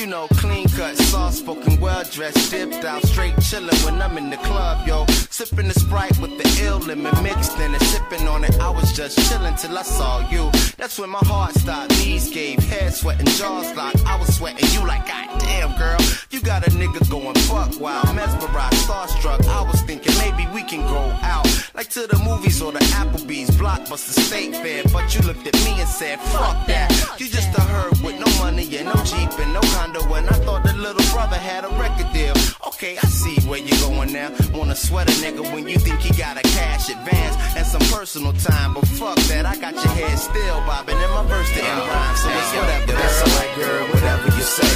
[0.00, 4.30] You know, clean cut, soft spoken, well dressed, dipped out, straight chillin' when I'm in
[4.30, 5.04] the club, yo.
[5.40, 8.60] Sipping the sprite with the ill limit mixed in and sipping on it.
[8.60, 10.50] I was just chillin' till I saw you.
[10.76, 14.04] That's when my heart stopped, knees gave, head sweating, jaws locked.
[14.04, 15.96] I was sweating you like, God damn, girl.
[16.28, 19.46] You got a nigga going fuck wild, mesmerized, starstruck.
[19.48, 21.46] I was thinking maybe we can go out.
[21.74, 24.82] Like to the movies or the Applebee's, Blockbuster State Fair.
[24.92, 27.16] But you looked at me and said, fuck that.
[27.18, 30.02] You just a herb with no money and no Jeep and no condo.
[30.12, 32.34] And I thought the little brother had a record deal.
[32.68, 34.30] Okay, I see where you're going now.
[34.52, 38.32] Wanna sweat a nigga when you think he got a cash advance and some personal
[38.34, 38.74] time.
[38.74, 42.16] But fuck that, I got your head still bobbing and my verse didn't rhyme.
[42.16, 42.92] So it's whatever.
[42.92, 43.84] That's alright, girl.
[43.94, 44.70] Whatever you say,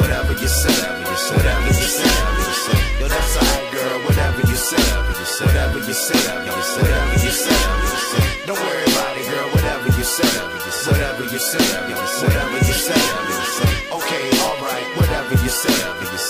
[0.00, 0.72] whatever you say,
[1.34, 2.10] whatever you say.
[3.00, 3.98] Yo, that's alright, girl.
[4.06, 4.84] Whatever you say,
[5.44, 7.58] whatever you say, whatever you say.
[8.46, 9.48] Don't worry about it, girl.
[9.54, 10.30] Whatever you say,
[10.86, 13.00] whatever you say, whatever you say, whatever you say.
[13.98, 14.86] Okay, alright.
[14.96, 15.76] Whatever you say,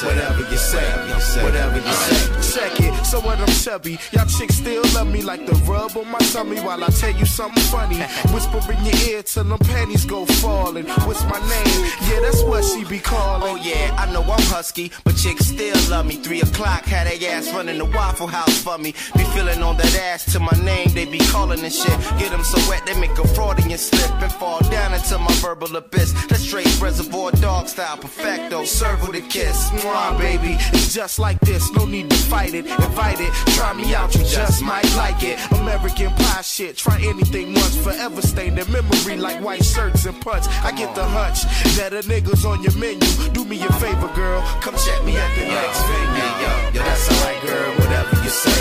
[0.02, 2.60] whatever you say, whatever you say.
[2.60, 3.06] Check it.
[3.06, 3.38] So what?
[3.40, 3.98] I'm chubby.
[4.12, 7.26] Y'all chicks still love me like the rub on my tummy while I tell you
[7.26, 7.96] something funny.
[8.34, 10.86] Whisper in your ear till them panties go falling.
[11.06, 11.90] What's my name?
[12.08, 13.42] Yeah, that's what she be calling.
[13.42, 16.16] Oh yeah, I know I'm husky, but chicks still love me.
[16.16, 18.92] Three o'clock, had they ass running the Waffle House for me.
[19.16, 21.98] Be feeling on that ass to my name, they be calling and shit.
[22.18, 25.74] Get them so wet they make a Freudian slip and fall down into my verbal
[25.76, 26.12] abyss.
[26.28, 28.64] That's straight reservoir dog style, perfecto.
[28.64, 30.56] Serve with a kiss, mwah, baby.
[30.72, 32.66] It's just like this, no need to fight it.
[32.66, 35.38] Invite it, try me out, you just might like it.
[35.52, 40.46] American pie shit, try anything once, forever stain in memory like white shirts and punch.
[40.62, 41.42] I get the hunch
[41.76, 43.08] that a nigga's on your menu.
[43.32, 46.30] Do me a favor, girl, come check me at the next venue.
[46.42, 47.70] Yo, yo, that's alright, girl.
[47.80, 48.60] Whatever you say,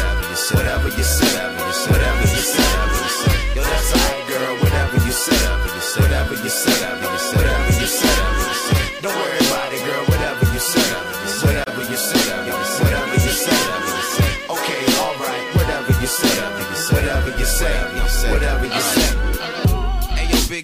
[0.56, 1.60] whatever you say,
[1.92, 2.70] whatever you say.
[3.56, 4.54] Yo, that's alright, girl.
[4.64, 5.38] Whatever you say,
[6.02, 6.72] whatever you say,
[7.36, 9.02] whatever you say.
[9.02, 9.39] Don't worry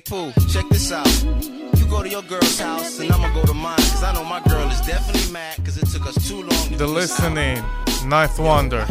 [0.06, 1.07] Pooh, check this out.
[1.23, 4.40] You go to your girl's house, and I'ma go to mine, cause I know my
[4.41, 7.34] girl is definitely mad, cause it took us too long to The do this out.
[7.34, 7.64] Listening,
[8.10, 8.86] Ninth Wonder.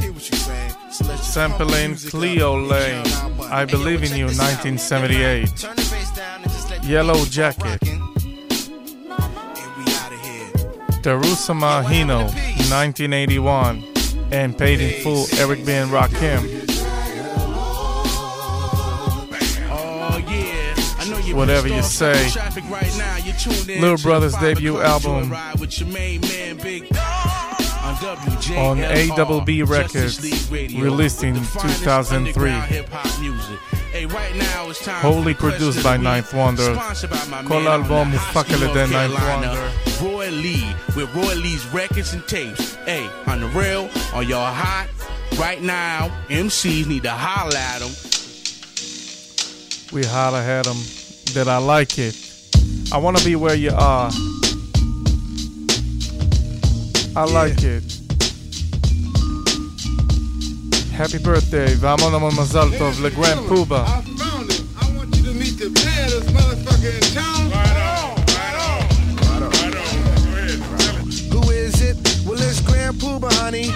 [1.22, 3.06] Sampling Cleo Laine,
[3.50, 5.64] I Believe in You, 1978.
[6.84, 7.80] Yellow Jacket.
[11.02, 12.24] Terumasa Hino,
[12.70, 13.84] 1981.
[14.32, 15.72] And Paid in Full, Eric B.
[15.72, 16.63] and Rakim.
[21.35, 22.31] whatever you say.
[23.81, 25.32] Little Brother's debut album
[28.56, 32.51] on ABB Records, released in 2003.
[35.01, 36.74] Wholly produced by Ninth Wonder.
[37.47, 39.73] Col album Mufakele Ninth Wonder.
[40.02, 42.74] Roy Lee with Roy Lee's records and tapes.
[42.86, 44.89] Hey, on the rail, on y'all hot?
[45.39, 47.90] Right now, MCs need to holler at them.
[49.93, 50.77] We holler at them
[51.34, 52.15] that I like it.
[52.91, 54.11] I wanna be where you are.
[57.15, 57.84] I like it.
[60.91, 64.01] Happy birthday, והמון המון מזל טוב לגרנד פובה.
[65.30, 67.39] to meet the baddest motherfucker in town.
[71.31, 71.97] Who is it?
[72.26, 73.69] Well, it's Grand Pooba, honey.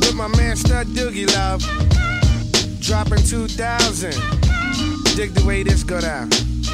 [0.00, 1.62] With my man Stud Doogie Love.
[2.80, 4.10] Dropping 2000.
[5.16, 6.28] Dig the way this go down.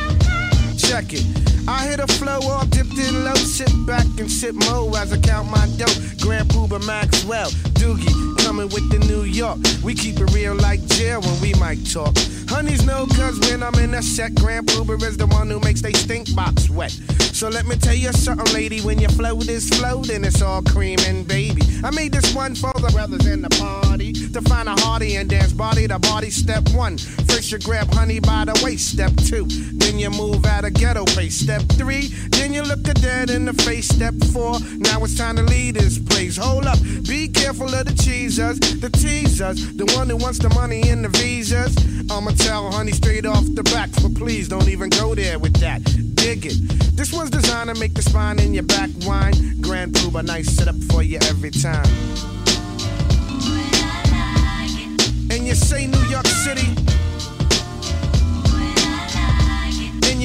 [0.07, 0.44] Okay.
[0.87, 1.25] Check it.
[1.67, 5.17] I hit a flow off, dipped in low, sit back and sip mo as I
[5.17, 5.91] count my dough.
[6.21, 9.57] Grand Puba Maxwell, Doogie, coming with the New York.
[9.83, 12.15] We keep it real like jail when we might talk.
[12.47, 15.81] Honeys know cause when I'm in a set, Grand Puba is the one who makes
[15.81, 16.91] they stink box wet.
[17.33, 20.99] So let me tell you something, lady, when your float is floating, it's all cream
[21.07, 21.63] and baby.
[21.83, 25.29] I made this one for the brothers in the party to find a hearty and
[25.29, 26.29] dance body to body.
[26.29, 28.93] Step one, first you grab honey by the waist.
[28.93, 31.35] Step two, then you move out of ghetto pace.
[31.35, 33.87] Step three, then you look her dead in the face.
[33.87, 36.37] Step four, now it's time to lead this place.
[36.37, 40.81] Hold up, be careful of the cheesers, the teasers, the one who wants the money
[40.89, 41.75] and the visas.
[42.11, 45.83] I'ma tell honey straight off the back, but please don't even go there with that.
[46.15, 46.55] Dig it.
[46.95, 49.61] This one's designed to make the spine in your back whine.
[49.61, 51.85] Grand Pooh, a nice setup for you every time.
[55.31, 56.67] And you say New York City.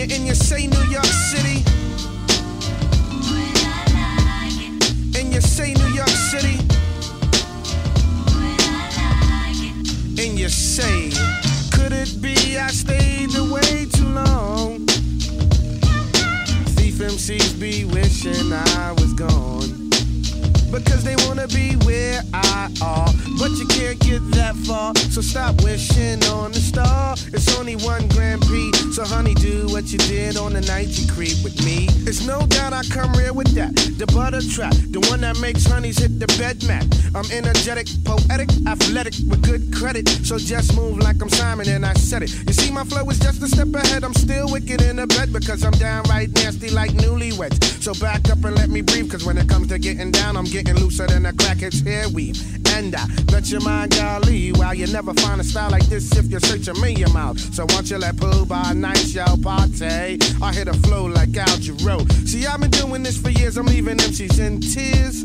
[0.01, 1.63] You and you say New York City.
[5.19, 6.59] And you say New York City.
[10.23, 11.11] And you say,
[11.73, 14.87] could it be I stayed away too long?
[16.77, 19.90] Thief MCs be wishing I was gone.
[20.71, 23.13] Because they wanna be where I are.
[23.39, 24.95] But you can't get that far.
[25.11, 27.15] So stop wishing on the star.
[27.33, 28.71] It's only one Grand Prix.
[28.93, 31.89] So honey, do what you did on the night you creep with me.
[32.07, 33.75] It's no doubt I come real with that.
[33.99, 36.87] The butter trap, the one that makes honeys hit the bed mat.
[37.15, 40.09] I'm energetic, poetic, athletic with good credit.
[40.25, 42.31] So just move like I'm Simon and I said it.
[42.47, 44.05] You see, my flow is just a step ahead.
[44.05, 47.83] I'm still wicked in the bed because I'm downright nasty like newlyweds.
[47.83, 49.11] So back up and let me breathe.
[49.11, 52.39] Cause when it comes to getting down, I'm getting looser than a crackhead's hair weave.
[52.75, 56.27] And I bet your mind, golly, while you never find a style like this if
[56.27, 57.39] you're searching me your mouth.
[57.55, 60.19] So once you let Pooh by night, y'all party.
[60.43, 62.01] I hit a flow like Al Jarreau.
[62.27, 63.57] See, I've been doing this for years.
[63.57, 65.23] I'm leaving MCs in tears,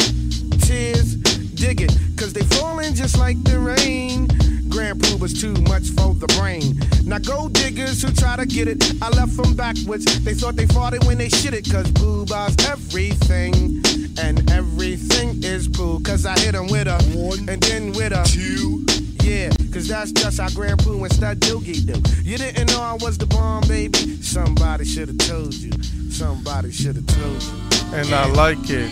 [0.67, 1.15] tears.
[1.55, 4.27] Dig it, cause they falling just like the rain.
[4.75, 6.77] Grand Pooh was too much for the brain.
[7.05, 10.03] Now gold diggers who try to get it, I left them backwards.
[10.19, 13.81] They thought they fought it when they shit it, cause Pooh Bah's everything.
[14.19, 18.21] And everything is Pooh, cause I hit them with a one and then with a
[18.27, 18.83] two.
[19.23, 21.95] Yeah, cause that's just how Grand Pooh and Stud Doogie do.
[22.21, 24.21] You didn't know I was the bomb, baby.
[24.21, 25.71] Somebody should have told you.
[26.11, 27.97] Somebody should have told you.
[27.97, 28.91] And I like it.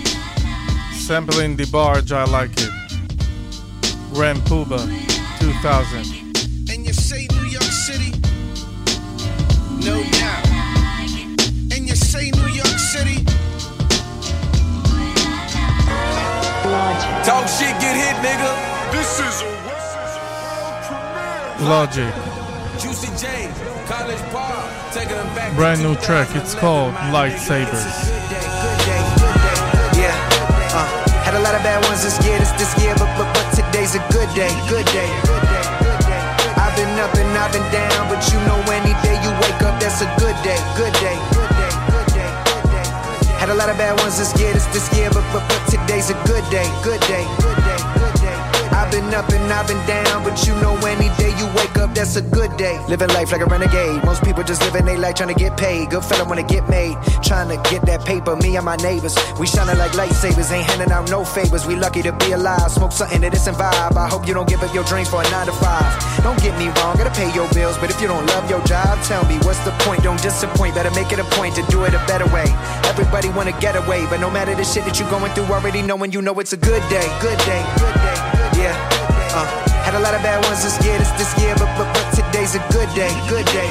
[0.94, 2.72] Sampling the barge, I like it.
[4.14, 4.80] Grand Puba,
[5.44, 6.72] 2000.
[6.72, 8.12] And you say New York City?
[9.84, 10.48] No doubt.
[11.74, 13.26] And you say New York City?
[17.28, 18.52] Talk shit, get hit, nigga.
[18.94, 19.54] This is a
[21.68, 22.14] Logic.
[22.80, 23.52] Juicy J,
[23.86, 25.54] College Park, taking them back.
[25.58, 26.30] Brand new track.
[26.38, 27.84] It's called Lightsabers.
[30.00, 30.16] Yeah,
[30.72, 30.88] uh,
[31.26, 33.43] had a lot of bad ones this year, this this year, but but but
[33.84, 35.10] today's a good day, good day.
[36.56, 39.80] I've been up and I've been down, but you know any day you wake up,
[39.82, 41.18] that's a good day, good day.
[43.36, 46.10] Had a lot of bad ones this year, this this year, but but but today's
[46.10, 47.28] a good day, good day.
[47.28, 47.73] I've
[48.94, 52.16] been up and I've been down, but you know any day you wake up, that's
[52.16, 52.78] a good day.
[52.88, 54.04] Living life like a renegade.
[54.06, 55.90] Most people just living their life trying to get paid.
[55.90, 58.36] Good fella wanna get made, trying to get that paper.
[58.36, 61.66] Me and my neighbors, we shining like lightsabers, ain't handing out no favors.
[61.66, 62.70] We lucky to be alive.
[62.72, 63.98] Smoke something that isn't vibe.
[63.98, 65.90] I hope you don't give up your dreams for a nine to five.
[66.22, 69.02] Don't get me wrong, gotta pay your bills, but if you don't love your job,
[69.02, 70.04] tell me what's the point?
[70.04, 70.76] Don't disappoint.
[70.76, 72.46] Better make it a point to do it a better way.
[72.86, 76.12] Everybody wanna get away, but no matter the shit that you going through, already knowing
[76.12, 78.76] you know it's a good day, good day, good day, yeah.
[79.34, 79.46] Uh,
[79.84, 82.56] had a lot of bad ones this year, this this year, but but but today's
[82.56, 83.70] a good day, good day.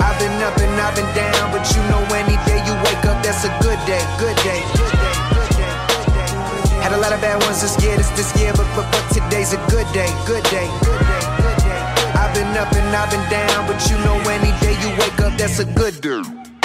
[0.00, 3.22] I've been up and I've been down, but you know any day you wake up,
[3.22, 4.60] that's a good day, good day.
[6.80, 9.52] Had a lot of bad ones this year, this this year, but but but today's
[9.52, 11.76] a good day, good day, good day, good day.
[12.16, 15.36] I've been up and I've been down, but you know any day you wake up,
[15.36, 16.55] that's a good day.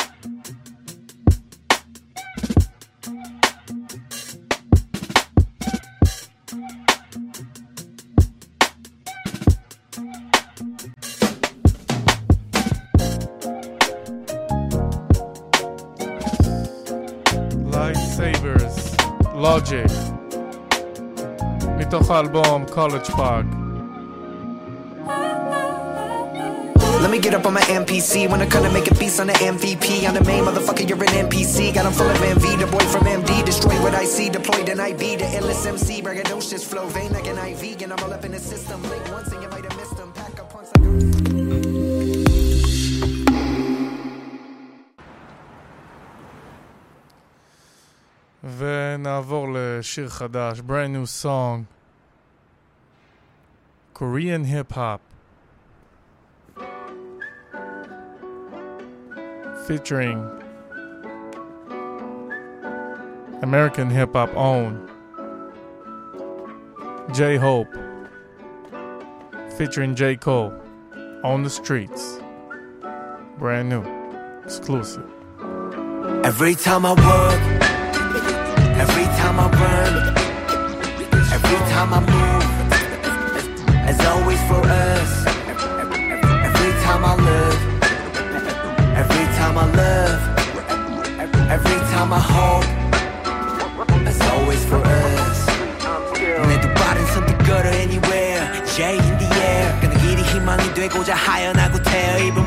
[19.50, 19.90] Logic.
[21.78, 23.46] מתוך האלבום College Park.
[27.02, 29.26] Let me get up on my MPC when I come to make a piece on
[29.28, 29.86] the MVP.
[30.08, 31.72] I'm the main motherfucker, you're an NPC.
[31.74, 33.44] Got him full of envy, the boy from MD.
[33.44, 35.02] Destroy what I see, deployed an IB.
[35.16, 37.82] The endless MC, braggadocious flow, vein like an IV.
[37.82, 38.80] And I'm all up in the system.
[38.82, 39.79] Blink once and you might have
[48.44, 51.64] ונעבור לשיר חדש, brand new song,
[53.94, 55.00] Korean hip hop,
[59.66, 60.18] featuring
[63.42, 64.72] American hip hop own
[67.12, 67.72] J Hope,
[69.56, 70.52] featuring J Cole,
[71.24, 72.20] on the streets,
[73.38, 73.84] brand new,
[74.44, 75.08] exclusive.
[76.24, 77.59] Every time I work,
[78.82, 79.94] every time I run,
[81.32, 82.46] every time I move,
[83.90, 85.26] as always for us.
[86.48, 87.60] Every time I live,
[88.96, 90.20] every time I love,
[91.50, 92.66] every time I hope,
[94.06, 95.46] as always for us.
[96.48, 99.80] 내두 발은 선택걸어 anywhere, J in the air.
[99.80, 102.42] 그는 길이 희망이 되고자 하연하고 태어 입은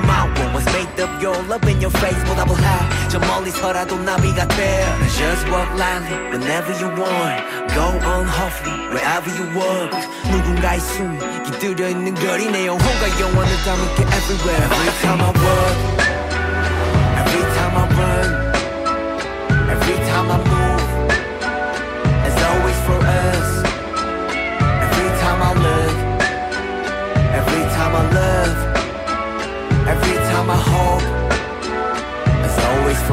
[0.93, 4.47] my world was made of your love in your face 보다 high 저 멀리서라도 나비가
[4.47, 4.85] 돼
[5.17, 7.43] Just walk lightly whenever you want
[7.73, 9.91] Go on hopefully wherever you walk
[10.31, 16.02] 누군가의 숨이 깃들여 있는 거리 내 영혼과 영원을 담을게 everywhere Every time I walk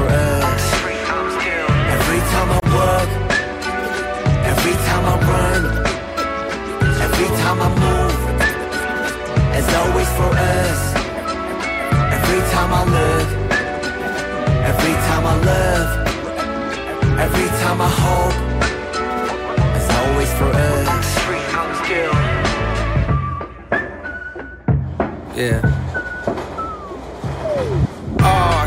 [0.02, 0.64] for us.
[1.96, 3.10] Every time I work
[4.52, 5.64] Every time I run
[7.06, 8.18] Every time I move
[9.58, 10.82] It's always for us.
[12.16, 13.30] Every time I look
[14.72, 15.90] Every time I love
[17.26, 18.38] Every time I hope
[19.78, 21.12] It's always for us.
[25.36, 25.81] Yeah.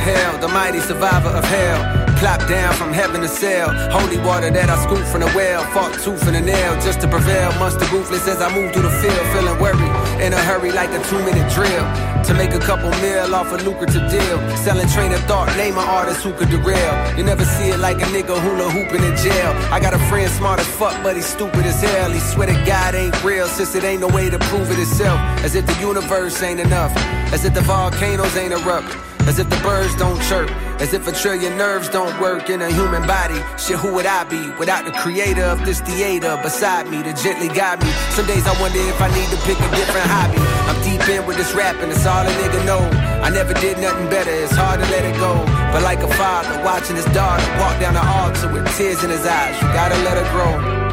[0.05, 1.81] Hell, the mighty survivor of hell.
[2.19, 3.69] Clapped down from heaven to sail.
[3.91, 5.65] Holy water that I scooped from the well.
[5.73, 7.51] Fought tooth and a nail just to prevail.
[7.59, 9.25] Monster ruthless as I move through the field.
[9.33, 9.93] Feeling worried.
[10.21, 11.85] In a hurry like a two minute drill.
[12.29, 14.39] To make a couple mil off a lucrative deal.
[14.61, 15.49] Selling train of thought.
[15.57, 16.95] Name an artist who could derail.
[17.17, 19.51] You never see it like a nigga hula hooping in jail.
[19.73, 22.11] I got a friend smart as fuck, but he's stupid as hell.
[22.11, 25.19] He swear to God ain't real, since it ain't no way to prove it itself.
[25.43, 26.93] As if the universe ain't enough.
[27.33, 29.14] As if the volcanoes ain't erupt.
[29.27, 30.51] As if the birds don't chirp.
[30.81, 33.41] As if a trillion nerves don't work in a human body.
[33.57, 37.49] Shit, who would I be without the creator of this theater beside me to gently
[37.49, 37.91] guide me?
[38.11, 40.37] Some days I wonder if I need to pick a different hobby.
[40.69, 42.81] I'm deep in with this rapping, it's all a nigga know.
[43.25, 45.35] I never did nothing better, it's hard to let it go.
[45.73, 49.25] But like a father watching his daughter walk down the altar with tears in his
[49.25, 50.84] eyes, you gotta let her grow.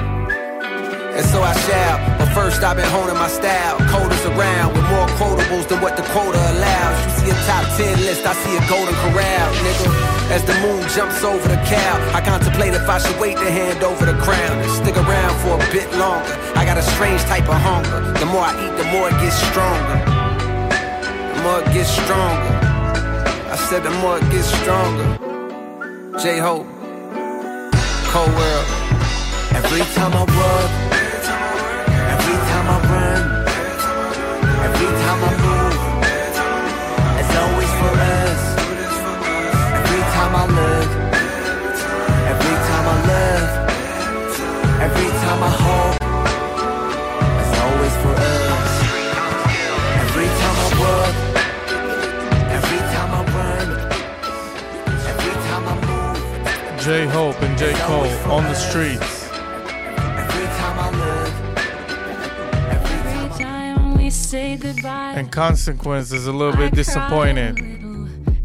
[1.21, 2.01] And so I shall.
[2.17, 3.77] But first I've been honing my style.
[3.93, 6.97] Coders around with more quotables than what the quota allows.
[7.05, 9.85] You see a top 10 list, I see a golden corral, nigga.
[10.33, 13.83] As the moon jumps over the cow, I contemplate if I should wait to hand
[13.83, 16.33] over the crown and stick around for a bit longer.
[16.57, 18.01] I got a strange type of hunger.
[18.17, 19.97] The more I eat, the more it gets stronger.
[21.37, 22.53] The more it gets stronger.
[23.45, 25.05] I said the more it gets stronger.
[26.17, 26.65] J Hope,
[28.09, 28.67] Cold World.
[29.53, 30.90] Every time I work,
[34.67, 35.79] every time I move,
[37.19, 38.41] it's always for us.
[39.79, 40.89] Every time I look,
[42.31, 43.49] every time I love,
[44.85, 45.97] every time I hope,
[47.41, 48.71] it's always for us.
[50.03, 51.15] Every time I work,
[52.57, 53.67] every time I run,
[55.11, 56.81] every time I move.
[56.83, 59.20] J Hope and J Cole on the streets.
[64.31, 65.11] Say goodbye.
[65.17, 67.59] And Consequence is a little bit disappointed.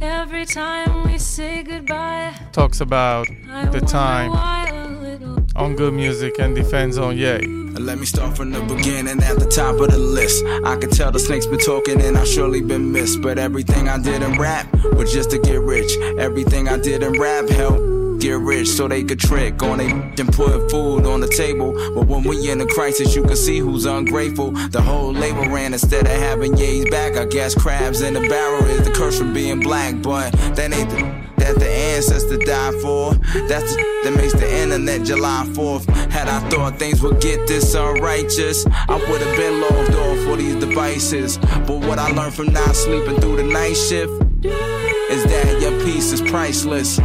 [0.01, 2.35] Every time we say goodbye.
[2.51, 3.29] Talks about
[3.71, 5.47] the time why a little.
[5.55, 7.47] on good music and defends on Yay.
[7.79, 10.45] Let me start from the beginning at the top of the list.
[10.65, 13.23] I can tell the snakes been talking and I've surely been missed.
[13.23, 15.97] But everything I did in rap was just to get rich.
[16.19, 17.95] Everything I did in rap helped
[18.27, 21.73] get rich so they could trick on they and put food on the table.
[21.94, 24.51] But when we in a crisis, you can see who's ungrateful.
[24.51, 27.16] The whole label ran instead of having Ye's back.
[27.16, 30.90] I guess crabs in the barrel is the curse from being black, but that ain't
[30.90, 33.15] the that the ancestors died for.
[33.47, 35.86] That's the that makes the internet July 4th.
[36.11, 40.36] Had I thought things would get this unrighteous, I would have been logged off for
[40.36, 41.39] these devices.
[41.66, 44.12] But what I learned from not sleeping through the night shift
[44.44, 46.98] is that your peace is priceless.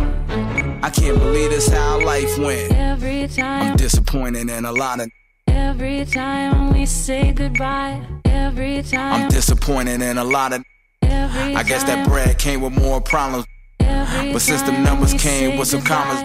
[0.84, 2.72] I can't believe this how life went.
[2.74, 5.08] Every I'm time, disappointed in a lot of.
[5.48, 8.02] every time we say goodbye.
[8.26, 10.64] Every time I'm disappointed in a lot of.
[11.04, 13.46] every I guess that bread came with more problems.
[13.80, 16.22] every But since the numbers came with some commas,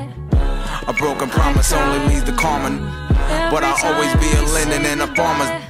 [0.88, 2.70] A broken promise only leads to karma.
[3.50, 5.62] But I'll always be a linen and a farmer.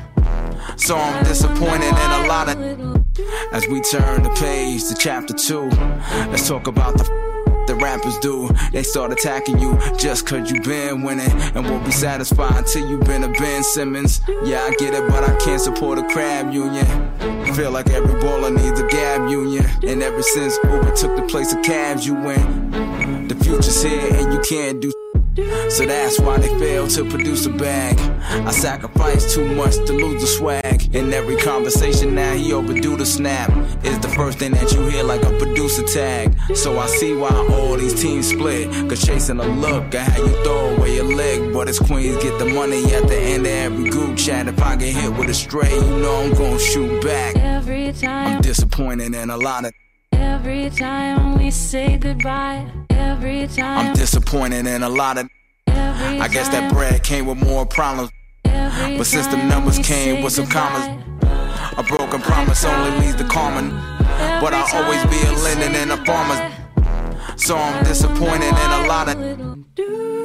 [0.77, 2.57] So I'm disappointed in a lot of.
[3.53, 5.69] As we turn the page to chapter two,
[6.31, 7.26] let's talk about the
[7.67, 8.49] the rappers do.
[8.73, 11.31] They start attacking you just cause you been winning.
[11.55, 14.21] And won't be satisfied until you been a Ben Simmons.
[14.45, 16.87] Yeah, I get it, but I can't support a crab union.
[17.55, 19.65] Feel like every baller needs a Gab Union.
[19.83, 23.29] And ever since Uber took the place of cabs, you win.
[23.29, 24.93] The future's here and you can't do
[25.69, 27.99] so that's why they fail to produce a bag.
[28.47, 30.95] I sacrificed too much to lose the swag.
[30.95, 33.51] In every conversation now, he overdue the snap.
[33.85, 36.37] Is the first thing that you hear like a producer tag.
[36.55, 38.71] So I see why all these teams split.
[38.89, 41.53] Cause chasing a look at how you throw away your leg.
[41.53, 44.49] But it's queens get the money at the end of every group chat.
[44.49, 47.37] If I get hit with a stray, you know I'm gonna shoot back.
[47.37, 49.73] Every time, I'm disappointed in a lot of.
[50.13, 55.28] every time we say goodbye, every time, I'm disappointed in a lot of.
[55.68, 58.10] every I guess that bread came with more problems.
[58.44, 60.86] every But since the numbers came with some commas,
[61.77, 63.70] a broken promise only leads to karma.
[64.40, 66.52] But I'll always be a linen and a farmer.
[67.36, 70.16] So I'm disappointed in a lot of.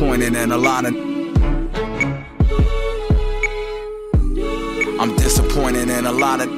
[0.00, 0.94] Disappointed in a lot of.
[4.98, 6.48] I'm disappointed in a lot of.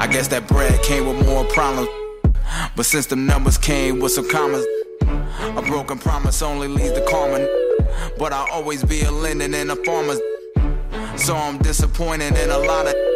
[0.00, 1.90] I guess that bread came with more problems.
[2.74, 4.64] But since the numbers came with some commas,
[5.02, 7.46] a broken promise only leads to karma.
[8.18, 10.14] But I'll always be a linen and a farmer.
[11.18, 13.15] So I'm disappointed in a lot of.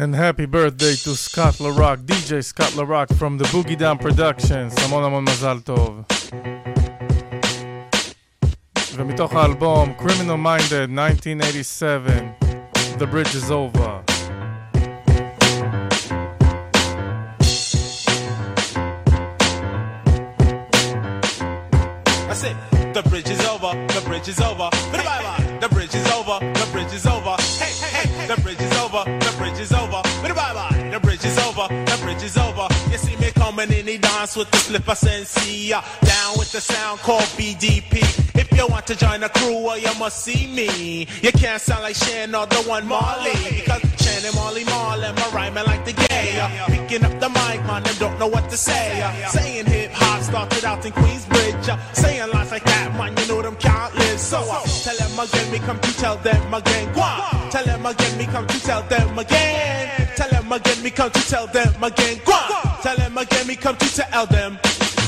[0.00, 3.98] And happy birthday to Scott La Rock, DJ Scott La Rock from the Boogie Down
[3.98, 6.02] Productions, המון המון מזל טוב.
[8.94, 12.34] ומתוך האלבום Criminal Minded 1987,
[12.98, 14.04] The Bridge is Over.
[22.30, 22.56] I said,
[22.94, 24.70] the bridge is over, the bridge is over.
[33.68, 35.70] See me coming in the dance with the slipper sensei.
[35.70, 38.02] Down with the sound called BDP.
[38.34, 41.06] If you want to join the crew, well, you must see me.
[41.22, 43.32] You can't sound like Shan or the one Marley.
[43.50, 46.64] Because Shan and Marley Marley, my rhyming like the gay.
[46.68, 49.02] Picking up the mic, man, and don't know what to say.
[49.30, 51.94] Saying hip hop started out in Queensbridge.
[51.94, 53.56] Saying lines like that, man, you know them
[53.94, 54.20] live.
[54.20, 56.94] So uh, tell them again, me come to tell them again.
[56.94, 57.48] Go.
[57.50, 60.08] Tell them again, me come to tell them again.
[60.16, 62.20] Tell them again, me come to tell them again.
[62.26, 62.67] On.
[62.82, 64.58] Tell them again, me come to tell them.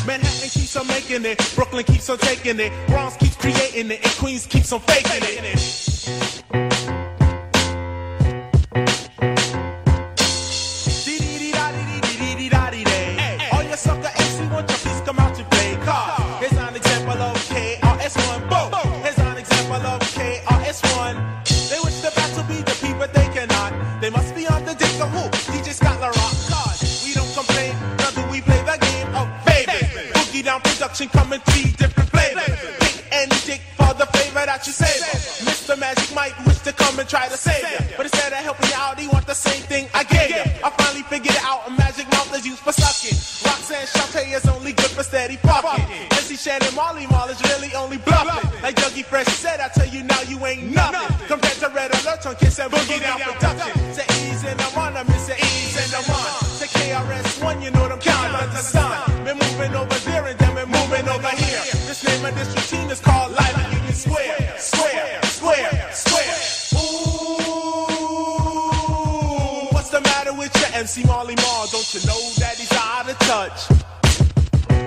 [0.06, 4.12] Manhattan keeps on making it, Brooklyn keeps on taking it, Bronx keeps creating it, and
[4.16, 6.99] Queens keeps on faking it.
[30.90, 32.50] Production coming three different flavors.
[32.82, 35.06] Pick any dick for the flavor that you savor.
[35.46, 35.78] Mr.
[35.78, 37.94] Magic might wish to come and try to save you.
[37.96, 40.42] But instead of helping you out, he want the same thing I gave you.
[40.42, 41.62] I finally figured it out.
[41.68, 43.14] A magic mouth is used for sucking.
[43.46, 45.78] Roxanne Shante is only good for steady popping.
[46.18, 48.50] MC Shannon Marley Marl is really only bluffing.
[48.60, 51.06] Like Dougie Fresh said, I tell you now you ain't nothing.
[51.28, 53.94] Compared to Red Alert on Kiss and Boogie Down Production.
[53.94, 56.02] Say ease and I'm on, I miss say ease and I'm.
[56.58, 59.24] Say KRS-One, you know them count under the sun.
[59.24, 59.89] Been moving over
[62.34, 63.32] This routine is called.
[66.72, 66.86] Ooh,
[69.72, 71.66] what's the matter with your MC Marley Marl?
[71.66, 73.68] Don't you know that he's out of touch?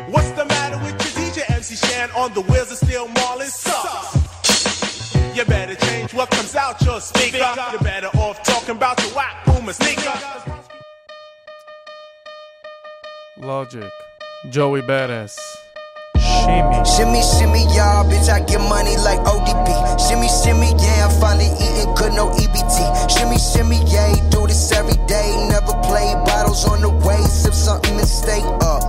[0.09, 5.15] What's the matter with your DJ MC Shan on the wheels of steel Marlin sucks?
[5.35, 7.37] You better change what comes out your speaker.
[7.71, 10.13] You're better off talking about your whack boomer sneaker.
[13.37, 13.91] Logic,
[14.49, 15.37] Joey Badass,
[16.43, 16.83] Shimmy.
[16.83, 19.67] Shimmy, shimmy, y'all, bitch, I get money like ODB.
[19.95, 22.75] Shimmy, shimmy, yeah, I'm finally eating good, no EBT.
[23.07, 25.31] Shimmy, shimmy, yeah, do this every day.
[25.47, 28.83] Never play bottles on the way, sip something and stay up.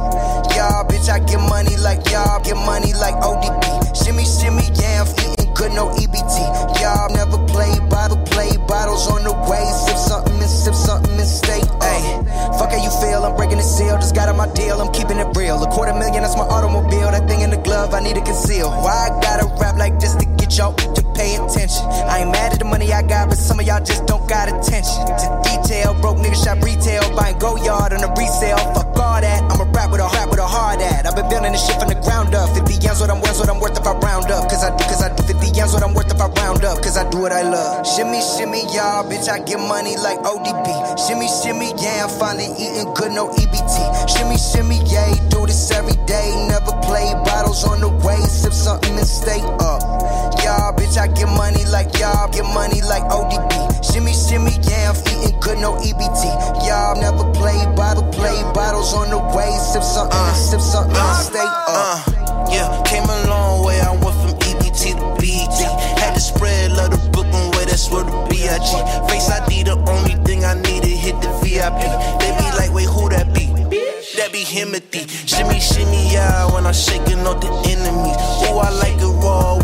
[0.58, 3.62] Y'all, bitch, I get money like y'all, get money like ODB.
[3.94, 6.36] Shimmy, shimmy, yeah, I'm eating good, no EBT.
[6.80, 7.74] Y'all never play
[8.08, 9.64] the play bottles on the way.
[9.86, 11.60] Sip something and sip something and stay.
[11.80, 13.96] Ayy, fuck how you feel, I'm breaking the seal.
[13.96, 15.62] Just got on my deal, I'm keeping it real.
[15.62, 17.10] A quarter million, that's my automobile.
[17.10, 18.70] That thing in the glove, I need to conceal.
[18.70, 21.84] Why I gotta rap like this to get y'all to pay attention?
[22.10, 24.48] I ain't mad at the money I got, but some of y'all just don't got
[24.48, 25.00] attention.
[25.06, 28.58] To detail, broke niggas shop retail, buying go yard on a resale.
[28.74, 29.40] Fuck all that.
[29.46, 31.06] I'm a rap with a rap with a hard at.
[31.06, 32.50] I've been building this shit from the ground up.
[32.50, 34.50] 50 yams what I'm worth, what I'm worth if I round up.
[34.50, 36.82] Cause I do, cause I do 50 yams what I'm worth if I round up.
[36.82, 37.86] Cause I do what I love.
[37.86, 40.66] Shimmy, shimmy, y'all, bitch, I get money like ODB.
[41.06, 43.76] Shimmy, shimmy, yeah, I'm finally eating good, no EBT.
[44.10, 46.34] Shimmy, shimmy, yeah, do this every day.
[46.50, 49.82] Never play bottles on the way, sip something and stay up.
[50.42, 53.73] Y'all, bitch, I get money like y'all, get money like ODB.
[53.84, 56.22] Shimmy, shimmy, yeah, I'm eating good, no EBT.
[56.66, 61.16] Y'all never play bottle, play bottles on the way, sip something, and sip something and
[61.20, 61.68] stay up.
[61.68, 63.78] Uh, yeah, came a long way.
[63.80, 65.58] I went from EBT to BET.
[66.00, 67.64] Had to spread love the Brooklyn way.
[67.66, 68.72] That's where the B.I.G.
[69.08, 71.84] Face ID, the only thing I need to hit the VIP.
[72.20, 73.46] They be like, wait, who that be?
[74.16, 75.04] That be Himothy.
[75.28, 78.16] Shimmy, shimmy, yeah, when I'm shaking off the enemies.
[78.48, 79.63] Ooh, I like it raw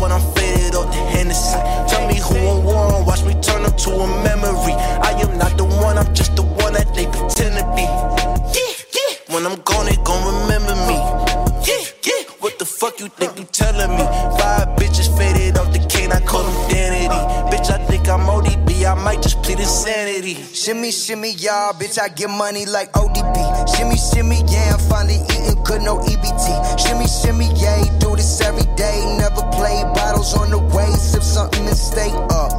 [20.61, 23.35] Shimmy, shimmy, y'all, bitch, I get money like ODB.
[23.75, 26.77] Shimmy, shimmy, yeah, I'm finally eating good, no EBT.
[26.77, 29.01] Shimmy, shimmy, yeah, do this every day.
[29.17, 32.51] Never play bottles on the way, sip something and stay up.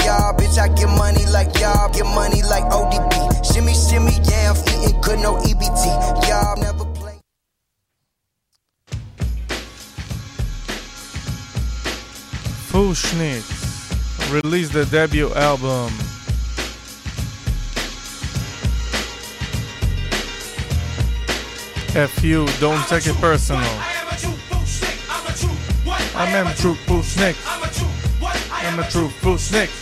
[0.00, 3.44] Y'all, bitch, I get money like y'all, get money like ODB.
[3.44, 6.28] Shimmy, shimmy, yeah, I'm eating good, no EBT.
[6.28, 7.20] Y'all never play.
[12.72, 13.44] Fushnik
[14.32, 15.92] released the debut album.
[21.94, 23.62] F you, don't I'm take it personal.
[26.14, 27.36] I am a true fool snake.
[28.50, 29.81] I'm a true fool snake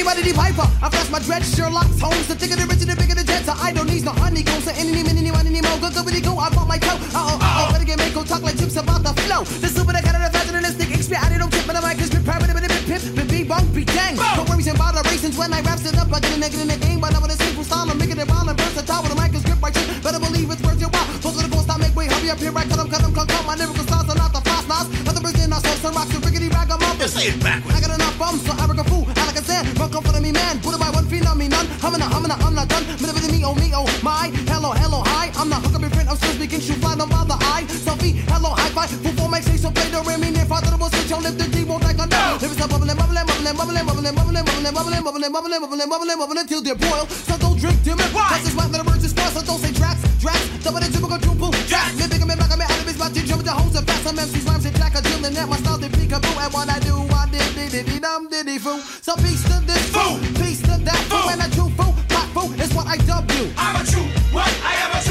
[0.00, 0.66] a rowdy, muddy piper.
[0.82, 2.26] I flash my dread, Sherlock Holmes.
[2.28, 3.44] The thicker the richer, the bigger the jet.
[3.44, 4.64] So I don't need no honeycombs.
[4.64, 5.78] So any, many, any, any more.
[5.80, 6.32] Go, go, go.
[6.38, 6.96] I bought my toe.
[7.12, 7.72] Uh oh, uh oh.
[7.72, 9.44] Better get make go talk like chips about the flow.
[9.44, 10.88] The super, the kind of the fashion, and the stick.
[10.88, 13.44] XP, I don't tip, but I'm like, cause be private, but bit pip, but be
[13.44, 14.16] bunk, be dang.
[14.16, 16.12] No worries about the raisins when I raps it up.
[16.12, 17.90] I get a nigga in the game, but I'm with a simple style.
[17.90, 20.02] I'm making it wild and versatile with a mic and script right shit.
[20.02, 21.08] Better believe it's worth your while.
[21.20, 22.06] Folks are the ghost, I make way.
[22.08, 23.42] Hurry up here, I cut them, cut them, cut them.
[23.46, 24.88] My lyrical styles are not the knots.
[25.08, 27.08] Other bridges, not so, some rocks, and rickety ragamuffin.
[27.10, 27.74] Say it backwards.
[27.76, 29.04] I got enough bums, so I work a fool.
[29.18, 30.62] I like a sand, run come for me, man.
[30.62, 31.66] Put it by one feet on me, none.
[31.82, 32.86] I'm in a, I'm in a, I'm not done.
[33.02, 34.30] But with me, oh me, oh my.
[34.46, 35.34] Hello, hello, hi.
[35.34, 36.60] I'm not hook up in print, I'm still speaking.
[36.60, 37.66] Shoot fly, don't bother, I.
[37.66, 38.90] Selfie, hello, high five.
[39.18, 40.20] Four makes say so play the ring.
[40.22, 42.36] Me near father, the boss, switch on, lift the D, won't like a no.
[42.40, 46.18] If it's a bubbling, bubbling, bubbling, bubbling, bubbling, bubbling, bubbling, bubbling, bubbling, bubbling, bubbling, bubbling,
[46.18, 47.06] bubbling until they boil.
[47.06, 48.12] So don't drink, dim it.
[48.12, 50.44] Cause it's wet, the birds is spoiled, so don't say tracks, tracks.
[50.64, 51.94] Double the typical triple, tracks.
[51.98, 54.02] Me bigger, me back, me out of his mouth, jump the hoes and fast.
[54.04, 56.34] Some MCs rhymes and track a dealing that my style, they peekaboo.
[56.40, 58.80] And what I do, I did, did, did, did, dum, diddy, foo.
[59.04, 62.50] So peace to this fool, peace to that fool, and a true fool, black fool
[62.60, 63.52] is what I dub you.
[63.56, 64.48] I'm a true what?
[64.62, 65.09] I am a true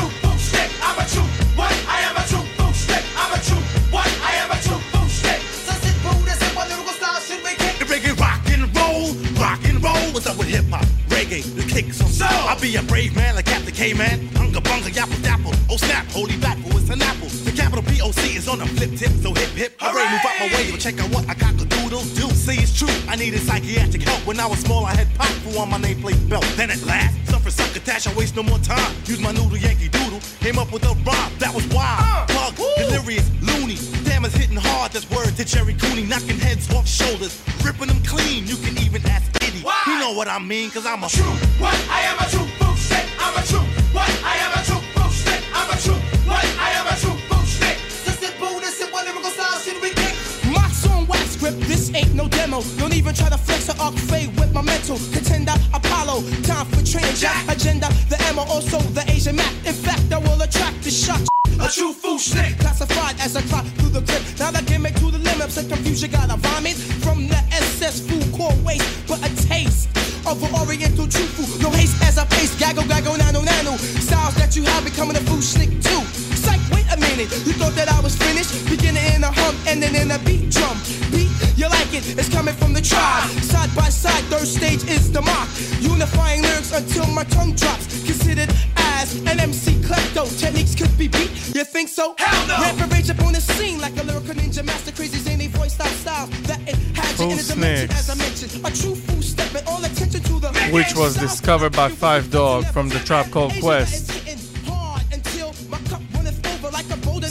[11.79, 12.27] The kicks soul.
[12.29, 14.27] I'll be a brave man like Captain Caveman.
[14.35, 15.51] Unga bunga, yapple dapple.
[15.53, 17.29] Oh, oh snap, holy battle, oh, it's an apple.
[17.29, 19.79] The capital P-O-C is on a flip tip, so hip hip.
[19.79, 22.27] Hooray, move out my way, but check out what I got the doodles do.
[22.31, 24.27] See, it's true, I needed psychiatric help.
[24.27, 26.43] When I was small, I had pop foo on my nameplate belt.
[26.57, 28.93] Then at last, suffer succotash, I waste no more time.
[29.05, 32.03] Use my noodle Yankee doodle, came up with a rhyme that was wild.
[32.03, 33.77] Uh, Plug, delirious, loony.
[34.03, 36.03] Damn, it's hitting hard, that's word to Gerry Cooney.
[36.03, 38.47] Knocking heads off shoulders, ripping them clean.
[38.47, 39.28] You can even ask
[39.59, 39.91] Eddie.
[39.91, 41.23] You know what I mean, cause I'm a True
[41.59, 41.75] what?
[41.89, 43.05] I am a true fool stick.
[43.19, 43.59] I'm a true
[43.93, 44.09] what?
[44.23, 45.41] I am a true fool stick.
[45.53, 46.45] I'm a true what?
[46.59, 47.77] I am a true fool stick.
[47.89, 50.15] So sit fool, this what lyrical style should we kick.
[50.53, 52.61] My song wax script, this ain't no demo.
[52.77, 54.97] Don't even try to flex or arc fade with my mental.
[55.11, 57.23] Contender, Apollo, time for change.
[57.47, 59.53] Agenda, the M also the Asian map.
[59.65, 61.21] In fact, I will attract the shot.
[61.61, 62.57] A true fool stick.
[62.59, 64.23] Classified as a clock through the grip.
[64.39, 68.25] Now that gimmick to the limits and confusion got a vomit from the SS food
[68.33, 69.89] core waste, but a taste
[70.25, 71.61] of an oriental true food.
[71.61, 73.75] No haste as I pace, gaggle, gaggle, nano, nano.
[73.77, 76.38] Styles that you have becoming a food slick too.
[76.49, 78.65] Psych, wait a minute, you thought that I was finished?
[78.69, 80.77] Beginning in a hump, ending in a beat drum.
[81.11, 83.29] Beat, you like it, it's coming from the tribe.
[83.45, 85.49] Side by side, third stage is the mark.
[85.79, 87.85] Unifying lyrics until my tongue drops.
[88.03, 88.49] Considered
[88.99, 90.25] as an MC klepto.
[90.39, 92.15] Techniques could be beat, you think so?
[92.17, 92.57] Hell no!
[92.61, 94.91] Rapper rage up on the scene like a lyrical ninja master.
[94.91, 98.51] Crazy zany voice style style that it has you in a dimension as I mentioned.
[98.65, 102.65] A true fool step and all attention to the which was discovered by Phife Dawg
[102.65, 104.28] from the Tribe Called Quest.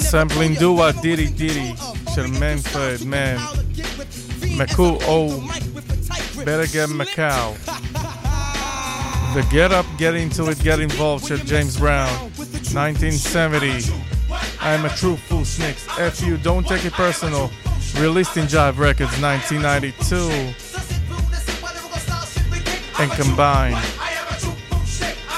[0.09, 1.74] sampling what Diddy Diddy,
[2.14, 2.59] של man.
[3.05, 4.66] מן,
[5.06, 5.28] oh,
[6.44, 7.55] better get Macau.
[9.35, 12.09] The Get Up, Get Into It, Get Involved של James Brown,
[12.72, 13.93] 1970.
[14.60, 15.86] I'm a true fool, snakes.
[15.98, 17.51] F you, don't take it personal.
[18.01, 20.16] Released in Jive Records, 1992.
[22.98, 23.78] And combined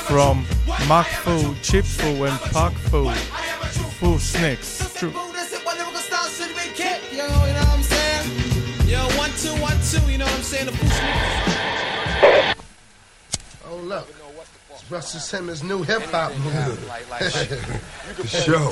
[0.06, 0.47] from
[0.86, 3.10] Moc Fu, Chip Fu, and Poc Fu.
[4.01, 4.93] Fu Snakes.
[4.94, 5.10] True.
[5.12, 5.18] Yo, you
[7.18, 8.31] know what I'm saying?
[8.89, 10.64] Yo, one, two, one, two, you know what I'm saying?
[10.66, 11.02] The boost
[13.68, 14.09] Oh, look.
[14.70, 16.81] It's Russell Simmons' new hip hop movie.
[18.14, 18.70] For sure.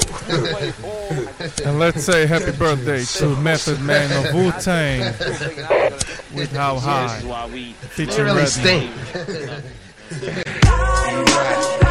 [1.67, 5.01] And let's say happy birthday to Method Man of Wu Tang
[6.35, 7.21] with How High.
[7.91, 8.47] Featuring really Redman.
[8.47, 8.91] stink.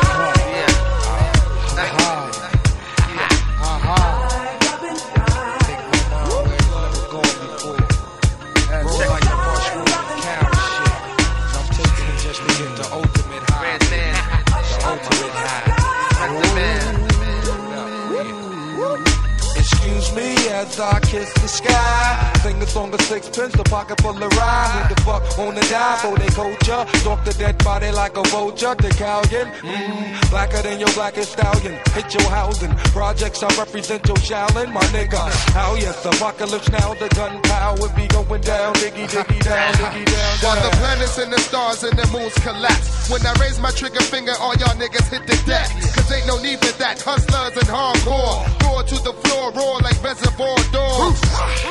[20.68, 22.34] as I kiss the sky.
[22.44, 24.68] Sing a song of sixpence, a pocket full of rye.
[24.74, 26.82] Who the fuck wanna die for they culture?
[27.00, 28.76] Stalk the dead body like a vulture.
[28.76, 31.80] The Decalion, mm, blacker than your blackest stallion.
[31.94, 32.74] Hit your housing.
[32.98, 35.22] Projects I represent your Shaolin, my nigga.
[35.54, 36.94] How yes, apocalypse now.
[36.94, 38.74] The gunpowder be going down.
[38.76, 40.34] Diggy, diggy down, diggy down.
[40.44, 43.10] While the planets and the stars and the moons collapse.
[43.10, 45.68] When I raise my trigger finger, all y'all niggas hit the deck.
[45.96, 47.02] Cause ain't no need for that.
[47.02, 48.44] Hustlers and hardcore.
[48.64, 51.22] Roar to the floor, roar like reservoir dogs.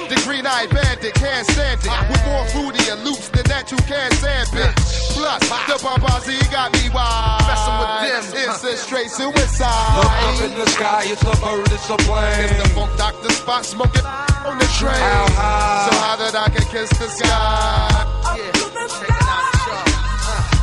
[0.08, 1.90] The green eyed bandit can't stand it.
[2.10, 4.72] With more fruity and loops than that, you can't stand it.
[5.16, 7.42] Plus, the Barbazi got me wild.
[7.48, 9.96] Messing with them, it's a straight suicide.
[9.96, 12.44] Look up in the sky, it's a bird, it's a plane.
[12.44, 14.04] It's the Funk Doctor Spock smoking
[14.44, 14.94] on the train.
[14.94, 15.88] How high?
[15.90, 18.06] So high that I can kiss the sky.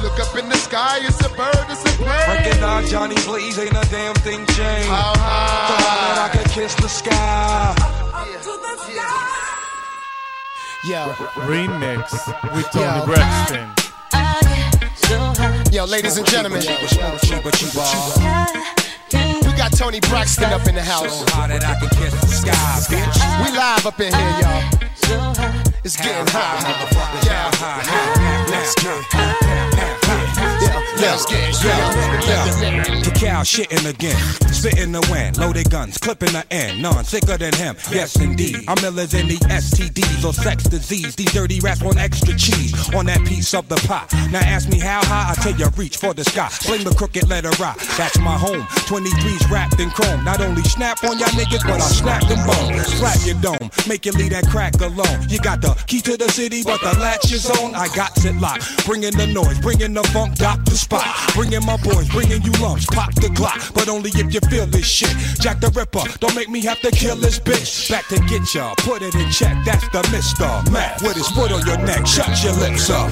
[0.03, 2.27] Look up in the sky, it's a bird, it's a plane.
[2.27, 4.90] Recognize Johnny Blaze, ain't a damn thing changed.
[4.90, 5.68] How high?
[5.68, 8.03] So high that I can kiss the sky.
[10.85, 11.14] Yo.
[11.48, 12.11] Remix
[12.56, 13.06] with Tony Yo.
[13.06, 13.69] Braxton.
[15.74, 16.60] Yo, ladies and gentlemen.
[16.60, 16.66] We
[19.58, 21.24] got Toni Braxton up in the house.
[21.32, 23.19] High that I can kiss the sky, bitch.
[23.43, 24.64] We live up in here, y'all.
[25.84, 26.64] It's getting hot.
[27.26, 28.23] Yeah.
[31.14, 32.59] Get Let's
[33.06, 34.17] The cow shitting again,
[34.51, 37.75] spitting the wind, loaded guns, clipping the end, none sicker than him.
[37.92, 38.66] Yes, indeed.
[38.67, 41.16] I'm iller than the STDs or sex disease.
[41.16, 44.08] These dirty rats want extra cheese on that piece of the pie.
[44.32, 46.48] Now ask me how high, I tell you reach for the sky.
[46.50, 47.77] Fling the crooked letter rock.
[47.95, 48.64] That's my home.
[48.90, 50.24] 23's wrapped in chrome.
[50.24, 52.88] Not only snap on y'all niggas, but I'll snap them bones.
[52.88, 55.30] Slap your dome, make you leave that crack alone.
[55.30, 57.75] You got the key to the city, but the latch is on.
[57.75, 58.83] I got it locked.
[58.88, 61.03] Bringing the noise, bringing the funk, dock the spot.
[61.34, 63.74] Bringing my boys, bringing you lumps, pop the Glock.
[63.74, 65.16] But only if you feel this shit.
[65.40, 67.90] Jack the Ripper, don't make me have to kill this bitch.
[67.90, 69.58] Back to get ya, put it in check.
[69.66, 70.72] That's the Mr.
[70.72, 72.06] Mac with his foot on your neck.
[72.06, 73.12] Shut your lips up.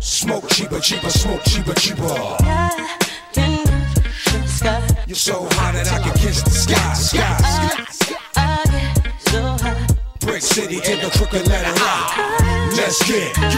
[0.00, 2.36] Smoke cheaper, cheaper, smoke cheaper, cheaper.
[5.06, 7.86] You're so hot that I can kiss the sky, sky.
[10.26, 12.16] Brick City to the crooked letter rock.
[12.76, 13.54] Let's get, let's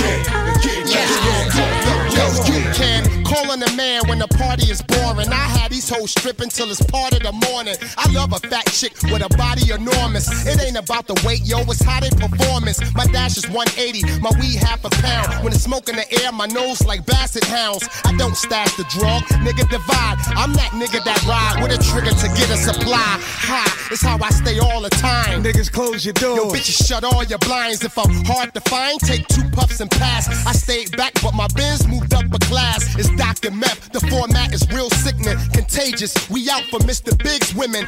[0.00, 0.86] get, let's get,
[2.14, 2.74] Let's get.
[2.74, 5.28] Ken, calling a man when the party is boring.
[5.28, 7.76] I had these hoes stripping till it's part of the morning.
[7.96, 10.28] I love a fat chick with a body enormous.
[10.46, 12.78] It ain't about the weight, yo, it's how they performance.
[12.94, 15.42] My dash is 180, my weed half a pound.
[15.42, 17.88] When it's smoke in the air, my nose like basset hounds.
[18.04, 20.20] I don't stash the drug, nigga divide.
[20.36, 23.16] I'm that nigga that ride with a trigger to get a supply.
[23.48, 25.42] High, it's how I stay all the time.
[25.42, 26.36] Niggas close your doors.
[26.36, 27.82] Yo, bitches shut all your blinds.
[27.84, 30.28] If I'm hard to find, take two puffs and pass.
[30.46, 32.94] I stayed back, but my Benz moved up a class.
[32.98, 33.52] It's Dr.
[33.52, 33.92] Meth.
[33.92, 36.12] The format is real sickening, contagious.
[36.28, 37.16] We out for Mr.
[37.22, 37.86] Big's women.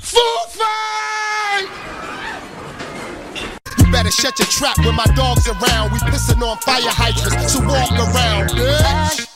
[0.00, 1.68] Fight!
[3.78, 5.92] You better shut your trap when my dogs around.
[5.92, 9.26] We pissing on fire hydrants, so walk around, bitch.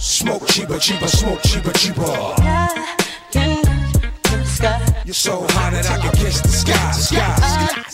[0.00, 2.34] Smoke cheaper, cheaper, smoke cheaper, cheaper.
[5.04, 7.84] You're so hot that I can kiss the sky, sky.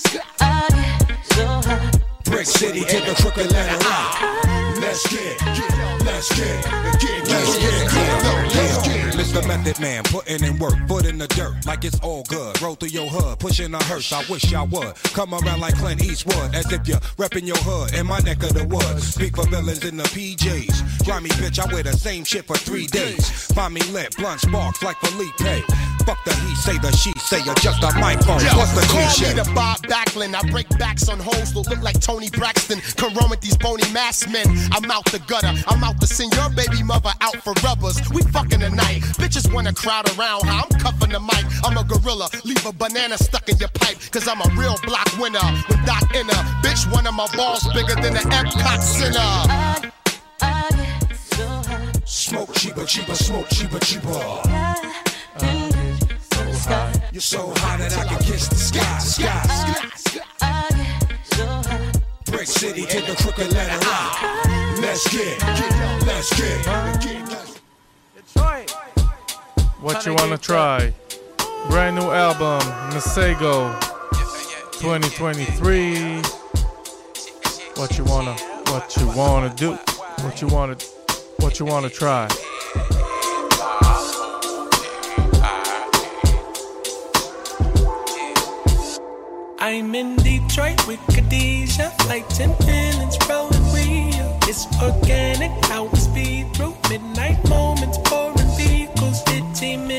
[2.30, 4.44] Brick City to the crooked letter rock.
[4.80, 5.40] Let's get,
[6.04, 8.69] let's get, let's get, let's get.
[9.30, 9.46] Mr.
[9.46, 12.60] Method Man, putting in work, foot in the dirt, like it's all good.
[12.60, 14.12] Roll through your hood, pushing a hearse.
[14.12, 17.94] I wish I would come around like Clint Eastwood, as if you're repping your hood
[17.94, 19.14] in my neck of the woods.
[19.14, 21.04] Speak for villains in the PJs.
[21.04, 23.30] Grimy bitch, I wear the same shit for three days.
[23.52, 25.64] Find me lit, blunt sparks like Felipe.
[26.06, 28.40] Fuck the he say, the she say, or just a microphone.
[28.40, 29.28] Yo, What's the call cliche?
[29.28, 30.34] me the Bob Backlund.
[30.34, 32.80] I break backs on hoes that look like Toni Braxton.
[32.96, 34.46] Come run with these bony mass men.
[34.72, 35.52] I'm out the gutter.
[35.68, 38.00] I'm out to send your baby mother out for rubbers.
[38.10, 39.02] We fucking tonight.
[39.20, 41.44] Bitches wanna crowd around I'm cuffing the mic.
[41.62, 42.28] I'm a gorilla.
[42.44, 43.98] Leave a banana stuck in your pipe.
[44.10, 46.32] Cause I'm a real block winner with Doc Inner.
[46.64, 49.90] Bitch, one of my balls bigger than the Epcot Center.
[52.06, 54.08] Smoke cheaper, cheaper, smoke cheaper, cheaper.
[57.12, 59.42] You're so high that I can kiss the sky, sky.
[62.26, 64.76] Brick City to the crooked letter I.
[64.80, 65.38] Let's get,
[66.06, 67.50] let's get.
[69.80, 70.92] What you wanna try?
[71.70, 72.60] Brand new album,
[72.90, 73.72] Masego
[74.72, 76.20] 2023.
[77.76, 78.34] What you wanna,
[78.68, 79.78] what you wanna do?
[80.22, 80.76] What you wanna,
[81.38, 82.28] what you wanna try?
[89.60, 94.38] I'm in Detroit with Khadijah, like 10 feelings rolling real.
[94.42, 98.29] It's organic, how we speed through midnight moments, pouring vehicles, 15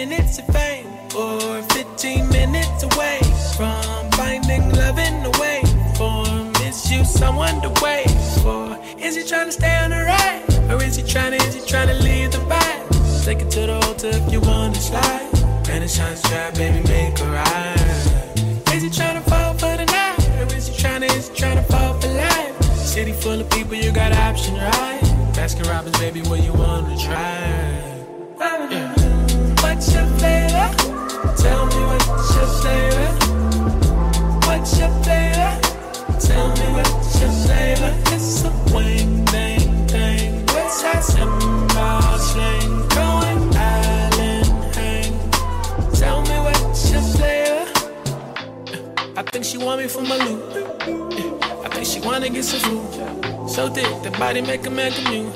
[0.07, 3.19] minutes of fame, or 15 minutes away
[3.55, 5.61] from finding love in the way.
[5.95, 6.25] For
[6.91, 8.09] you, someone to wait
[8.41, 8.80] for.
[8.97, 11.61] Is he trying to stay on the ride, or is he trying to, is he
[11.61, 13.23] trying to leave the vibe?
[13.23, 15.30] Take it to the altar if you wanna slide.
[15.67, 18.73] Renaissance trap, baby, make a ride.
[18.73, 20.19] Is he tryna fall for the night?
[20.39, 22.63] Or is he tryna, is he tryna fall for life?
[22.75, 25.01] City full of people, you got option, right?
[25.35, 27.81] Baskin Robbins, baby, what you wanna try?
[28.71, 28.90] Yeah.
[29.81, 30.69] What's your flavor?
[31.37, 33.07] Tell me what's your flavor?
[34.45, 35.51] What's your flavor?
[36.19, 37.91] Tell me what's your flavor?
[38.13, 41.67] It's a wing, that symbol?
[42.93, 45.13] Going island hang.
[45.95, 47.65] Tell me what's your flavor?
[49.17, 50.43] I think she want me for my loot.
[51.65, 53.49] I think she wanna get some food.
[53.49, 55.33] So thick, the body make a man commute.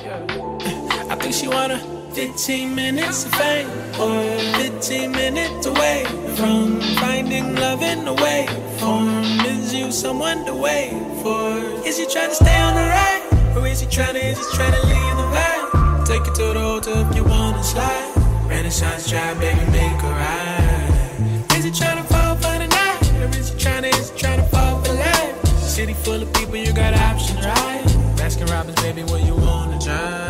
[1.10, 3.68] I think she wanna 15 minutes of fame
[4.00, 4.24] or
[4.56, 6.06] 15 minutes away
[6.38, 8.48] from finding love in the way.
[8.78, 11.58] Form is you someone to wait for?
[11.86, 13.58] Is he trying to stay on the ride?
[13.58, 16.06] Or is he trying to, is he trying to leave the vibe?
[16.06, 18.14] Take it to the altar if you wanna slide.
[18.48, 21.52] Renaissance drive, baby, make a ride.
[21.58, 23.12] Is he trying to fall for the night?
[23.20, 25.48] Or is he trying to, is he trying to fall for life?
[25.68, 27.84] City full of people, you got options, right?
[28.16, 30.25] Baskin Robbins, baby, what you wanna try?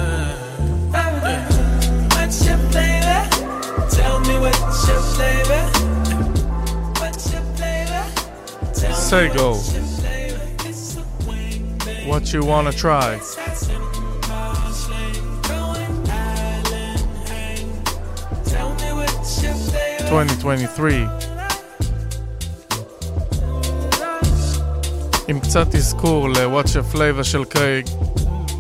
[9.10, 9.54] Sego.
[9.54, 10.40] what's your flavor?
[10.68, 12.08] It's a wing, baby.
[12.08, 13.18] What you wanna try?
[18.44, 20.08] Tell me what's your flavor?
[20.08, 21.06] 2023.
[25.28, 27.86] עם קצת אזכור ל-Watch a Flavor של קרייג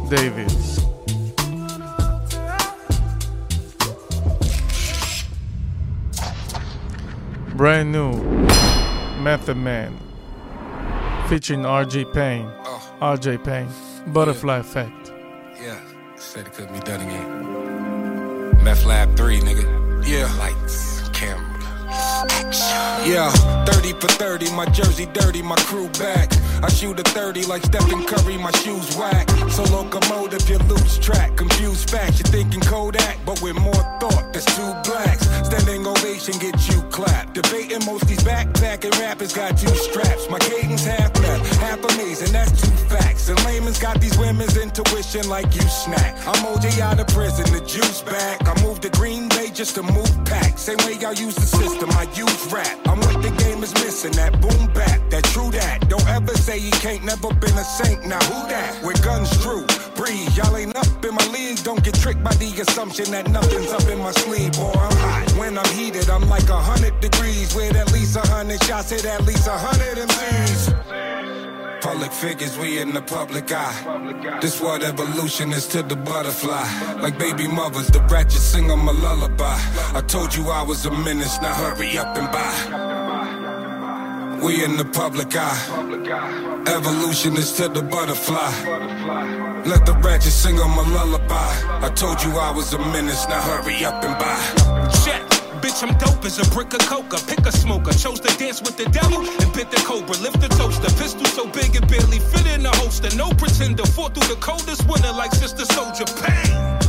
[0.08, 0.50] דיוויד.
[7.55, 8.11] Brand new
[9.23, 9.97] Method Man
[11.29, 12.97] featuring RJ Payne, oh.
[13.01, 13.69] RJ Payne,
[14.11, 15.13] Butterfly Effect.
[15.61, 15.79] Yeah,
[16.17, 18.61] said it couldn't be done again.
[18.61, 20.05] Meth Lab 3, nigga.
[20.05, 20.29] Yeah.
[20.37, 21.45] Lights, camera.
[22.31, 23.09] action.
[23.09, 23.31] Yeah,
[23.65, 26.33] 30 for 30, my jersey dirty, my crew back.
[26.63, 29.29] I shoot a 30 like Stephen Curry, my shoes whack.
[29.49, 31.35] So locomotive, you lose track.
[31.37, 35.25] Confused facts, you're thinking Kodak, but with more thought, that's two blacks.
[35.47, 37.33] Standing ovation, get you clapped.
[37.33, 40.29] Debating most these backpacking rappers got two straps.
[40.29, 43.29] My cadence half left, half amazing, that's two facts.
[43.29, 46.15] And layman's got these women's intuition like you snack.
[46.27, 48.47] I'm OJ out of prison, the juice back.
[48.47, 50.57] I moved to Green Bay just to move pack.
[50.57, 52.77] Same way y'all use the system, I use rap.
[52.87, 55.87] I'm what the game is missing, that boom bap, that true that.
[55.89, 58.05] Don't ever say he can't never been a saint.
[58.05, 58.83] Now who that?
[58.83, 59.65] With guns drew,
[59.95, 60.29] breathe.
[60.37, 61.57] Y'all ain't up in my league.
[61.63, 64.53] Don't get tricked by the assumption that nothing's up in my sleeve.
[64.53, 65.25] Boy, I'm hot.
[65.39, 67.55] When I'm heated, I'm like a hundred degrees.
[67.55, 71.81] With at least a hundred shots, hit at least a hundred MCs.
[71.81, 74.39] Public figures, we in the public eye.
[74.41, 76.67] This what evolution is to the butterfly.
[77.01, 79.57] Like baby mothers, the ratchet sing 'em a lullaby.
[79.95, 82.84] I told you I was a menace, now hurry up and buy.
[84.45, 85.57] We in the public eye.
[86.67, 88.51] Evolution is to the butterfly.
[89.65, 91.51] Let the ratchet sing 'em a lullaby.
[91.81, 94.37] I told you I was a menace, now hurry up and buy.
[95.03, 95.23] Check.
[95.63, 97.17] Bitch, I'm dope as a brick of coca.
[97.25, 97.91] Pick a smoker.
[97.93, 100.15] Chose to dance with the devil and bit the cobra.
[100.17, 100.91] Lift the toaster.
[101.01, 103.09] Pistol so big it barely fit in the holster.
[103.15, 103.85] No pretender.
[103.95, 106.05] Fought through the coldest winter like Sister Soldier.
[106.21, 106.84] Pain.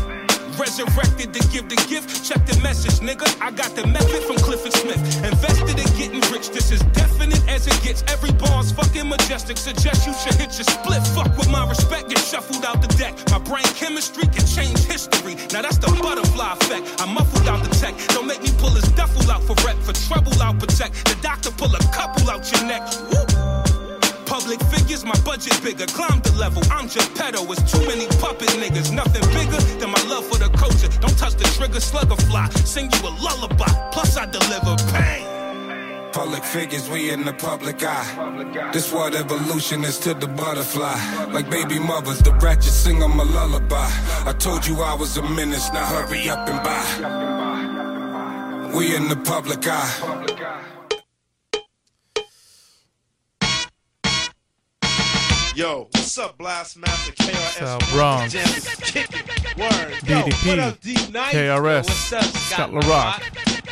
[0.58, 2.24] Resurrected to give the gift.
[2.24, 3.26] Check the message, nigga.
[3.40, 5.00] I got the method from Clifford Smith.
[5.24, 6.50] Invested in getting rich.
[6.50, 8.02] This is definite as it gets.
[8.08, 9.56] Every bar's fucking majestic.
[9.56, 11.02] Suggest you should hit your split.
[11.14, 13.14] Fuck with my respect, get shuffled out the deck.
[13.30, 15.34] My brain chemistry can change history.
[15.52, 17.00] Now that's the butterfly effect.
[17.00, 17.94] I muffled out the tech.
[18.08, 19.76] Don't make me pull his duffel out for rep.
[19.86, 21.04] For trouble, I'll protect.
[21.06, 22.82] The doctor pull a couple out your neck.
[23.10, 23.35] Woo.
[24.38, 25.86] Public figures, my budget bigger.
[25.86, 27.40] Climb the level, I'm just pedo.
[27.50, 28.92] It's too many puppet niggas.
[28.92, 30.88] Nothing bigger than my love for the culture.
[31.00, 32.46] Don't touch the trigger, slugger fly.
[32.66, 33.64] Sing you a lullaby.
[33.92, 35.24] Plus, I deliver pain.
[36.12, 38.70] Public figures, we in the public eye.
[38.74, 40.98] This what evolution is to the butterfly.
[41.32, 43.90] Like baby mothers, the ratchet sing 'em a lullaby.
[44.26, 46.84] I told you I was a menace, now hurry up and buy.
[48.76, 50.65] We in the public eye.
[55.56, 57.32] Yo, what's up, Blast Master KRS?
[57.32, 58.34] What's up, Bronx?
[58.34, 59.26] Jam is kicking.
[59.56, 61.32] Yo, BDP, up, D Night?
[61.32, 63.22] KRS, What's up, Scott La Rock.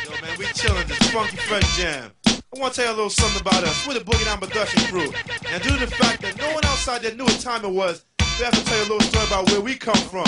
[0.03, 2.09] Yo, man, we chilling this funky fresh jam.
[2.25, 3.85] I want to tell you a little something about us.
[3.87, 5.13] We're the Boogie Down Production crew.
[5.47, 8.03] And due to the fact that no one outside there knew what time it was,
[8.39, 10.25] we have to tell you a little story about where we come from.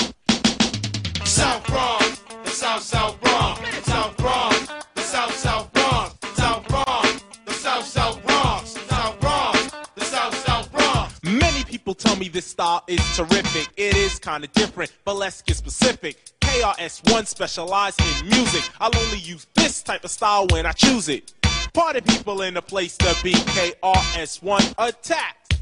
[1.26, 5.66] South Bronx, the South South Bronx, the South Bronx, the South South South
[11.88, 13.69] people tell me this style is terrific.
[13.77, 16.17] It is kinda different, but let's get specific.
[16.41, 18.69] KRS1 specialized in music.
[18.82, 21.32] I'll only use this type of style when I choose it.
[21.72, 23.32] Party people in the place to be.
[23.32, 25.61] KRS1 attacked.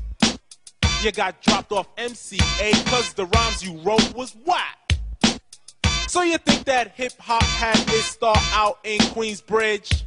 [1.04, 4.98] You got dropped off MCA cause the rhymes you wrote was whack.
[6.08, 10.02] So you think that hip hop had its start out in Queensbridge?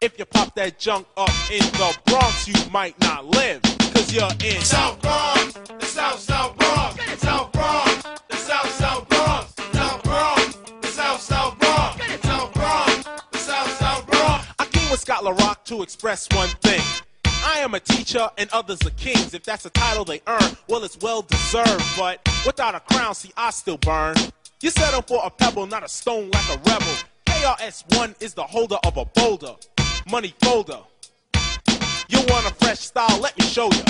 [0.00, 3.60] If you pop that junk up in the Bronx, you might not live,
[4.00, 9.54] cause you're in South Bronx, the South South Bronx, South Bronx, the South South Bronx,
[9.72, 14.46] South Bronx, the South South Bronx, South Bronx, the South South Bronx.
[14.58, 16.80] I came with Scott La Rock to express one thing.
[17.26, 19.34] I am a teacher and others are kings.
[19.34, 21.84] If that's a title they earn, well, it's well deserved.
[21.96, 24.16] But without a crown, see, I still burn.
[24.62, 26.94] You settle for a pebble, not a stone like a rebel.
[27.26, 29.54] KRS1 is the holder of a boulder,
[30.10, 30.78] money folder.
[32.10, 33.20] You want a fresh style?
[33.20, 33.82] Let me show you.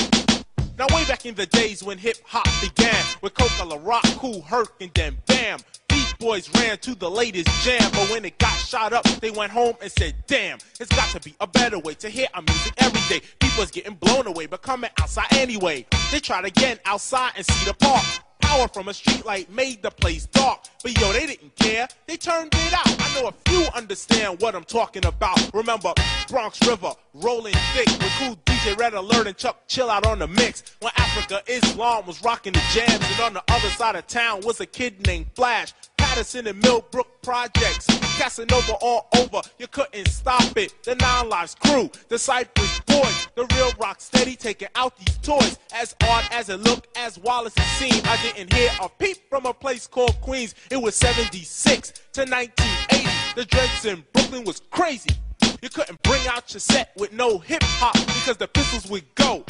[0.78, 4.42] Now, way back in the days when hip hop began, with Coke La Rock, Kool
[4.42, 5.58] Herc, and then Bam,
[5.88, 7.90] Beat Boys ran to the latest jam.
[7.92, 11.20] But when it got shot up, they went home and said, Damn, it's got to
[11.20, 13.24] be a better way to hear our music every day.
[13.40, 15.86] People's getting blown away, but coming outside anyway.
[16.12, 18.04] They tried again outside and see the park.
[18.50, 20.58] Power from a street light made the place dark.
[20.82, 21.86] But yo, they didn't care.
[22.08, 22.84] They turned it out.
[22.84, 25.38] I know a few understand what I'm talking about.
[25.54, 25.94] Remember
[26.28, 30.64] Bronx River, rolling thick with cool DJ Red Alert and Chuck Chillout on the mix.
[30.80, 34.58] When Afrika Islam was rocking the jams, and on the other side of town was
[34.58, 35.72] a kid named Flash.
[35.96, 37.86] Patterson and Millbrook projects,
[38.20, 39.40] Casanova all over.
[39.58, 40.74] You couldn't stop it.
[40.82, 45.58] The Nine Lives crew, the Cypress Boys, the real rock steady taking out these toys.
[45.74, 49.46] As odd as it looked, as as it seemed, I didn't hear a peep from
[49.46, 50.54] a place called Queens.
[50.70, 53.08] It was 76 to 1980.
[53.36, 55.16] The dreads in Brooklyn was crazy.
[55.62, 59.44] You couldn't bring out your set with no hip hop because the pistols would go.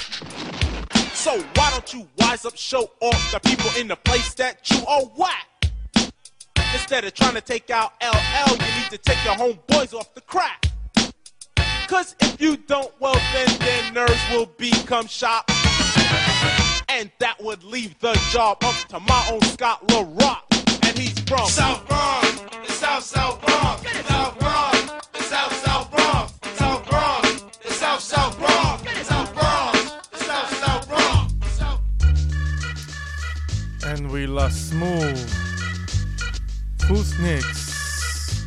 [1.12, 4.86] So why don't you wise up, show off the people in the place that you
[4.86, 5.49] are whack?
[6.72, 10.20] Instead of trying to take out LL, you need to take your homeboys off the
[10.20, 10.66] crack.
[11.88, 15.44] Cause if you don't, well then their nerves will become shot.
[16.88, 20.44] And that would leave the job up to my own Scott La Rock.
[20.82, 24.78] And he's from South Bronx, the South South Bronx, South Bronx,
[25.12, 30.88] the South South Bronx, South Bronx, the South South Bronx, South Bronx, the South South
[30.88, 31.34] Bronx.
[33.84, 35.49] And we lost Smooth.
[36.90, 38.42] Who's next?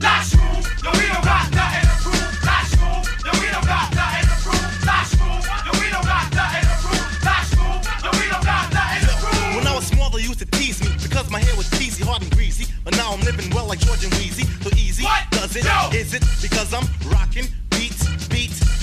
[0.00, 2.44] Last move, we don't got nothing to prove.
[2.46, 3.02] Last move,
[3.42, 4.86] we don't got nothing to prove.
[4.86, 5.42] Last move,
[5.82, 7.24] we don't got nothing to prove.
[7.26, 7.82] Last move,
[8.14, 9.56] we don't got nothing to prove.
[9.56, 12.22] When I was small, they used to tease me because my hair was peasy, hard
[12.22, 12.72] and greasy.
[12.84, 14.46] But now I'm living well like George and Weezy.
[14.62, 15.02] So easy,
[15.32, 15.66] does it?
[15.92, 17.48] Is it because I'm rocking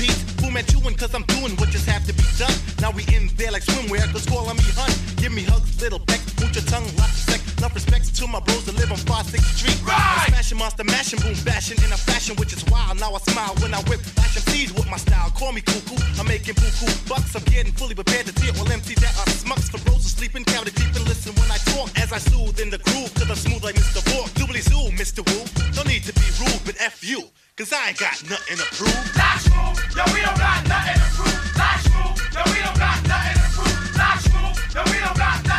[0.01, 0.41] beats, beats, beats?
[0.41, 2.53] Fu Manchuan cause I'm doing what just have to be done.
[2.81, 4.89] Now we in there like swimwear, cause calling me hun.
[5.17, 7.41] Give me hugs, little peck, put your tongue, lots of sex.
[7.61, 9.79] Love respect to my bros that live on 5 6th Street.
[9.85, 12.99] I'm smashing monster, mashing, boom, bashing in a fashion which is wild.
[12.99, 15.29] Now I smile when I whip, fashion please with my style.
[15.37, 17.35] Call me cuckoo, I'm making buku bucks.
[17.35, 20.43] I'm getting fully prepared to tear all empty that are smucks for bros who sleeping.
[20.45, 23.13] Count it deep and listen when I talk as I soothe in the groove.
[23.13, 24.01] Cause I'm smooth like Mr.
[24.09, 24.29] Borg.
[24.33, 25.21] Doobly zoo, Mr.
[25.21, 25.45] Woo.
[25.77, 27.29] No need to be rude, but F you.
[27.61, 29.15] Cause I ain't got nothing to prove.
[29.15, 31.55] Last move, yo, we don't got nothing to prove.
[31.55, 33.95] Last move, yo, we don't got nothing to prove.
[33.95, 35.50] Last move, yo, we don't got nothing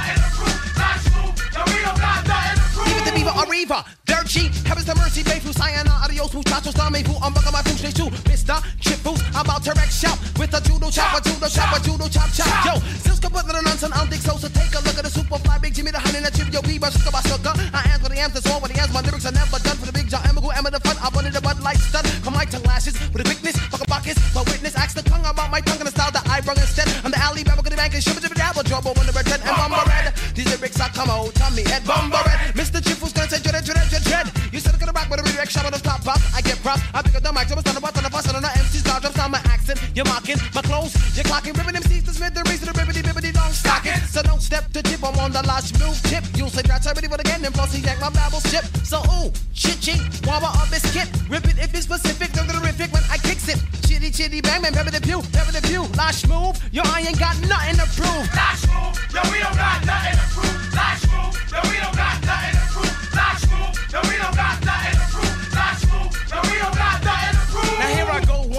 [3.62, 3.84] fever.
[4.04, 7.96] Dirt cheap, heavens to mercy, Bayfu, Sayana, adios, muchachos, dame I'm bugging my food straight
[7.96, 8.58] to Mr.
[8.80, 9.22] Chip Boost.
[9.34, 12.30] I'm about to wreck shop with a judo chop, a judo chop, a judo chop
[12.32, 12.50] chop.
[12.66, 15.10] Yo, Cisco put the nonsense, I don't think so, so take a look at the
[15.10, 17.52] super fly, big Jimmy, the honey, the chip, yo, Bieber, sugar, by sugar.
[17.72, 19.76] I am what I am, that's all what I am, my lyrics are never done
[19.78, 22.04] for the big John, Emma, go Emma, the fun, I wanted the bud light stun,
[22.22, 25.24] come my tongue lashes with a quickness, fuck a buckets, my witness, ask the tongue
[25.24, 26.11] about my tongue and the style
[26.42, 26.90] I brought instead.
[27.06, 29.46] I'm the alley, Babble, the bank, and shibba, jibba, dabble, trouble, when the red, and
[29.46, 30.10] bumper red.
[30.34, 32.50] These lyrics are come out, tummy head, bumper red.
[32.58, 32.82] Mr.
[32.82, 34.26] Chip who's gonna say, dread, dread, dread, dread.
[34.50, 36.18] You said I'm gonna rock with a redirect shot on the top box.
[36.34, 38.42] I get props, I pick up the mic, on the bus, on the bus, on
[38.42, 39.38] the MC's car, drops on my
[39.72, 39.96] accent.
[39.96, 43.34] You're mocking my clothes, you're clocking, ripping MCs to Smith, the reason the ribbity, bibbity,
[43.34, 43.96] long stocking.
[44.08, 46.24] So don't step to tip, I'm on the last move tip.
[46.36, 48.64] You'll say that's already what again, and plus he's my babble ship.
[48.84, 51.08] So ooh, chit chit, wabba a biscuit.
[51.28, 53.58] Rip it if it's specific, don't terrific when I kicks it.
[53.86, 55.82] Chitty chitty bang bang, pepper the pew, pepper the pew.
[55.96, 58.26] La Schmoove, yo, I ain't got nothing to prove.
[58.34, 60.74] La Schmoove, yo, we don't got nothing to prove.
[60.74, 63.14] La Schmoove, yo, we don't got nothing to prove.
[63.14, 64.61] La Schmoove, yo, we don't got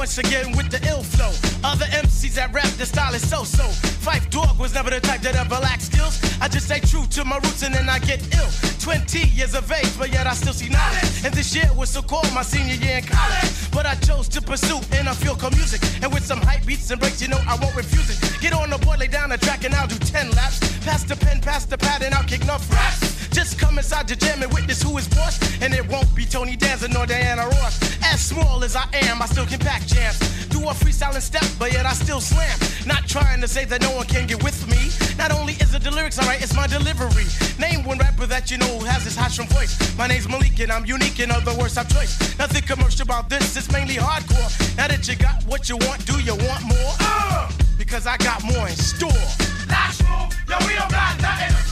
[0.04, 1.32] once again with the ill flow.
[1.64, 3.64] Other MCs that rap, the style is so-so.
[4.04, 6.20] Phife Dawg was never the type that ever lacked skills.
[6.42, 8.50] I just stay true to my roots and then I get ill.
[8.82, 11.24] 20 years of age, but yet I still see knowledge.
[11.24, 13.72] And this year was so called my senior year in college.
[13.72, 15.80] But I chose to pursue NFL music.
[16.04, 18.20] And with some hype beats and breaks, you know I won't refuse it.
[18.42, 20.60] Get on the board, lay down the track, and I'll do 10 laps.
[20.84, 23.12] Pass the pen, pass the pad, and I'll kick enough raps.
[23.34, 25.42] Just come inside the gym and witness who is boss.
[25.62, 27.82] And it won't be Tony Danza nor Diana Ross.
[28.03, 30.20] As small as I am, I still can pack jams.
[30.50, 32.58] Do a freestyling step, but yet I still slam.
[32.86, 34.92] Not trying to say that no one can get with me.
[35.18, 37.26] Not only is it the lyrics alright, it's my delivery.
[37.58, 39.74] Name one rapper that you know who has this hot from voice.
[39.98, 42.38] My name's Malik and I'm unique, in other words, I've choice.
[42.38, 44.78] Nothing commercial about this, it's mainly hardcore.
[44.78, 46.94] Now that you got what you want, do you want more?
[47.00, 49.10] Uh, because I got more in store.
[49.10, 51.62] Move, yo, we don't got nothing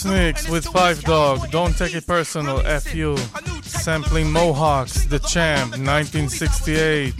[0.00, 3.18] Snakes with Phife Dawg, Don't Take It Personal, FU,
[3.60, 7.14] sampling Mohawks, The Champ, 1968.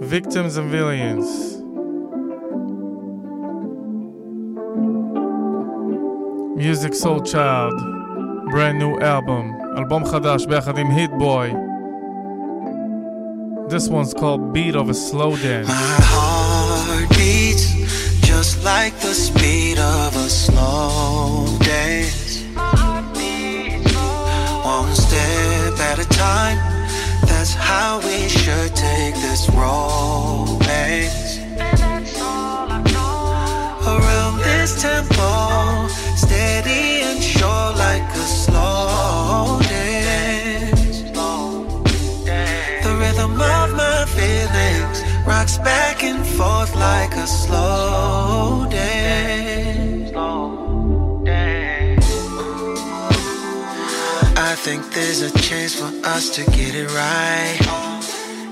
[0.00, 1.26] Victims and Villains.
[6.56, 11.54] Musiq Soulchild, brand new album, Album Khadash Bechadim Hit Boy.
[13.70, 16.29] This one's called Beat of a Slow Dance.
[17.20, 17.66] Beats
[18.22, 22.44] just like the speed of a slow dance.
[24.64, 26.56] One step at a time,
[27.28, 31.38] that's how we should take this romance.
[33.92, 39.89] Around this tempo, steady and sure like a slow dance.
[45.30, 50.10] Rocks back and forth like a slow dance.
[54.50, 57.60] I think there's a chance for us to get it right.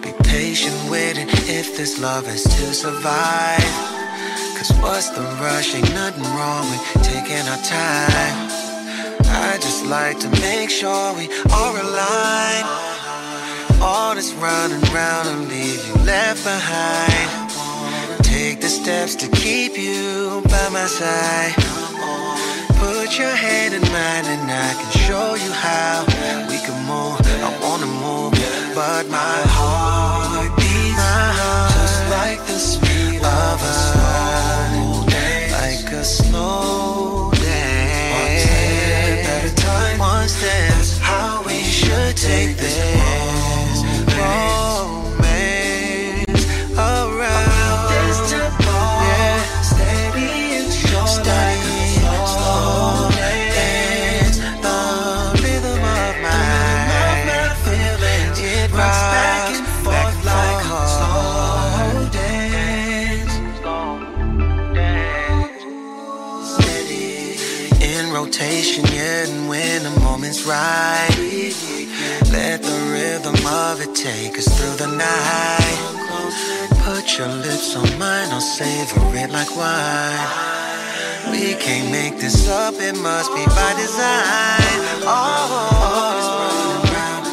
[0.03, 1.29] Be patient waiting
[1.61, 3.75] if this love is to survive.
[4.57, 5.75] Cause what's the rush?
[5.75, 6.83] Ain't nothing wrong with
[7.13, 8.37] taking our time.
[9.51, 11.27] I just like to make sure we
[11.61, 12.98] are aligned.
[13.81, 17.51] All this running round and leave you left behind.
[18.25, 21.55] Take the steps to keep you by my side.
[22.79, 26.05] Put your hand in mine and I can show you how
[26.51, 27.21] we can move.
[27.43, 28.33] I wanna move,
[28.75, 30.99] but my heart beats
[31.75, 35.53] just like the speed of a slow dance.
[35.53, 38.15] Like a slow dance.
[38.15, 39.99] One step at a time.
[39.99, 40.71] One step.
[40.71, 43.38] That's how we should take this romance
[70.49, 71.13] right,
[72.33, 75.79] let the rhythm of it take us through the night.
[76.85, 81.31] Put your lips on mine, I'll savor it like wine.
[81.31, 84.81] We can't make this up, it must be by design.
[85.05, 85.53] Oh,
[85.85, 87.27] all this running round,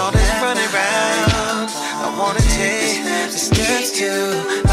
[0.00, 1.70] all this running round.
[2.02, 4.65] I wanna take the steps to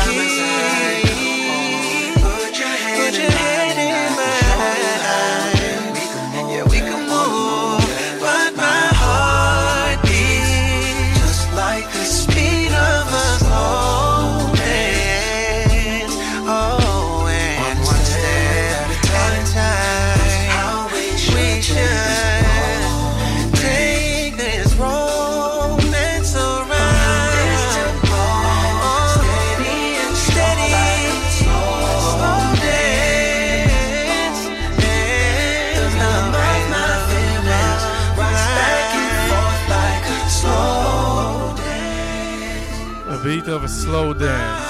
[43.94, 44.66] slow dance.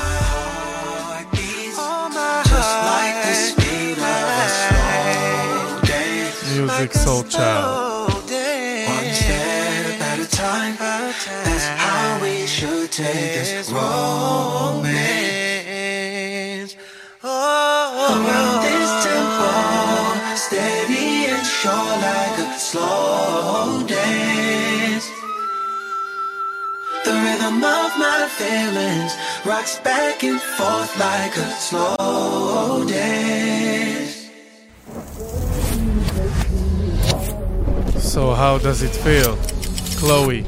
[6.53, 8.19] Musiq Soulchild.
[8.95, 10.75] One step at a time.
[10.75, 14.91] That's how we should take this romance.
[17.23, 19.51] Oh, around this tempo,
[20.35, 23.32] steady and sure like a slow
[27.43, 29.15] rhythm of my feelings
[29.45, 34.29] rocks back and forth like a slow dance.
[38.01, 39.37] So how does it feel?
[39.97, 40.45] Chloe,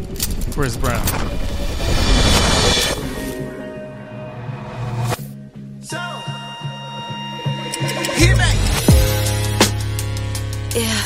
[0.51, 1.05] Chris Brown.
[5.81, 5.97] so
[10.75, 11.01] Yeah,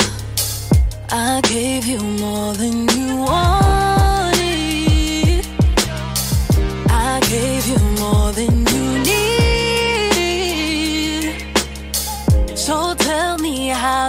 [1.12, 3.69] I gave you more than you wanted.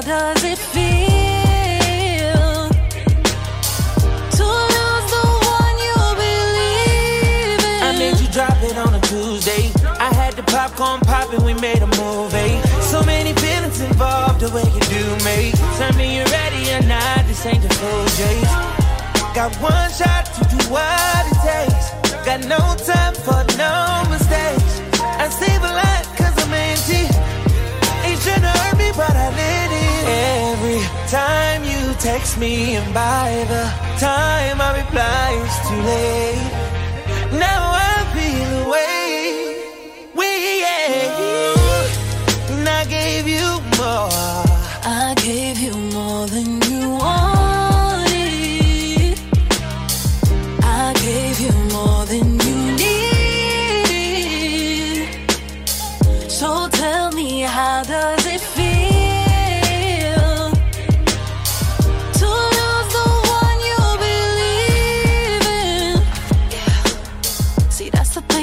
[0.04, 0.82] How does it feel
[4.36, 5.24] to lose the
[5.56, 7.82] one you believe in?
[7.82, 9.70] I made you drop it on a Tuesday.
[9.98, 12.60] I had the popcorn popping, we made a movie.
[12.80, 15.52] So many feelings involved, the way you do me.
[15.76, 18.52] Tell me you're ready or not, this ain't the full J's.
[19.34, 21.90] Got one shot to do what it takes.
[22.24, 24.80] Got no time for no mistakes.
[25.02, 27.30] I save a lot cause I'm empty.
[28.22, 29.69] Trying to hurt me, but I it.
[30.10, 33.64] Every time you text me, and by the
[33.98, 37.38] time I reply, it's too late.
[37.38, 39.56] Now I feel away.
[40.14, 41.59] We and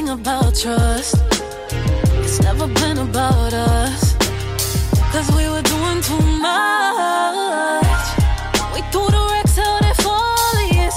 [0.07, 1.15] thing about trust.
[2.23, 4.15] It's never been about us.
[5.11, 8.03] Cause we were doing too much.
[8.73, 10.95] We threw the wrecks out at Follies.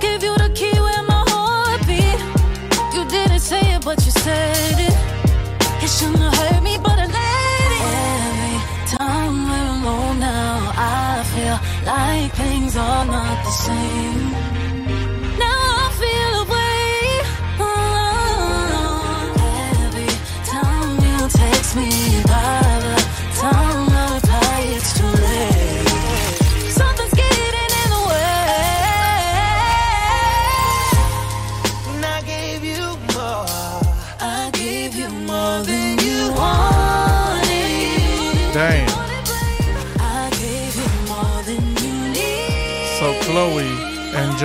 [0.00, 2.20] Gave you the key where my heart beat.
[2.94, 4.96] You didn't say it, but you said it.
[5.84, 7.84] It shouldn't have hurt me, but I let it.
[8.28, 8.58] Every
[8.98, 11.58] time we're alone now, I feel
[11.92, 14.25] like things are not the same.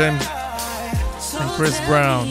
[0.02, 0.26] James
[1.40, 2.26] and Chris Brown.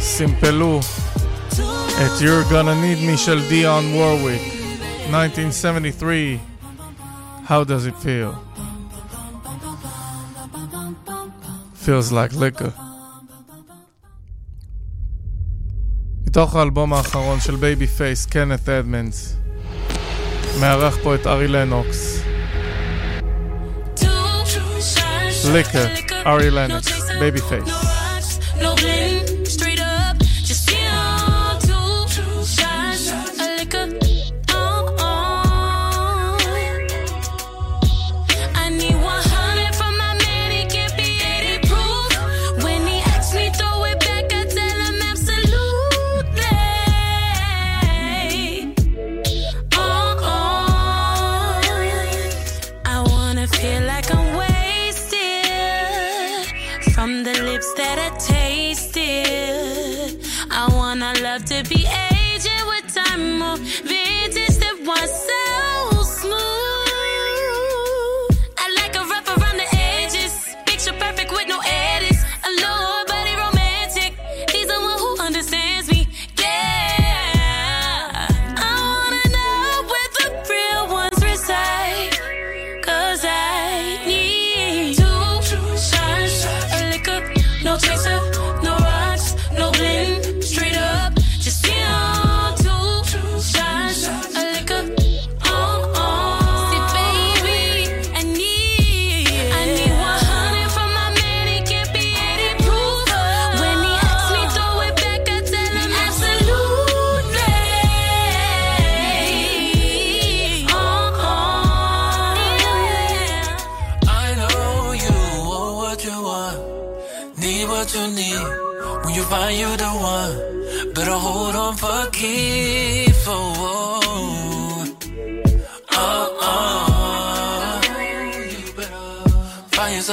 [0.00, 0.80] סימפלו
[1.88, 4.42] את You're Gonna Need Me של דיון וורוויק
[5.14, 6.38] 1973
[7.48, 8.34] How does it feel?
[11.84, 12.70] Feels like liquor.
[16.26, 19.36] מתוך האלבום האחרון של בייבי פייס, קנת אדמנס
[20.60, 22.25] מארח פה את ארי לנוקס
[25.48, 25.88] Liquor,
[26.24, 26.86] Ari Lennox,
[27.20, 27.95] Babyface.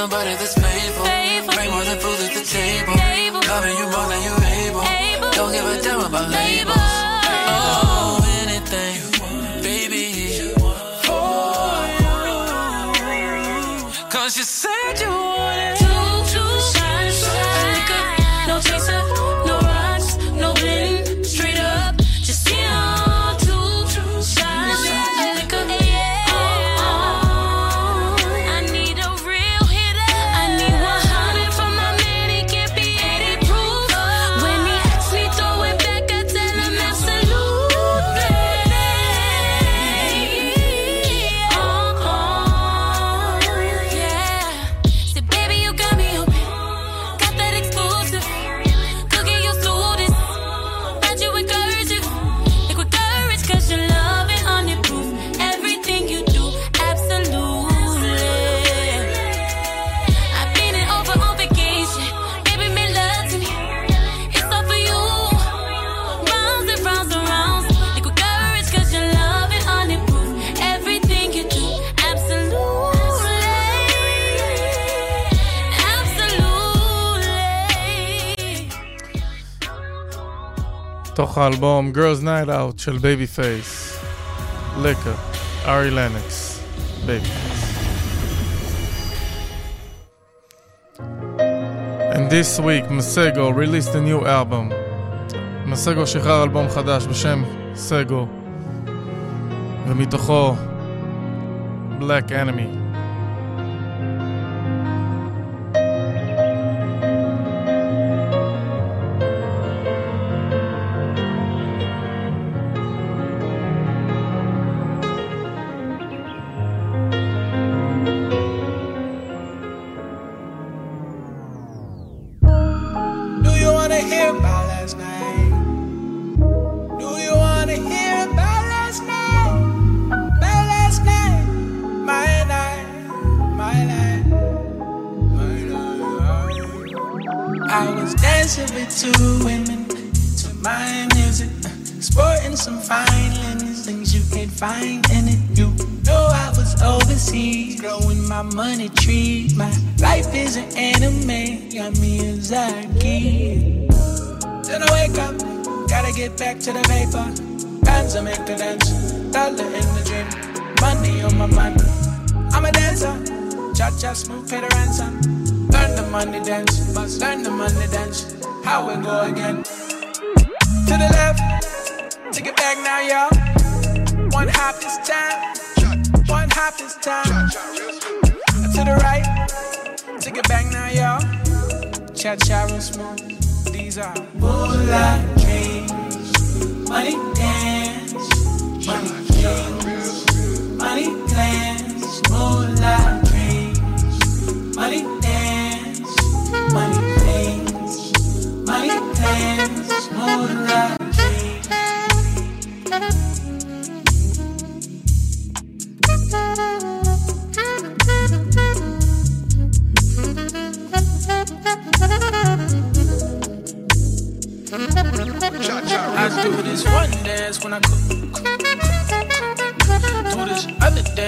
[0.04, 1.04] somebody that's faithful.
[1.06, 1.54] faithful.
[1.54, 2.92] Bring more than food to the table.
[2.92, 3.40] table.
[3.48, 4.82] Loving you more than you able.
[4.82, 5.30] able.
[5.30, 6.83] Don't give a damn about labels.
[81.24, 83.98] מתוך האלבום Girls Night Out של בייבי פייס.
[84.82, 85.10] לקה,
[85.66, 86.60] ארי לנקס,
[87.06, 87.78] בייבי פייס.
[92.12, 94.74] And this week, מסגו released a new album.
[95.66, 97.42] מסגו שחרר אלבום חדש בשם
[97.74, 98.26] סגו,
[99.88, 100.54] ומתוכו
[102.00, 102.83] Black Anime.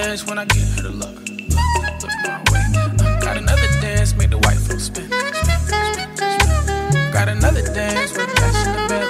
[0.07, 1.19] dance when I get her to look.
[2.01, 2.63] Look my way.
[3.19, 5.09] Got another dance, make the white folks spin.
[7.11, 9.07] Got another dance with cash in the bed.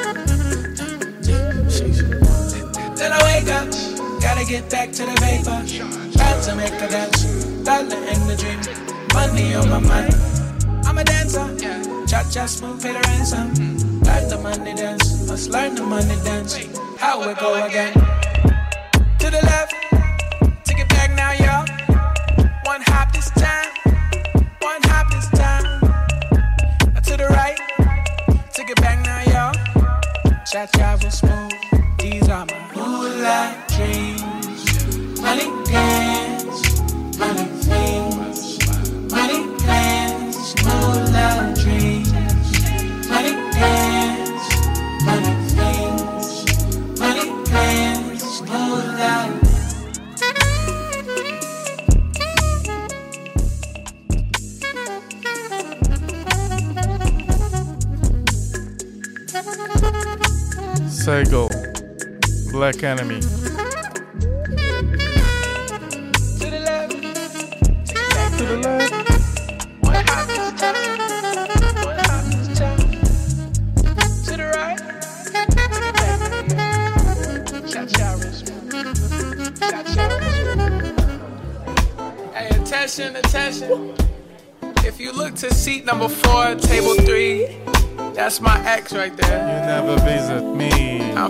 [2.97, 3.67] Till I wake up,
[4.21, 5.57] gotta get back to the paper.
[6.15, 7.23] About to make a dance,
[7.63, 8.61] dollar in the dream,
[9.13, 10.15] money on my mind.
[10.83, 11.45] I'm a dancer,
[12.07, 13.53] cha cha smooth, pay the ransom.
[14.01, 16.57] Learn the money dance, must learn the money dance.
[16.97, 18.16] How it go again?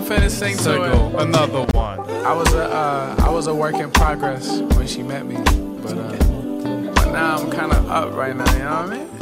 [0.08, 2.00] finna sing to another one.
[2.24, 5.36] I was a uh, I was a work in progress when she met me,
[5.82, 8.50] but uh, but now I'm kind of up right now.
[8.52, 9.17] You know what I mean?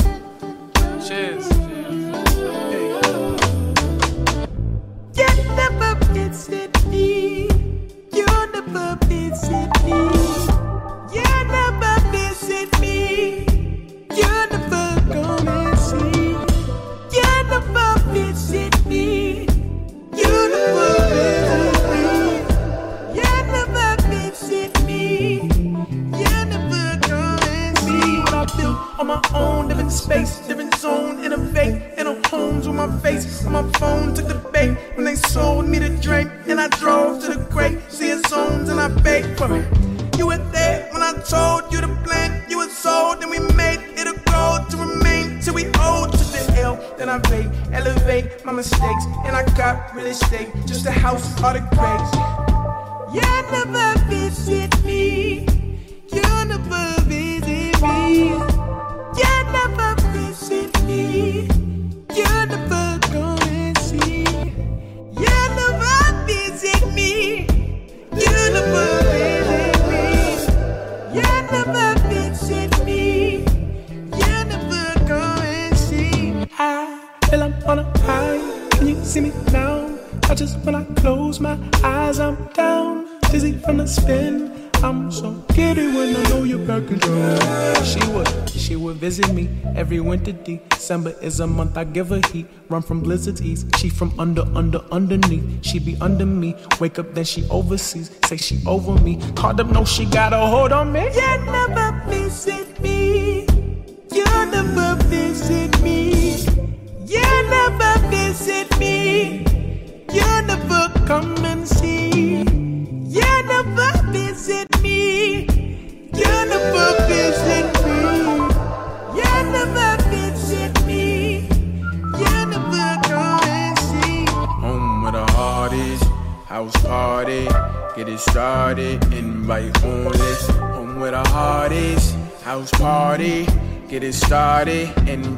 [91.26, 92.46] is a month, I give her heat.
[92.68, 95.64] Run from blizzards east, she from under, under, underneath.
[95.64, 98.10] She be under me, wake up, then she overseas.
[98.26, 101.08] Say she over me, called up, no, she got a hold on me.
[101.14, 102.55] Yeah, never be seen.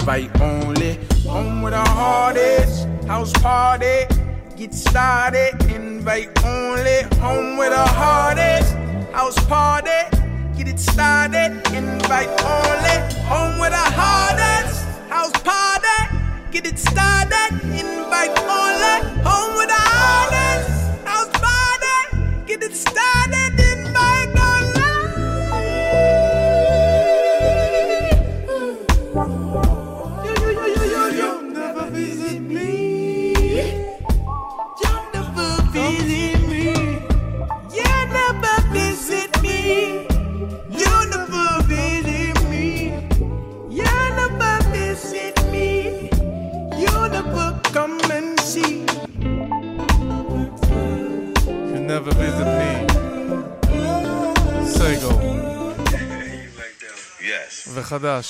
[0.08, 0.37] fight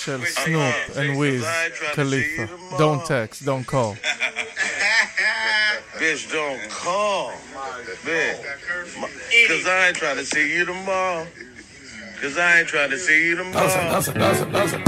[0.08, 1.44] Marshall, Snoop, and Wiz,
[1.92, 2.48] Khalifa.
[2.78, 3.94] Don't text, don't call.
[5.98, 7.32] Bitch, don't call.
[8.04, 8.40] Bitch.
[9.42, 11.26] Because I ain't trying to see you tomorrow.
[12.14, 14.87] Because I ain't trying to see you tomorrow.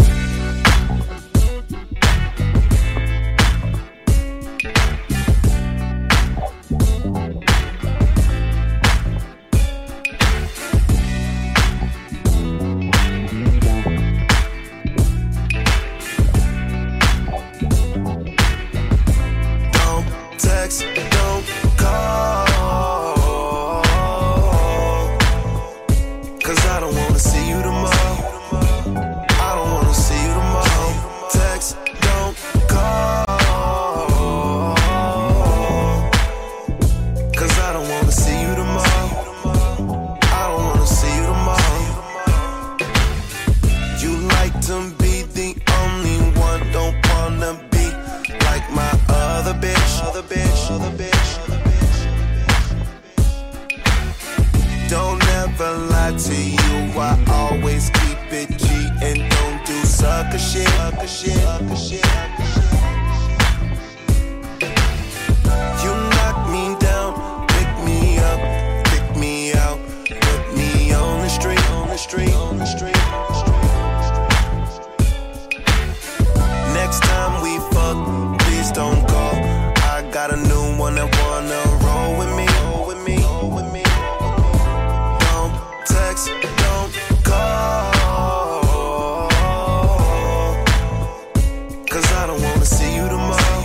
[92.51, 93.62] Wanna see you tomorrow.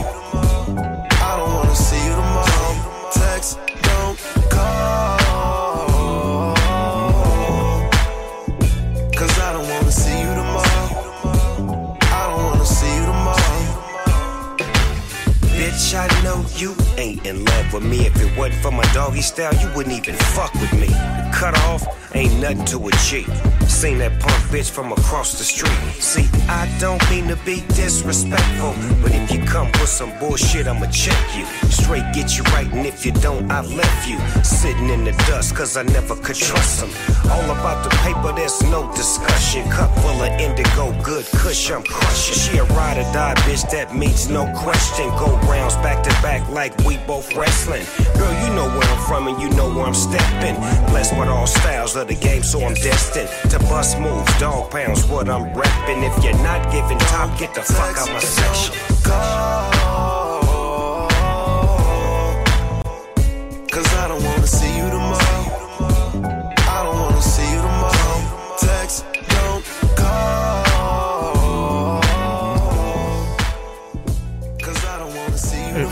[1.27, 2.73] I don't wanna see you tomorrow.
[3.11, 4.17] Text, don't
[4.49, 5.17] call.
[9.17, 10.87] Cause I don't wanna see you tomorrow.
[12.01, 13.61] I don't wanna see you tomorrow.
[15.57, 18.05] Bitch, I know you ain't in love with me.
[18.05, 20.87] If it wasn't for my doggy style, you wouldn't even fuck with me.
[20.87, 21.83] The cut off
[22.15, 23.25] ain't nothing to a G.
[23.67, 25.75] Seen that punk bitch from across the street.
[25.99, 30.87] See, I don't mean to be disrespectful, but if you come with some bullshit, I'ma
[30.87, 31.45] check you.
[31.69, 34.17] Straight get you right, and if you don't, I left you.
[34.43, 36.91] Sitting in the dust, cause I never could trust them.
[37.31, 39.69] All about the paper, there's no discussion.
[39.69, 42.35] Cup full of indigo, good kush, I'm crushing.
[42.35, 45.09] She a ride or die bitch, that means no question.
[45.17, 47.85] Go rounds back to back like we both wrestling.
[48.17, 50.55] Girl, you know where I'm from and you know where I'm stepping.
[50.89, 54.31] Blessed with all styles of the game, so I'm destined to bust moves.
[54.39, 56.03] Dog pounds, what I'm repping.
[56.05, 58.75] If you're not giving top, get the fuck out my section.
[63.69, 65.34] Cause I don't wanna see you tomorrow.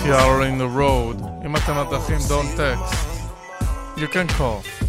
[0.03, 2.95] If you are in the road, אם אתם בדרכים, don't text.
[3.97, 4.82] You can call.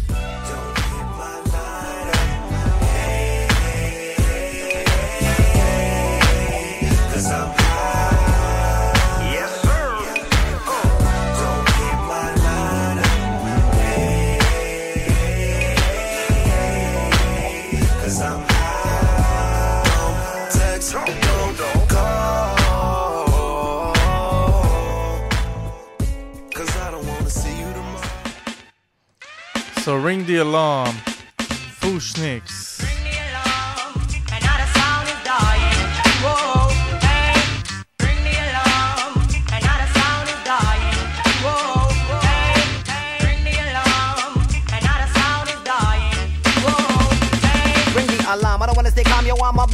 [29.85, 30.95] So ring the alarm.
[31.77, 32.54] Fu-Schnickens.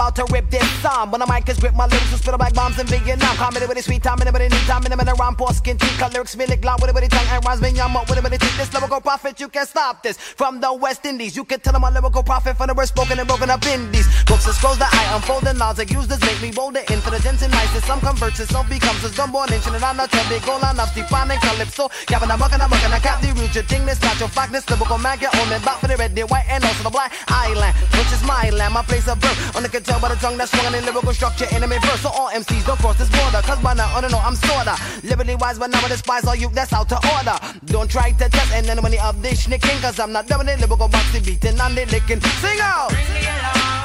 [0.01, 1.11] About to rip this song.
[1.11, 3.37] When the mic is grip, my lyrics will spit like bombs in Vietnam.
[3.37, 5.13] It with a sweet time, in it with a neat time, in it with a
[5.13, 7.45] rhyme, poor skin, teeth, cut lyrics, feel it, glom with it with a tongue, and
[7.45, 8.57] rhymes, me up with a teeth.
[8.57, 10.17] This lyrical prophet, you can't stop this.
[10.17, 13.19] From the West Indies, you can tell them a lyrical prophet from the word spoken
[13.19, 16.07] and broken up in these books and scrolls that I unfold and knowledge like use
[16.07, 17.85] this make me bolder, intelligence and niceness.
[17.85, 20.89] Some converts itself becomes a stone nation, and I'm not a big goal, I'm not
[20.89, 21.91] Steve and Calypso.
[22.07, 24.51] Gavin, I'm mucking, I'm mucking, I cap the root, your thing, this not your fact,
[24.51, 26.89] this lyrical mag, your own man, back for the red, the white, and also the
[26.89, 29.37] black island, which is my land, my place of birth.
[29.55, 32.01] Only can tell by the tongue that's strong in lyrical structure, enemy verse.
[32.01, 34.75] So all MCs don't cross this border, cause by now, I don't know, I'm sorta
[35.03, 37.37] liberty wise, but now I despise all you that's out to order.
[37.65, 41.23] Don't try to test any of this schnicking, cause I'm not doing it, lyrical boxy
[41.25, 42.21] beating and they licking.
[42.21, 42.89] Sing out!
[42.89, 43.80] Bring the alarm.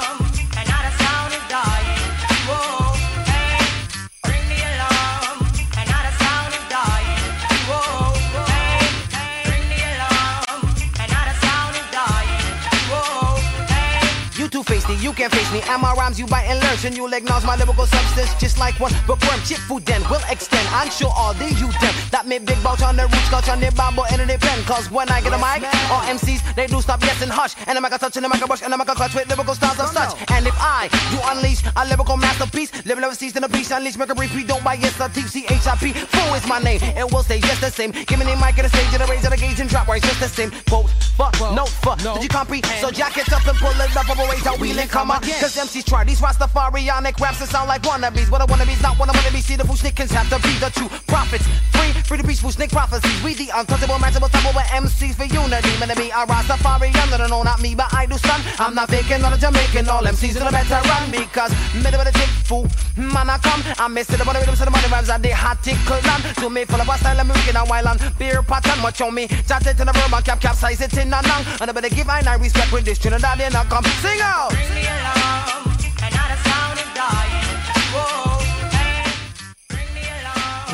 [14.88, 15.60] You two face me, you can't face me.
[15.68, 16.76] And my rhymes you bite and learn.
[16.84, 19.40] And you'll acknowledge my lyrical substance just like one bookworm.
[19.42, 20.66] Chip food then will extend.
[20.70, 23.60] I'm sure all the you them that made big bout on the roots, culture on
[23.60, 24.62] their bamboo and in their pen.
[24.64, 27.54] Cause when I get a mic, all MCs they do stop yes and hush.
[27.66, 29.14] And I'm like a touch and I'm like a brush and I'm like a clutch
[29.14, 30.14] with lyrical styles of such.
[30.30, 33.96] And if I do unleash a lyrical masterpiece, live never cease in a piece, unleash,
[33.96, 35.94] make a brief, we don't buy yes, a TCHIP.
[35.96, 37.90] Fool is my name, and will stay just the same.
[37.90, 39.88] Give me the mic at the stage, and the raise of the gauge and drop
[39.88, 40.50] where it's just the same.
[40.68, 41.98] Quote, fuck, no, fuck.
[41.98, 42.80] Did you comprehend?
[42.80, 45.22] So jack it up and pull it up, over wait out, wheel and come up.
[45.22, 48.30] Cause MCs try these Rastafarianic raps that sound like wannabes.
[48.30, 49.40] But a wannabe's not one of wannabe.
[49.40, 51.46] See the Fu-Schnickens have to be the true prophets.
[51.72, 53.22] Free, free to be Fushnik prophecies.
[53.22, 55.72] We the untouchable, matchable, double with MCs for unity.
[55.80, 58.40] Man, to be a Rastafarian, no, no, not me, but I do son.
[58.58, 59.88] I'm not faking, not a Jamaican.
[59.88, 62.66] All MCs in a better run because middle of the tip fool.
[62.96, 65.30] Man, I come, I miss it, the money rhythms and the money vibes and the
[65.30, 66.22] hot tickle land.
[66.40, 68.80] To me, full of a style, I'm moving a while on beer pattern.
[68.82, 71.44] Much on me, chat it in verb and cap, capsize it in a nang.
[71.60, 74.65] And I better give I respect with this Trinidad, and I come sing out.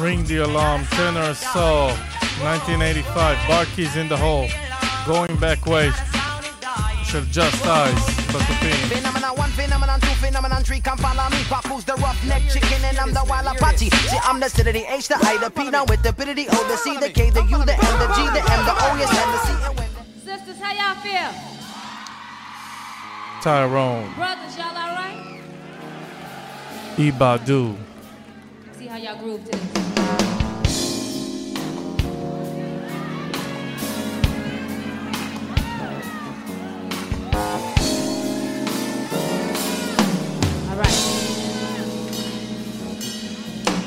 [0.01, 1.87] Ring the Alarm, Tenor Saw,
[2.43, 4.49] 1985, Barkey's in the Hole,
[5.07, 5.95] Going Back Ways,
[7.05, 9.03] should Just Eyes, but the thing.
[9.53, 10.81] Phenomenon, two phenomenon, three.
[10.81, 11.43] Come follow me.
[11.45, 13.91] Papu's the roughneck chicken, and I'm the wild Apache.
[13.91, 16.69] See, I'm the city the H, the I, the P, now with the ability, O,
[16.69, 19.13] the C, the K, the U, the M, the G, the M, the O, yes,
[19.13, 20.25] and the C.
[20.25, 21.52] Sisters, how y'all feel?
[23.43, 25.41] Tyrone, Brothers, y'all alright?
[26.97, 27.75] Ibadu.
[28.79, 29.79] See how y'all groove to this.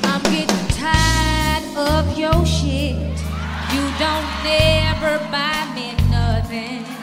[0.04, 2.94] I'm getting tired of your shit.
[3.72, 6.95] You don't never buy me nothing.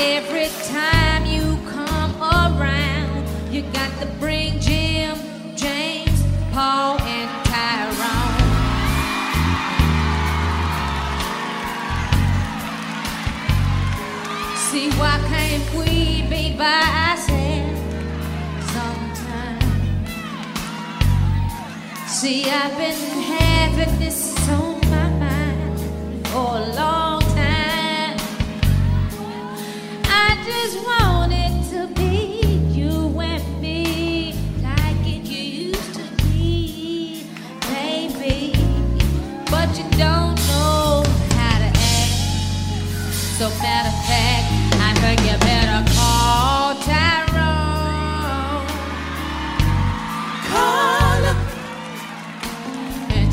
[0.00, 5.18] Every time you come around, you got to bring Jim,
[5.54, 6.22] James,
[6.52, 8.40] Paul, and Tyrone.
[14.56, 17.80] See, why can't we be by ourselves
[18.72, 19.60] sometime?
[22.06, 27.29] See, I've been having this on my mind for a long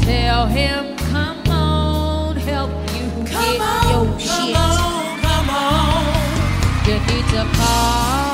[0.07, 3.57] tell him, come on, help you get
[3.89, 4.29] your shit.
[4.29, 4.96] come on.
[6.87, 8.26] You need to call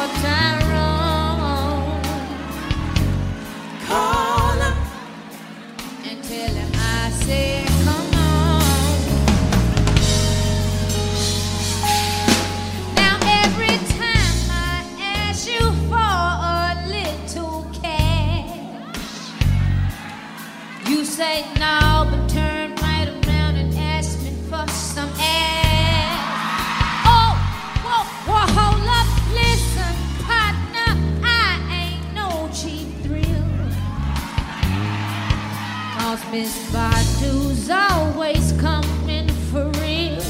[35.98, 40.22] Cause Miss Badu's always coming for real.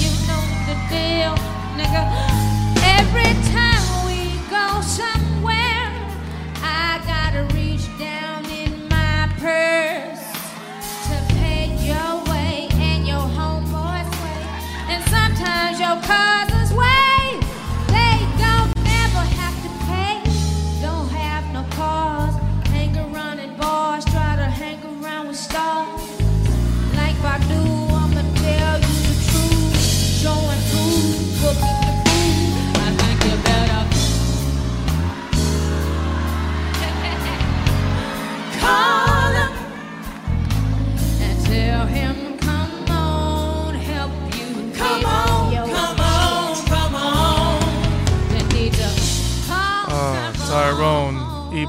[0.00, 1.34] You know the deal,
[1.76, 2.45] nigga.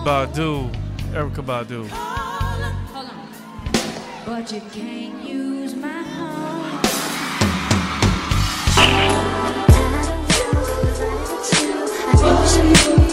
[0.07, 0.71] Ibadu,
[1.11, 1.83] Erykah Badu.
[4.25, 6.79] But you can't use my home.
[12.23, 13.06] How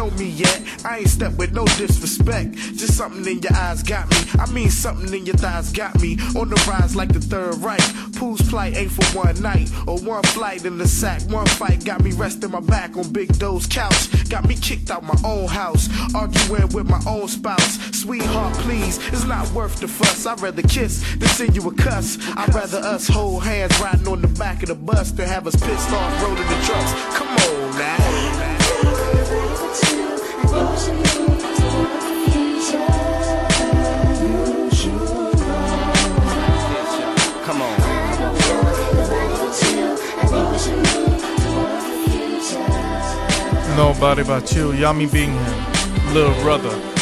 [0.00, 0.62] know me yet.
[0.82, 2.54] I ain't stepped with no disrespect.
[2.54, 4.16] Just something in your eyes got me.
[4.40, 6.16] I mean, something in your thighs got me.
[6.36, 7.82] On the rise like the third right.
[8.16, 11.20] Pool's plight ain't for one night or one flight in the sack.
[11.28, 14.00] One fight got me resting my back on Big Doe's couch.
[14.30, 15.88] Got me kicked out my own house.
[16.14, 17.78] Arguing with my own spouse.
[17.92, 20.24] Sweetheart, please, it's not worth the fuss.
[20.24, 22.16] I'd rather kiss than send you a cuss.
[22.36, 25.56] I'd rather us hold hands riding on the back of the bus than have us
[25.56, 27.18] pissed off rolling the trucks.
[27.18, 27.29] Come
[43.76, 46.99] Nobody but you, Yummy Bingham, Little Brother.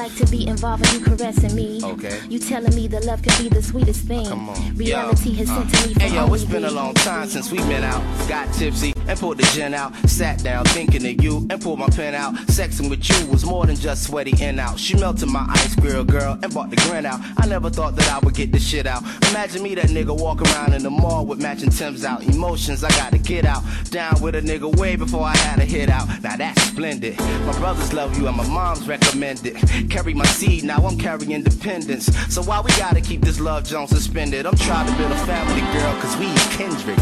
[0.00, 1.78] Like to be involved in you caressing me.
[1.84, 2.18] Okay.
[2.30, 4.26] You telling me the love can be the sweetest thing.
[4.26, 4.74] Come on.
[4.74, 7.28] Reality Yo, has uh, sent to me for Hey yo, it's been a long time
[7.28, 8.02] since we've been out.
[8.26, 9.94] Got tipsy and pulled the gin out.
[10.08, 12.34] Sat down thinking of you and pulled my pen out.
[12.46, 14.78] Sexing with you was more than just sweaty in out.
[14.78, 17.20] She melted my ice grill girl and bought the grin out.
[17.36, 19.02] I never thought that I would get this shit out.
[19.30, 22.22] Imagine me that nigga walk around in the mall with matching Timbs out.
[22.24, 23.62] Emotions I gotta get out.
[23.90, 26.08] Down with a nigga way before I had a hit out.
[26.22, 27.18] Now that's splendid.
[27.18, 29.58] My brothers love you and my mom's recommended.
[29.90, 32.06] Carry my seed, now I'm carrying independence.
[32.32, 34.46] So why we gotta keep this love Jones suspended?
[34.46, 36.96] I'm trying to build a family, girl, cause we kindred.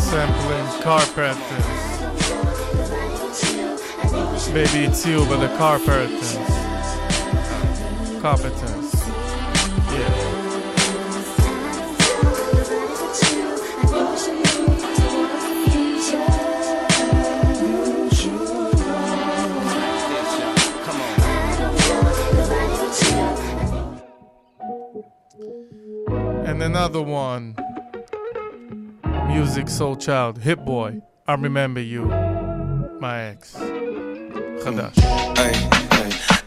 [0.00, 1.82] Sampling Carpenters.
[4.52, 6.38] Baby, it's you, but the Carpenters.
[8.22, 8.94] Carpenters.
[9.92, 10.11] Yeah.
[26.52, 27.54] and another one.
[29.32, 32.04] Musiq Soulchild, Hit Boy, I Remember You,
[33.00, 33.54] My Ex.
[34.62, 34.98] Khadash.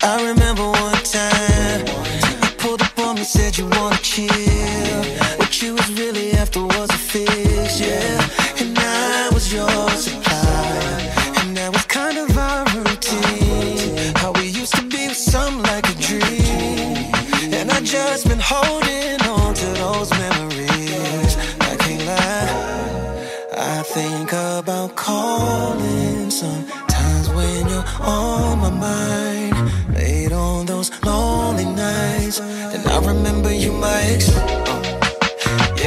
[0.04, 1.82] I remember one time
[2.46, 5.02] I pulled up on me, said you wanna chill.
[5.40, 8.62] What you was really after was a fix, yeah.
[8.62, 9.95] And I was yours.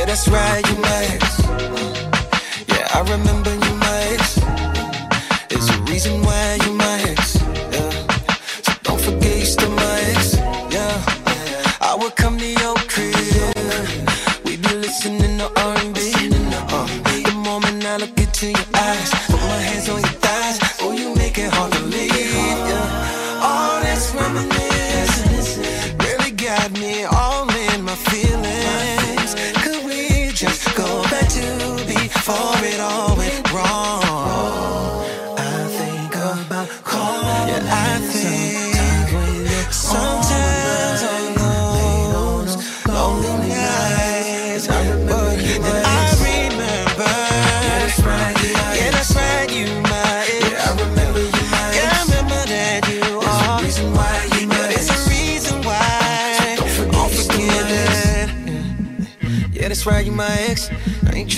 [0.08, 0.76] That's right, you.
[0.82, 1.18] Uh,
[2.68, 3.48] yeah, I remember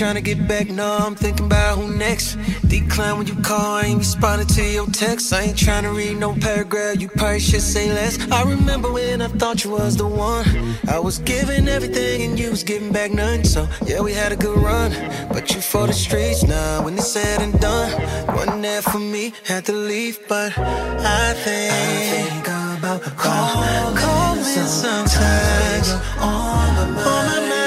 [0.01, 2.35] trying to get back, no, I'm thinking about who next.
[2.67, 5.31] Decline when you call, I ain't responding to your text.
[5.31, 8.17] I ain't trying to read no paragraph, you probably should say less.
[8.31, 10.43] I remember when I thought you was the one.
[10.87, 13.43] I was giving everything and you was giving back none.
[13.43, 14.89] So, yeah, we had a good run.
[15.29, 17.91] But you for the streets now, when it's said and done.
[18.35, 22.47] Wasn't there for me, had to leave, but I think, I think
[22.79, 25.89] about calling, calling sometimes.
[25.93, 26.17] Mind.
[26.17, 27.60] On my mind.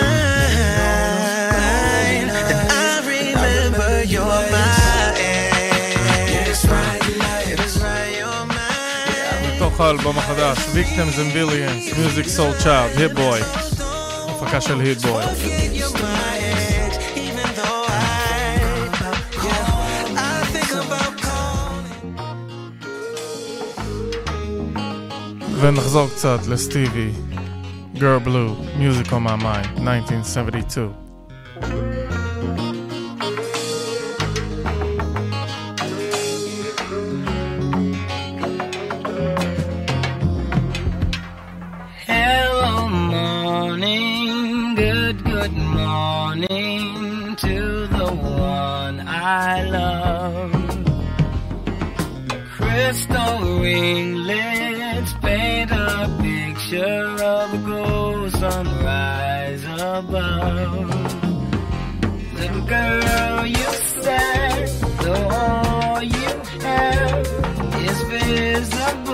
[9.74, 13.44] מתוך האלבום החדש, Victims and Billions, Music Soul Child, Hit Boy.
[14.28, 15.24] הפקה של Hit Boy.
[25.60, 27.12] ונחזור קצת לסטיבי,
[27.94, 31.93] Girl Blue, Music on My Mind, 1972.
[53.74, 60.90] Crystal ringlets paint a picture of a gold sunrise above.
[62.34, 64.68] Little girl, you said
[65.02, 66.30] the all you
[66.60, 67.26] have
[67.88, 69.13] is visible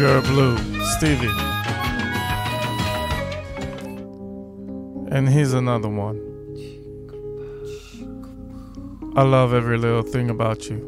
[0.00, 0.56] Girl Blue,
[0.96, 1.28] Stevie.
[5.14, 6.18] And here's another one.
[9.14, 10.78] I love every little thing about you.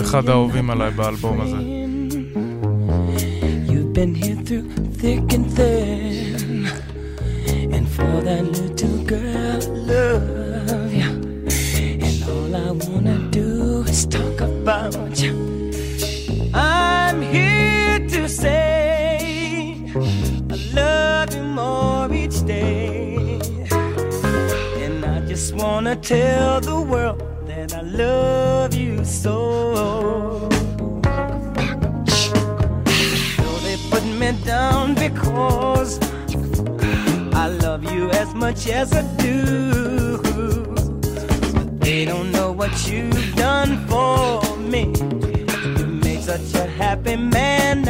[0.00, 1.56] אחד האהובים עליי באלבום הזה.
[3.72, 4.66] You've been here through
[5.00, 5.69] thick and thin.
[26.10, 30.48] tell the world that I love you so.
[33.38, 36.00] Though they put me down because
[37.32, 40.16] I love you as much as I do.
[41.78, 44.82] They don't know what you've done for me.
[45.78, 47.84] You made such a happy man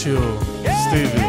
[0.00, 1.26] Marshall, Stevie.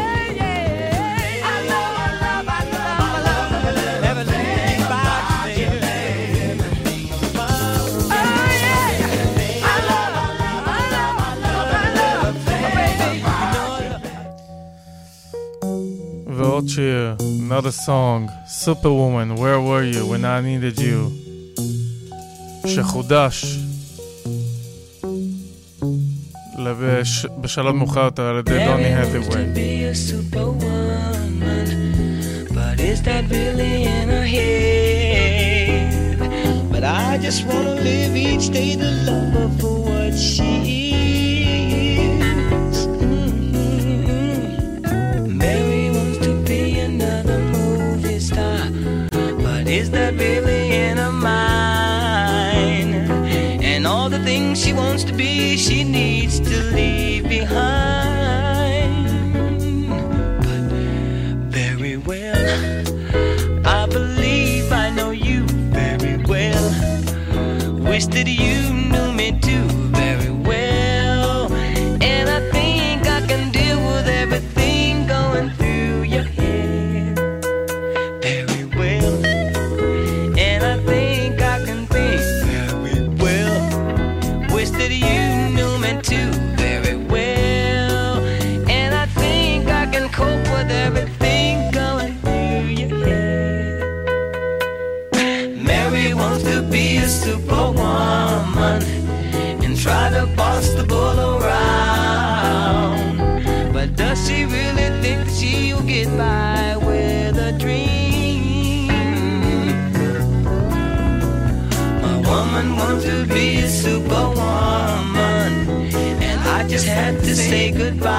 [16.26, 21.12] ועוד שיר, another song, Superwoman, where were you when I needed you,
[22.66, 23.61] שחודש
[27.02, 27.26] בש...
[27.40, 28.94] בשלב מאוחר יותר על ידי דוני
[36.72, 40.61] But I just wanna live each day to love her for what she
[54.54, 59.08] she wants to be, she needs to leave behind.
[60.38, 60.62] But
[61.48, 62.86] very well,
[63.66, 66.70] I believe I know you very well.
[67.78, 68.81] Wish that you
[112.62, 114.36] Everyone wants to be a superwoman.
[116.22, 118.12] And I just had to say goodbye.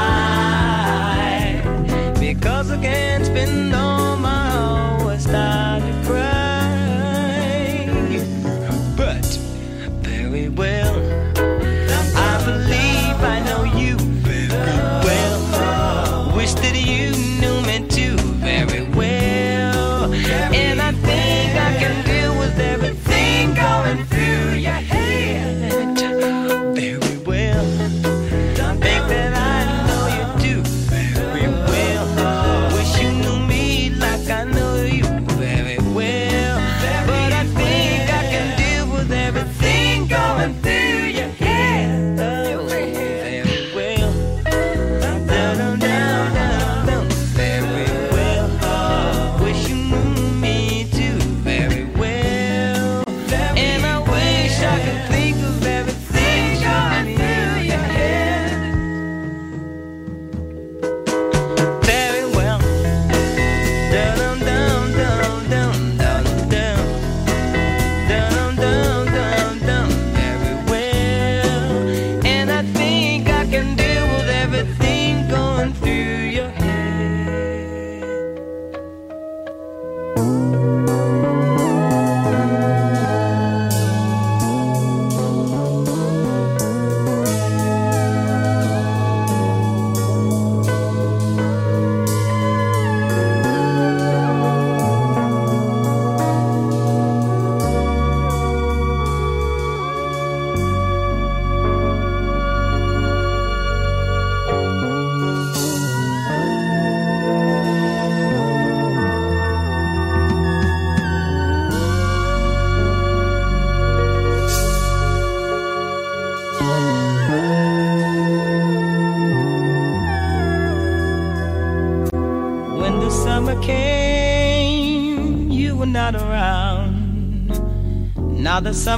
[2.19, 3.92] Because I game's been all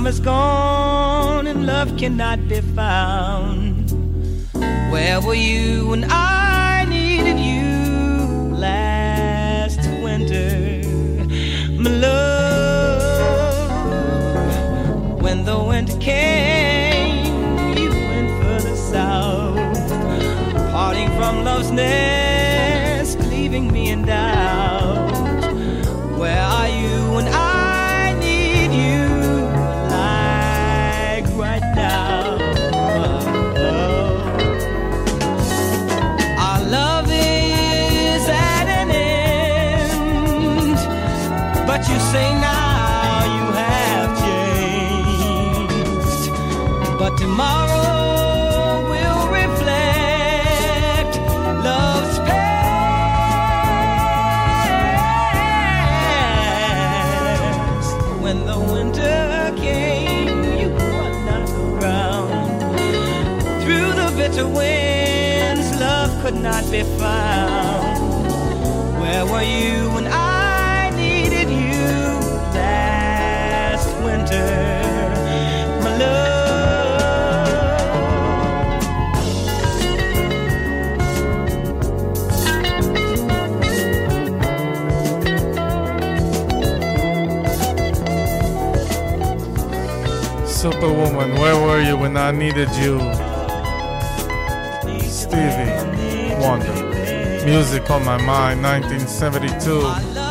[0.06, 3.90] Time is gone and love cannot be found.
[4.92, 6.25] Where were you when I?
[66.26, 68.02] could not be found.
[69.00, 72.20] Where were you when I needed you
[72.58, 74.48] last winter?
[75.84, 76.58] My love.
[90.50, 93.25] Superwoman, where were you when I needed you?
[96.46, 97.44] Wonder.
[97.44, 100.25] Music of my mind, 1972.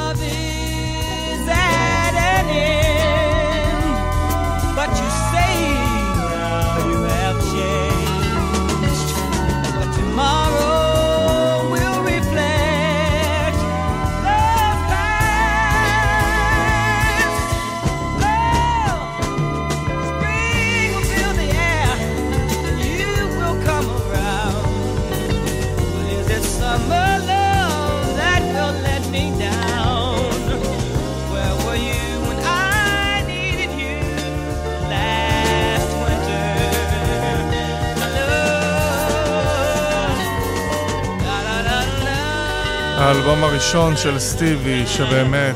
[43.64, 45.54] הראשון של סטיבי, שבאמת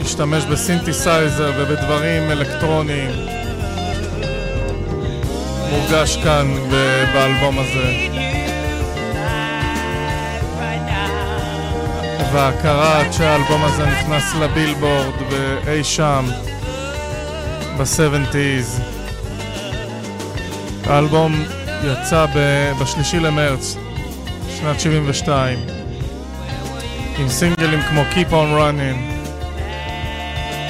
[0.00, 3.10] השתמש בסינתסייזר ובדברים אלקטרוניים,
[5.70, 6.54] מורגש כאן
[7.12, 8.08] באלבום הזה.
[12.32, 16.26] וההכרה עד שהאלבום הזה נכנס לבילבורד ואי שם
[17.78, 18.82] ב-70's.
[20.84, 21.44] האלבום
[21.84, 22.26] יצא
[22.80, 23.76] בשלישי למרץ
[24.58, 25.75] שנת 72
[27.18, 28.98] עם סינגלים כמו Keep on Running,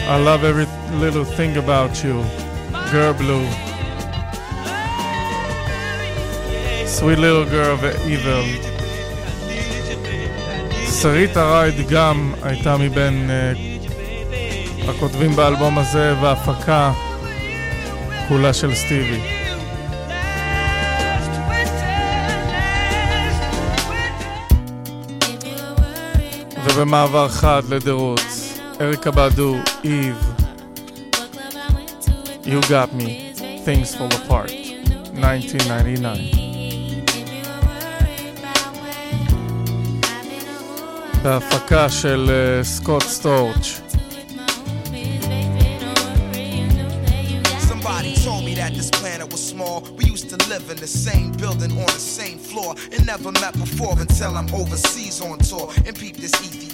[0.08, 0.66] I love every
[1.00, 2.16] little thing about you,
[2.92, 3.46] Girl Blue,
[6.86, 8.66] Sweet Little Girl ו-Evil.
[11.02, 16.92] שרית הרייד גם הייתה מבין uh, הכותבים באלבום הזה וההפקה
[18.28, 19.35] כולה של סטיבי.
[26.75, 30.15] ובמעבר חד לדירוץ, אריקה בדו, איב,
[32.43, 33.09] You Got Me,
[33.65, 34.51] Things Fall Apart,
[35.23, 36.41] 1999.
[41.23, 43.81] בהפקה של אה, סקוט סטורץ'.
[47.69, 49.77] Somebody told me that this planet was small.
[49.97, 53.53] We used to live in the same building on the same floor and never met
[53.65, 55.84] before until I'm overseas on tour and peep this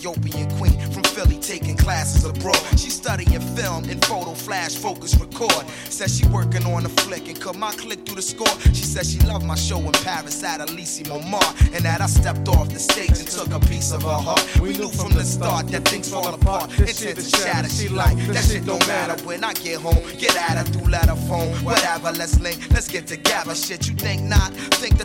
[0.02, 2.58] Ethiopian queen from Philly taking classes abroad.
[2.76, 5.64] She's studying film and photo flash focus record.
[5.90, 8.58] Says she working on a flick and cut my click through the score.
[8.74, 12.48] She says she loved my show in Paris at Elysee Montmartre and that I stepped
[12.48, 14.42] off the stage and took a piece of her heart.
[14.60, 16.76] We knew from the start that things fall apart.
[16.80, 20.02] Intent to shatter, she like that shit don't matter when I get home.
[20.18, 22.10] Get at her through letter phone, whatever.
[22.10, 23.54] Let's link, let's get together.
[23.54, 24.50] Shit, you think not?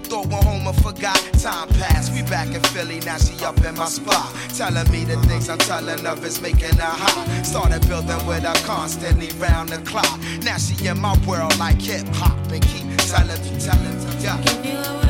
[0.08, 1.18] Thought went home and forgot.
[1.34, 4.34] Time passed, we back in Philly, now she up in my spot.
[4.56, 7.45] Telling me the things I'm telling her is making her hot.
[7.45, 10.18] Started building with her constantly round the clock.
[10.44, 15.07] Now she in my world like hip hop and keep telling me, telling me, yeah.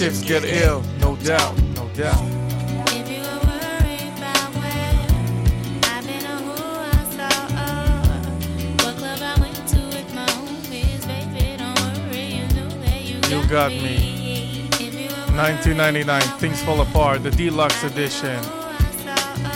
[0.00, 2.24] Get ill, no doubt, no doubt.
[13.28, 14.66] You Got Me.
[15.36, 18.40] 1999, Things Fall Apart, the deluxe edition.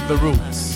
[0.08, 0.73] The Roots.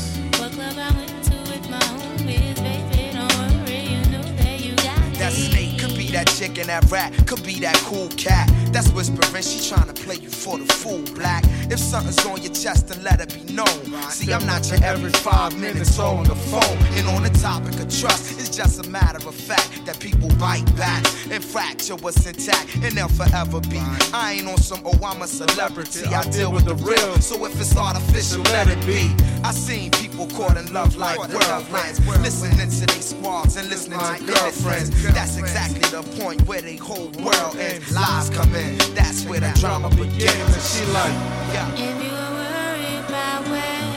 [6.58, 8.50] Be that chick in that rat, could be that cool cat.
[8.72, 11.44] That's whispering, she trying to play you for for the fool, black.
[11.70, 13.66] If something's on your chest, then let it be known.
[14.10, 16.78] See, I'm not your every five minutes on the phone.
[16.96, 20.64] And on the topic of trust, it's just a matter of fact that people bite
[20.76, 23.80] back and fracture what's intact, and they'll forever be.
[24.14, 26.06] I ain't on some, oh, I'm a celebrity.
[26.06, 29.12] I deal with the real, so if it's artificial, let it be.
[29.44, 34.24] I seen people caught in love like whirlwinds, listening to these squads and listening to
[34.24, 34.90] girlfriends.
[35.14, 37.90] That's exactly the point where they whole world ends.
[37.92, 40.24] Lies come in, that's where the drama begins.
[40.24, 41.12] And she like,
[41.54, 41.72] yeah.
[41.74, 43.96] If you were worried about where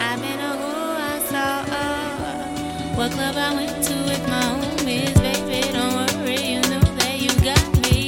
[0.00, 5.14] I've been or who I saw, or what club I went to with my homies,
[5.20, 7.98] baby, don't worry, you know that you got me.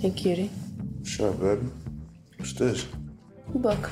[0.00, 0.50] Hey, cutie.
[1.16, 1.66] Sure, baby.
[2.36, 2.86] What's this?
[3.54, 3.90] Book.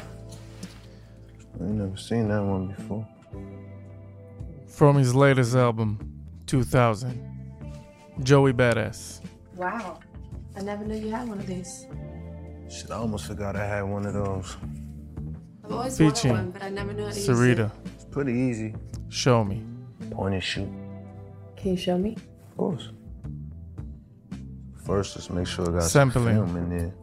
[1.59, 3.09] I ain't never seen that one before.
[4.69, 5.99] From his latest album,
[6.47, 7.19] 2000,
[8.23, 9.23] Joey Badass.
[9.57, 10.01] Wow.
[10.55, 11.87] I never knew you had one of these.
[12.69, 14.59] Shit, I almost forgot I had one of those.
[15.65, 17.71] I've always wanted Featuring one, but I never knew how to use Sarita.
[17.95, 18.75] It's pretty easy.
[19.09, 19.65] Show me.
[20.11, 20.69] Point and shoot.
[21.57, 22.19] Can you show me?
[22.51, 22.91] Of course.
[24.85, 26.37] First, let's make sure I got Sampling.
[26.37, 26.95] some film in there.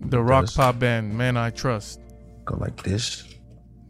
[0.00, 2.00] The rock pop band Men I Trust.
[2.44, 3.24] Go like this.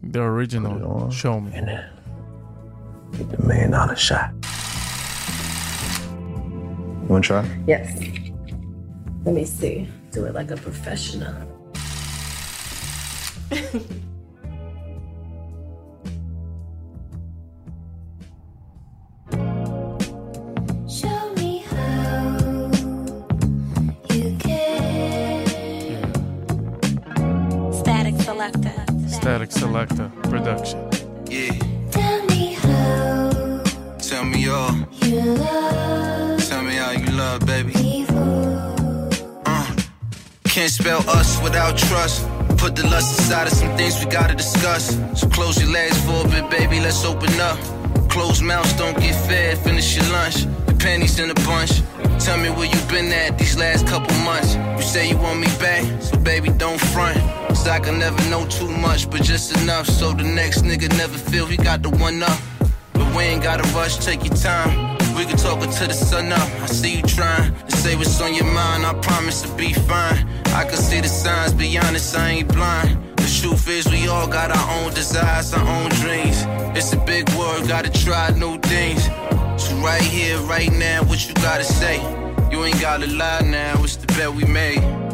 [0.03, 1.09] The original.
[1.09, 1.51] Show me.
[1.51, 4.31] Get the million dollar shot.
[7.07, 7.47] One try?
[7.67, 7.99] Yes.
[9.25, 9.87] Let me see.
[10.11, 11.33] Do it like a professional.
[29.69, 30.79] Selektah Production.
[31.29, 31.53] Yeah,
[31.91, 33.61] Tell me how
[33.99, 34.73] tell me all.
[35.05, 37.73] you love Tell me how you love, baby.
[39.45, 39.75] Uh,
[40.45, 42.27] can't spell us without trust.
[42.57, 44.97] Put the lust aside of some things we gotta discuss.
[45.13, 46.79] So close your legs for a bit, baby.
[46.79, 47.59] Let's open up.
[48.09, 49.59] Closed mouths don't get fed.
[49.59, 50.45] Finish your lunch.
[50.67, 51.83] Your panties in a bunch.
[52.19, 54.55] Tell me where you been at these last couple months.
[54.55, 57.17] You say you want me back, so baby don't front.
[57.47, 59.87] Cause I can never know too much, but just enough.
[59.87, 62.39] So the next nigga never feel he got the one up.
[62.93, 64.97] But we ain't gotta rush, take your time.
[65.15, 66.47] We can talk until the sun up.
[66.61, 68.85] I see you trying to say what's on your mind.
[68.85, 70.27] I promise to be fine.
[70.47, 72.97] I can see the signs, be honest, I ain't blind.
[73.17, 76.43] The truth is, we all got our own desires, our own dreams.
[76.77, 79.07] It's a big world, gotta try new things.
[79.59, 81.97] So right here, right now, what you gotta say?
[82.49, 85.08] You ain't gotta lie now, it's the bet we made.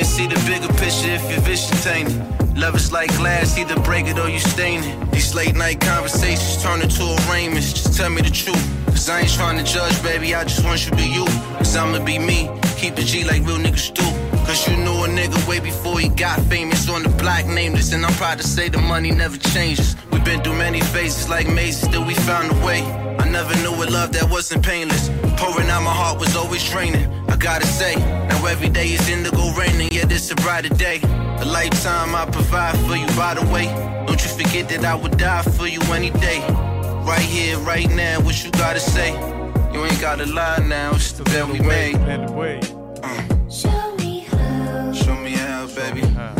[0.00, 2.56] Can't see the bigger picture if you're vision tainted.
[2.56, 5.10] Love is like glass, either break it or you stain it.
[5.12, 7.74] These late night conversations turn into arraignments.
[7.74, 8.64] Just tell me the truth.
[8.86, 10.34] Cause I ain't trying to judge, baby.
[10.34, 11.26] I just want you to be you.
[11.58, 12.48] Cause I'ma be me.
[12.78, 14.02] Keep the G like real niggas do.
[14.46, 17.92] Cause you knew a nigga way before he got famous on the block nameless.
[17.92, 19.96] And I'm proud to say the money never changes.
[20.10, 22.80] We've been through many phases like mazes, still we found a way.
[23.30, 25.08] Never knew a love that wasn't painless.
[25.38, 27.06] Pouring out my heart was always draining.
[27.28, 27.94] I gotta say,
[28.28, 31.00] now every day is indigo raining, yet it's a brighter day.
[31.38, 33.66] A lifetime I provide for you, by the way.
[34.06, 36.40] Don't you forget that I would die for you any day.
[37.06, 39.12] Right here, right now, what you gotta say?
[39.72, 41.94] You ain't gotta lie now, it's the bet we made.
[43.48, 46.39] Show me how show me how,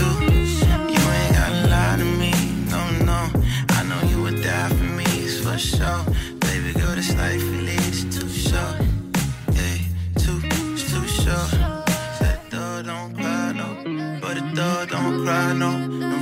[0.00, 2.32] You ain't gotta lie to me,
[2.70, 3.30] no, no.
[3.70, 6.04] I know you would die for me, it's for sure.
[6.40, 7.58] Baby girl, this life we
[8.10, 8.78] too short.
[10.22, 11.50] Too, it's too short.
[12.18, 14.20] Said dog don't cry, no.
[14.20, 15.70] But the dog don't cry, no.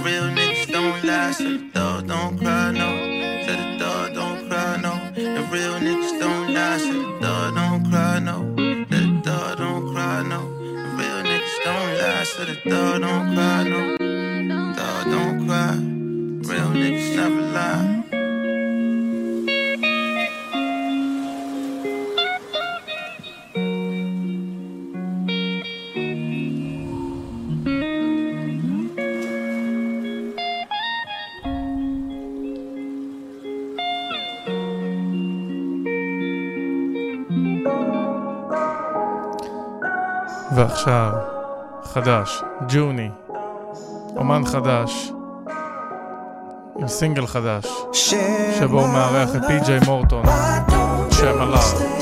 [0.05, 3.16] Real niggas don't lie, so the dog don't cry, no.
[12.37, 13.97] said a dog don't cry, no.
[14.75, 15.73] Dog don't cry.
[16.51, 17.93] Real niggas never lie.
[40.57, 41.36] ועכשיו,
[41.87, 43.11] חדש, ג'וני,
[44.17, 45.13] אומן חדש,
[46.79, 47.67] עם סינגל חדש,
[48.59, 50.25] שבו הוא מארח את פי.ג'יי מורטון,
[51.11, 51.96] שם עליו.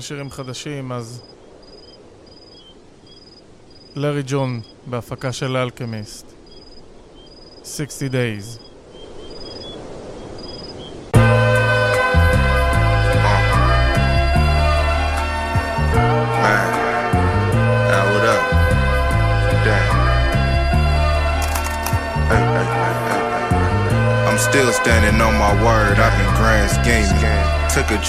[0.00, 1.22] על שירים חדשים, אז...
[3.96, 6.26] לארי ג'ון בהפקה של אלכמיסט.
[7.64, 8.69] 60 Days.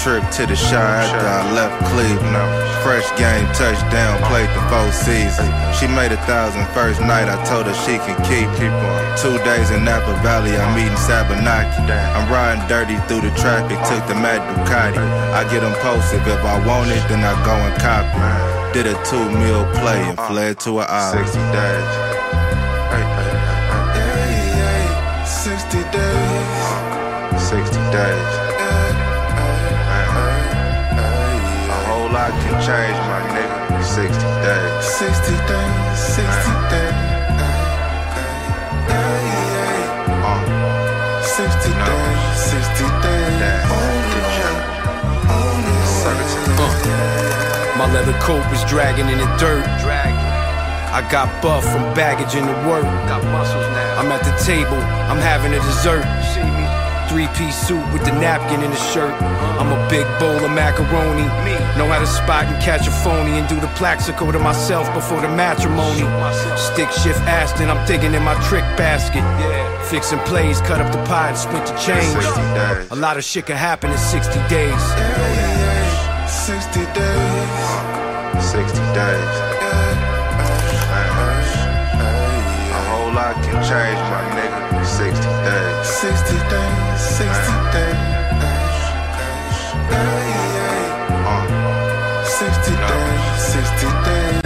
[0.02, 2.34] Trip to the Shire after I left Cleveland.
[2.82, 5.46] Fresh game, touchdown, played the four season.
[5.78, 7.30] She made a thousand first night.
[7.30, 8.50] I told her she can keep.
[9.22, 11.86] Two days in Napa Valley, I'm eating Sabanaki.
[11.86, 13.78] I'm riding dirty through the traffic.
[13.86, 14.98] Took the Mad Ducati.
[14.98, 16.26] I get impulsive.
[16.26, 18.18] If I want it, then I go and copy.
[18.74, 20.34] Did a two meal play and uh-huh.
[20.34, 21.28] fled to an island.
[21.30, 21.90] 60 days.
[22.90, 23.38] Hey, hey,
[23.94, 24.90] hey, hey.
[25.30, 26.58] 60 days.
[27.38, 28.41] 60 days.
[32.62, 33.82] Change, my nigga.
[33.82, 34.84] 60 days.
[34.86, 36.30] 60 days, 60
[36.70, 36.94] days.
[37.42, 37.58] Uh,
[41.22, 43.22] 60 days, 60 days.
[47.78, 49.66] My leather coat was dragging in the dirt.
[50.94, 52.84] I got buff from baggage in the work.
[53.08, 53.98] Got muscles now.
[53.98, 54.76] I'm at the table,
[55.10, 56.04] I'm having a dessert.
[57.12, 59.12] Three piece suit with the napkin in the shirt.
[59.60, 61.28] I'm a big bowl of macaroni.
[61.76, 65.20] Know how to spot and catch a phony and do the plaxico to myself before
[65.20, 66.08] the matrimony.
[66.56, 69.22] Stick shift Aston, I'm digging in my trick basket.
[69.90, 72.16] Fixing plays, cut up the pie and split the change.
[72.90, 74.82] A lot of shit can happen in 60 days.
[76.32, 77.60] 60 days.
[78.40, 79.32] 60 days.
[82.72, 84.00] A whole lot can change,
[85.02, 85.84] my nigga.
[85.84, 86.92] 60 days.
[86.92, 87.00] 60 days.
[87.10, 87.98] 60 days.
[91.24, 93.22] Uh, 60 days.
[93.42, 94.42] 60 days.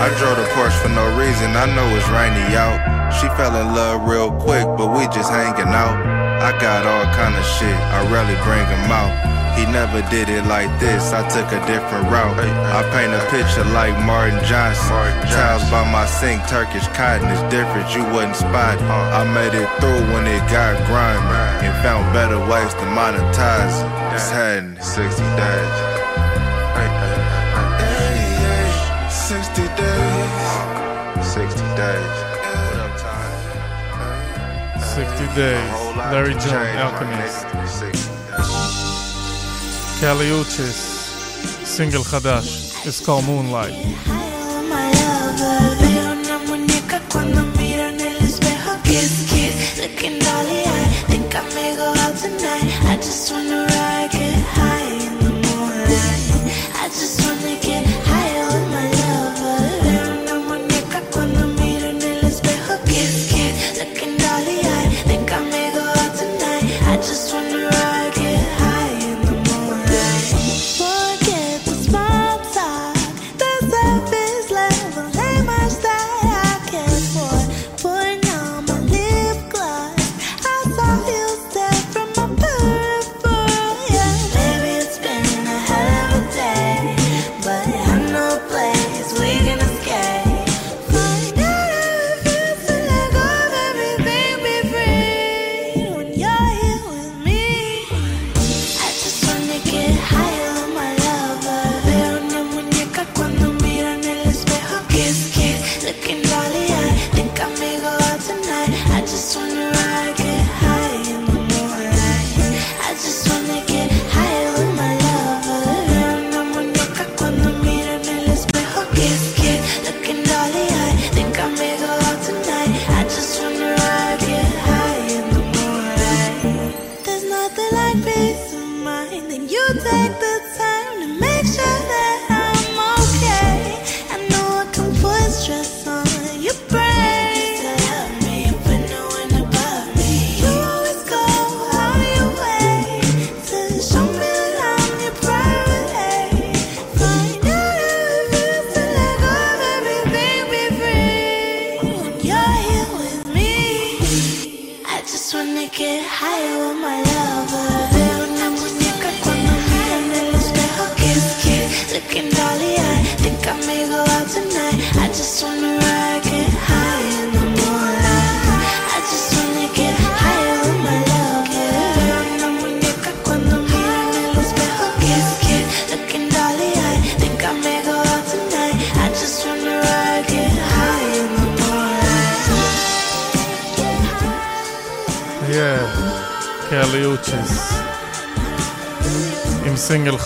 [0.00, 1.54] I drove the Porsche for no reason.
[1.56, 2.80] I know it's rainy out.
[3.12, 5.96] She fell in love real quick, but we just hanging out.
[6.40, 7.76] I got all kind of shit.
[7.76, 9.29] I rarely bring him out.
[9.56, 11.12] He never did it like this.
[11.12, 12.38] I took a different route.
[12.38, 14.90] I paint a picture like Martin Johnson.
[15.30, 17.86] Tiles by my sink, Turkish cotton is different.
[17.94, 18.78] You wouldn't spot.
[18.78, 18.82] it.
[18.82, 23.76] I made it through when it got grimy and found better ways to monetize.
[23.82, 24.14] it.
[24.14, 25.90] It's had 60 days.
[29.30, 31.26] 60 days.
[31.26, 32.30] 60 days.
[34.90, 38.09] 60 Days, Larry June, Alchemist.
[40.00, 40.80] Kali Uchis,
[41.66, 43.74] single Hadash is called Moonlight.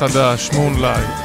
[0.08, 0.50] חדש.
[0.52, 1.23] מונלייט,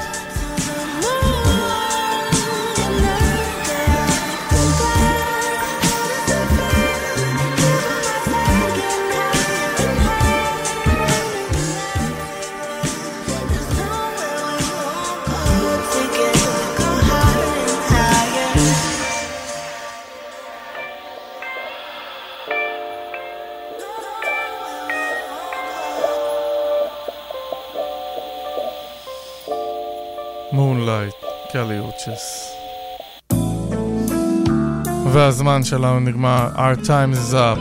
[35.59, 36.49] הזמן שלנו נגמר.
[36.55, 37.59] Our time is up.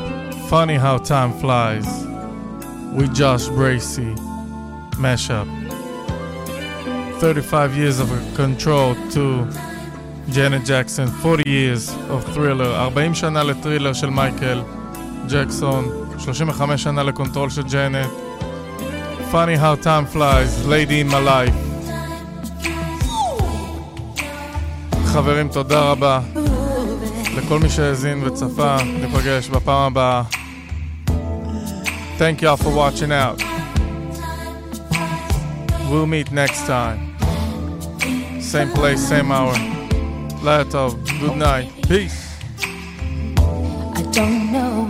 [0.51, 1.89] Funny how time flies.
[2.97, 4.15] We Josh Bracy.
[5.03, 5.49] Mashup.
[7.21, 9.47] 35 years of control to
[10.31, 11.09] Janet Jackson.
[11.09, 14.63] 40 years of thriller, 40 שנה לטרילר של מייקל
[15.29, 15.85] ג'קסון,
[16.19, 18.11] 35 שנה לקונטרול של ג'נט.
[19.33, 21.69] Funny how time flies, lady in my life.
[25.07, 26.21] חברים, תודה רבה.
[27.39, 30.23] לכל מי שהאזין וצפה, ניפגש בפעם הבאה.
[32.19, 33.41] Thank y'all for watching out.
[35.89, 37.01] We'll meet next time.
[38.41, 39.55] Same place, same hour.
[40.47, 41.69] Latov, good night.
[41.89, 42.21] Peace.
[43.99, 44.88] I don't know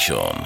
[0.00, 0.39] Arşon.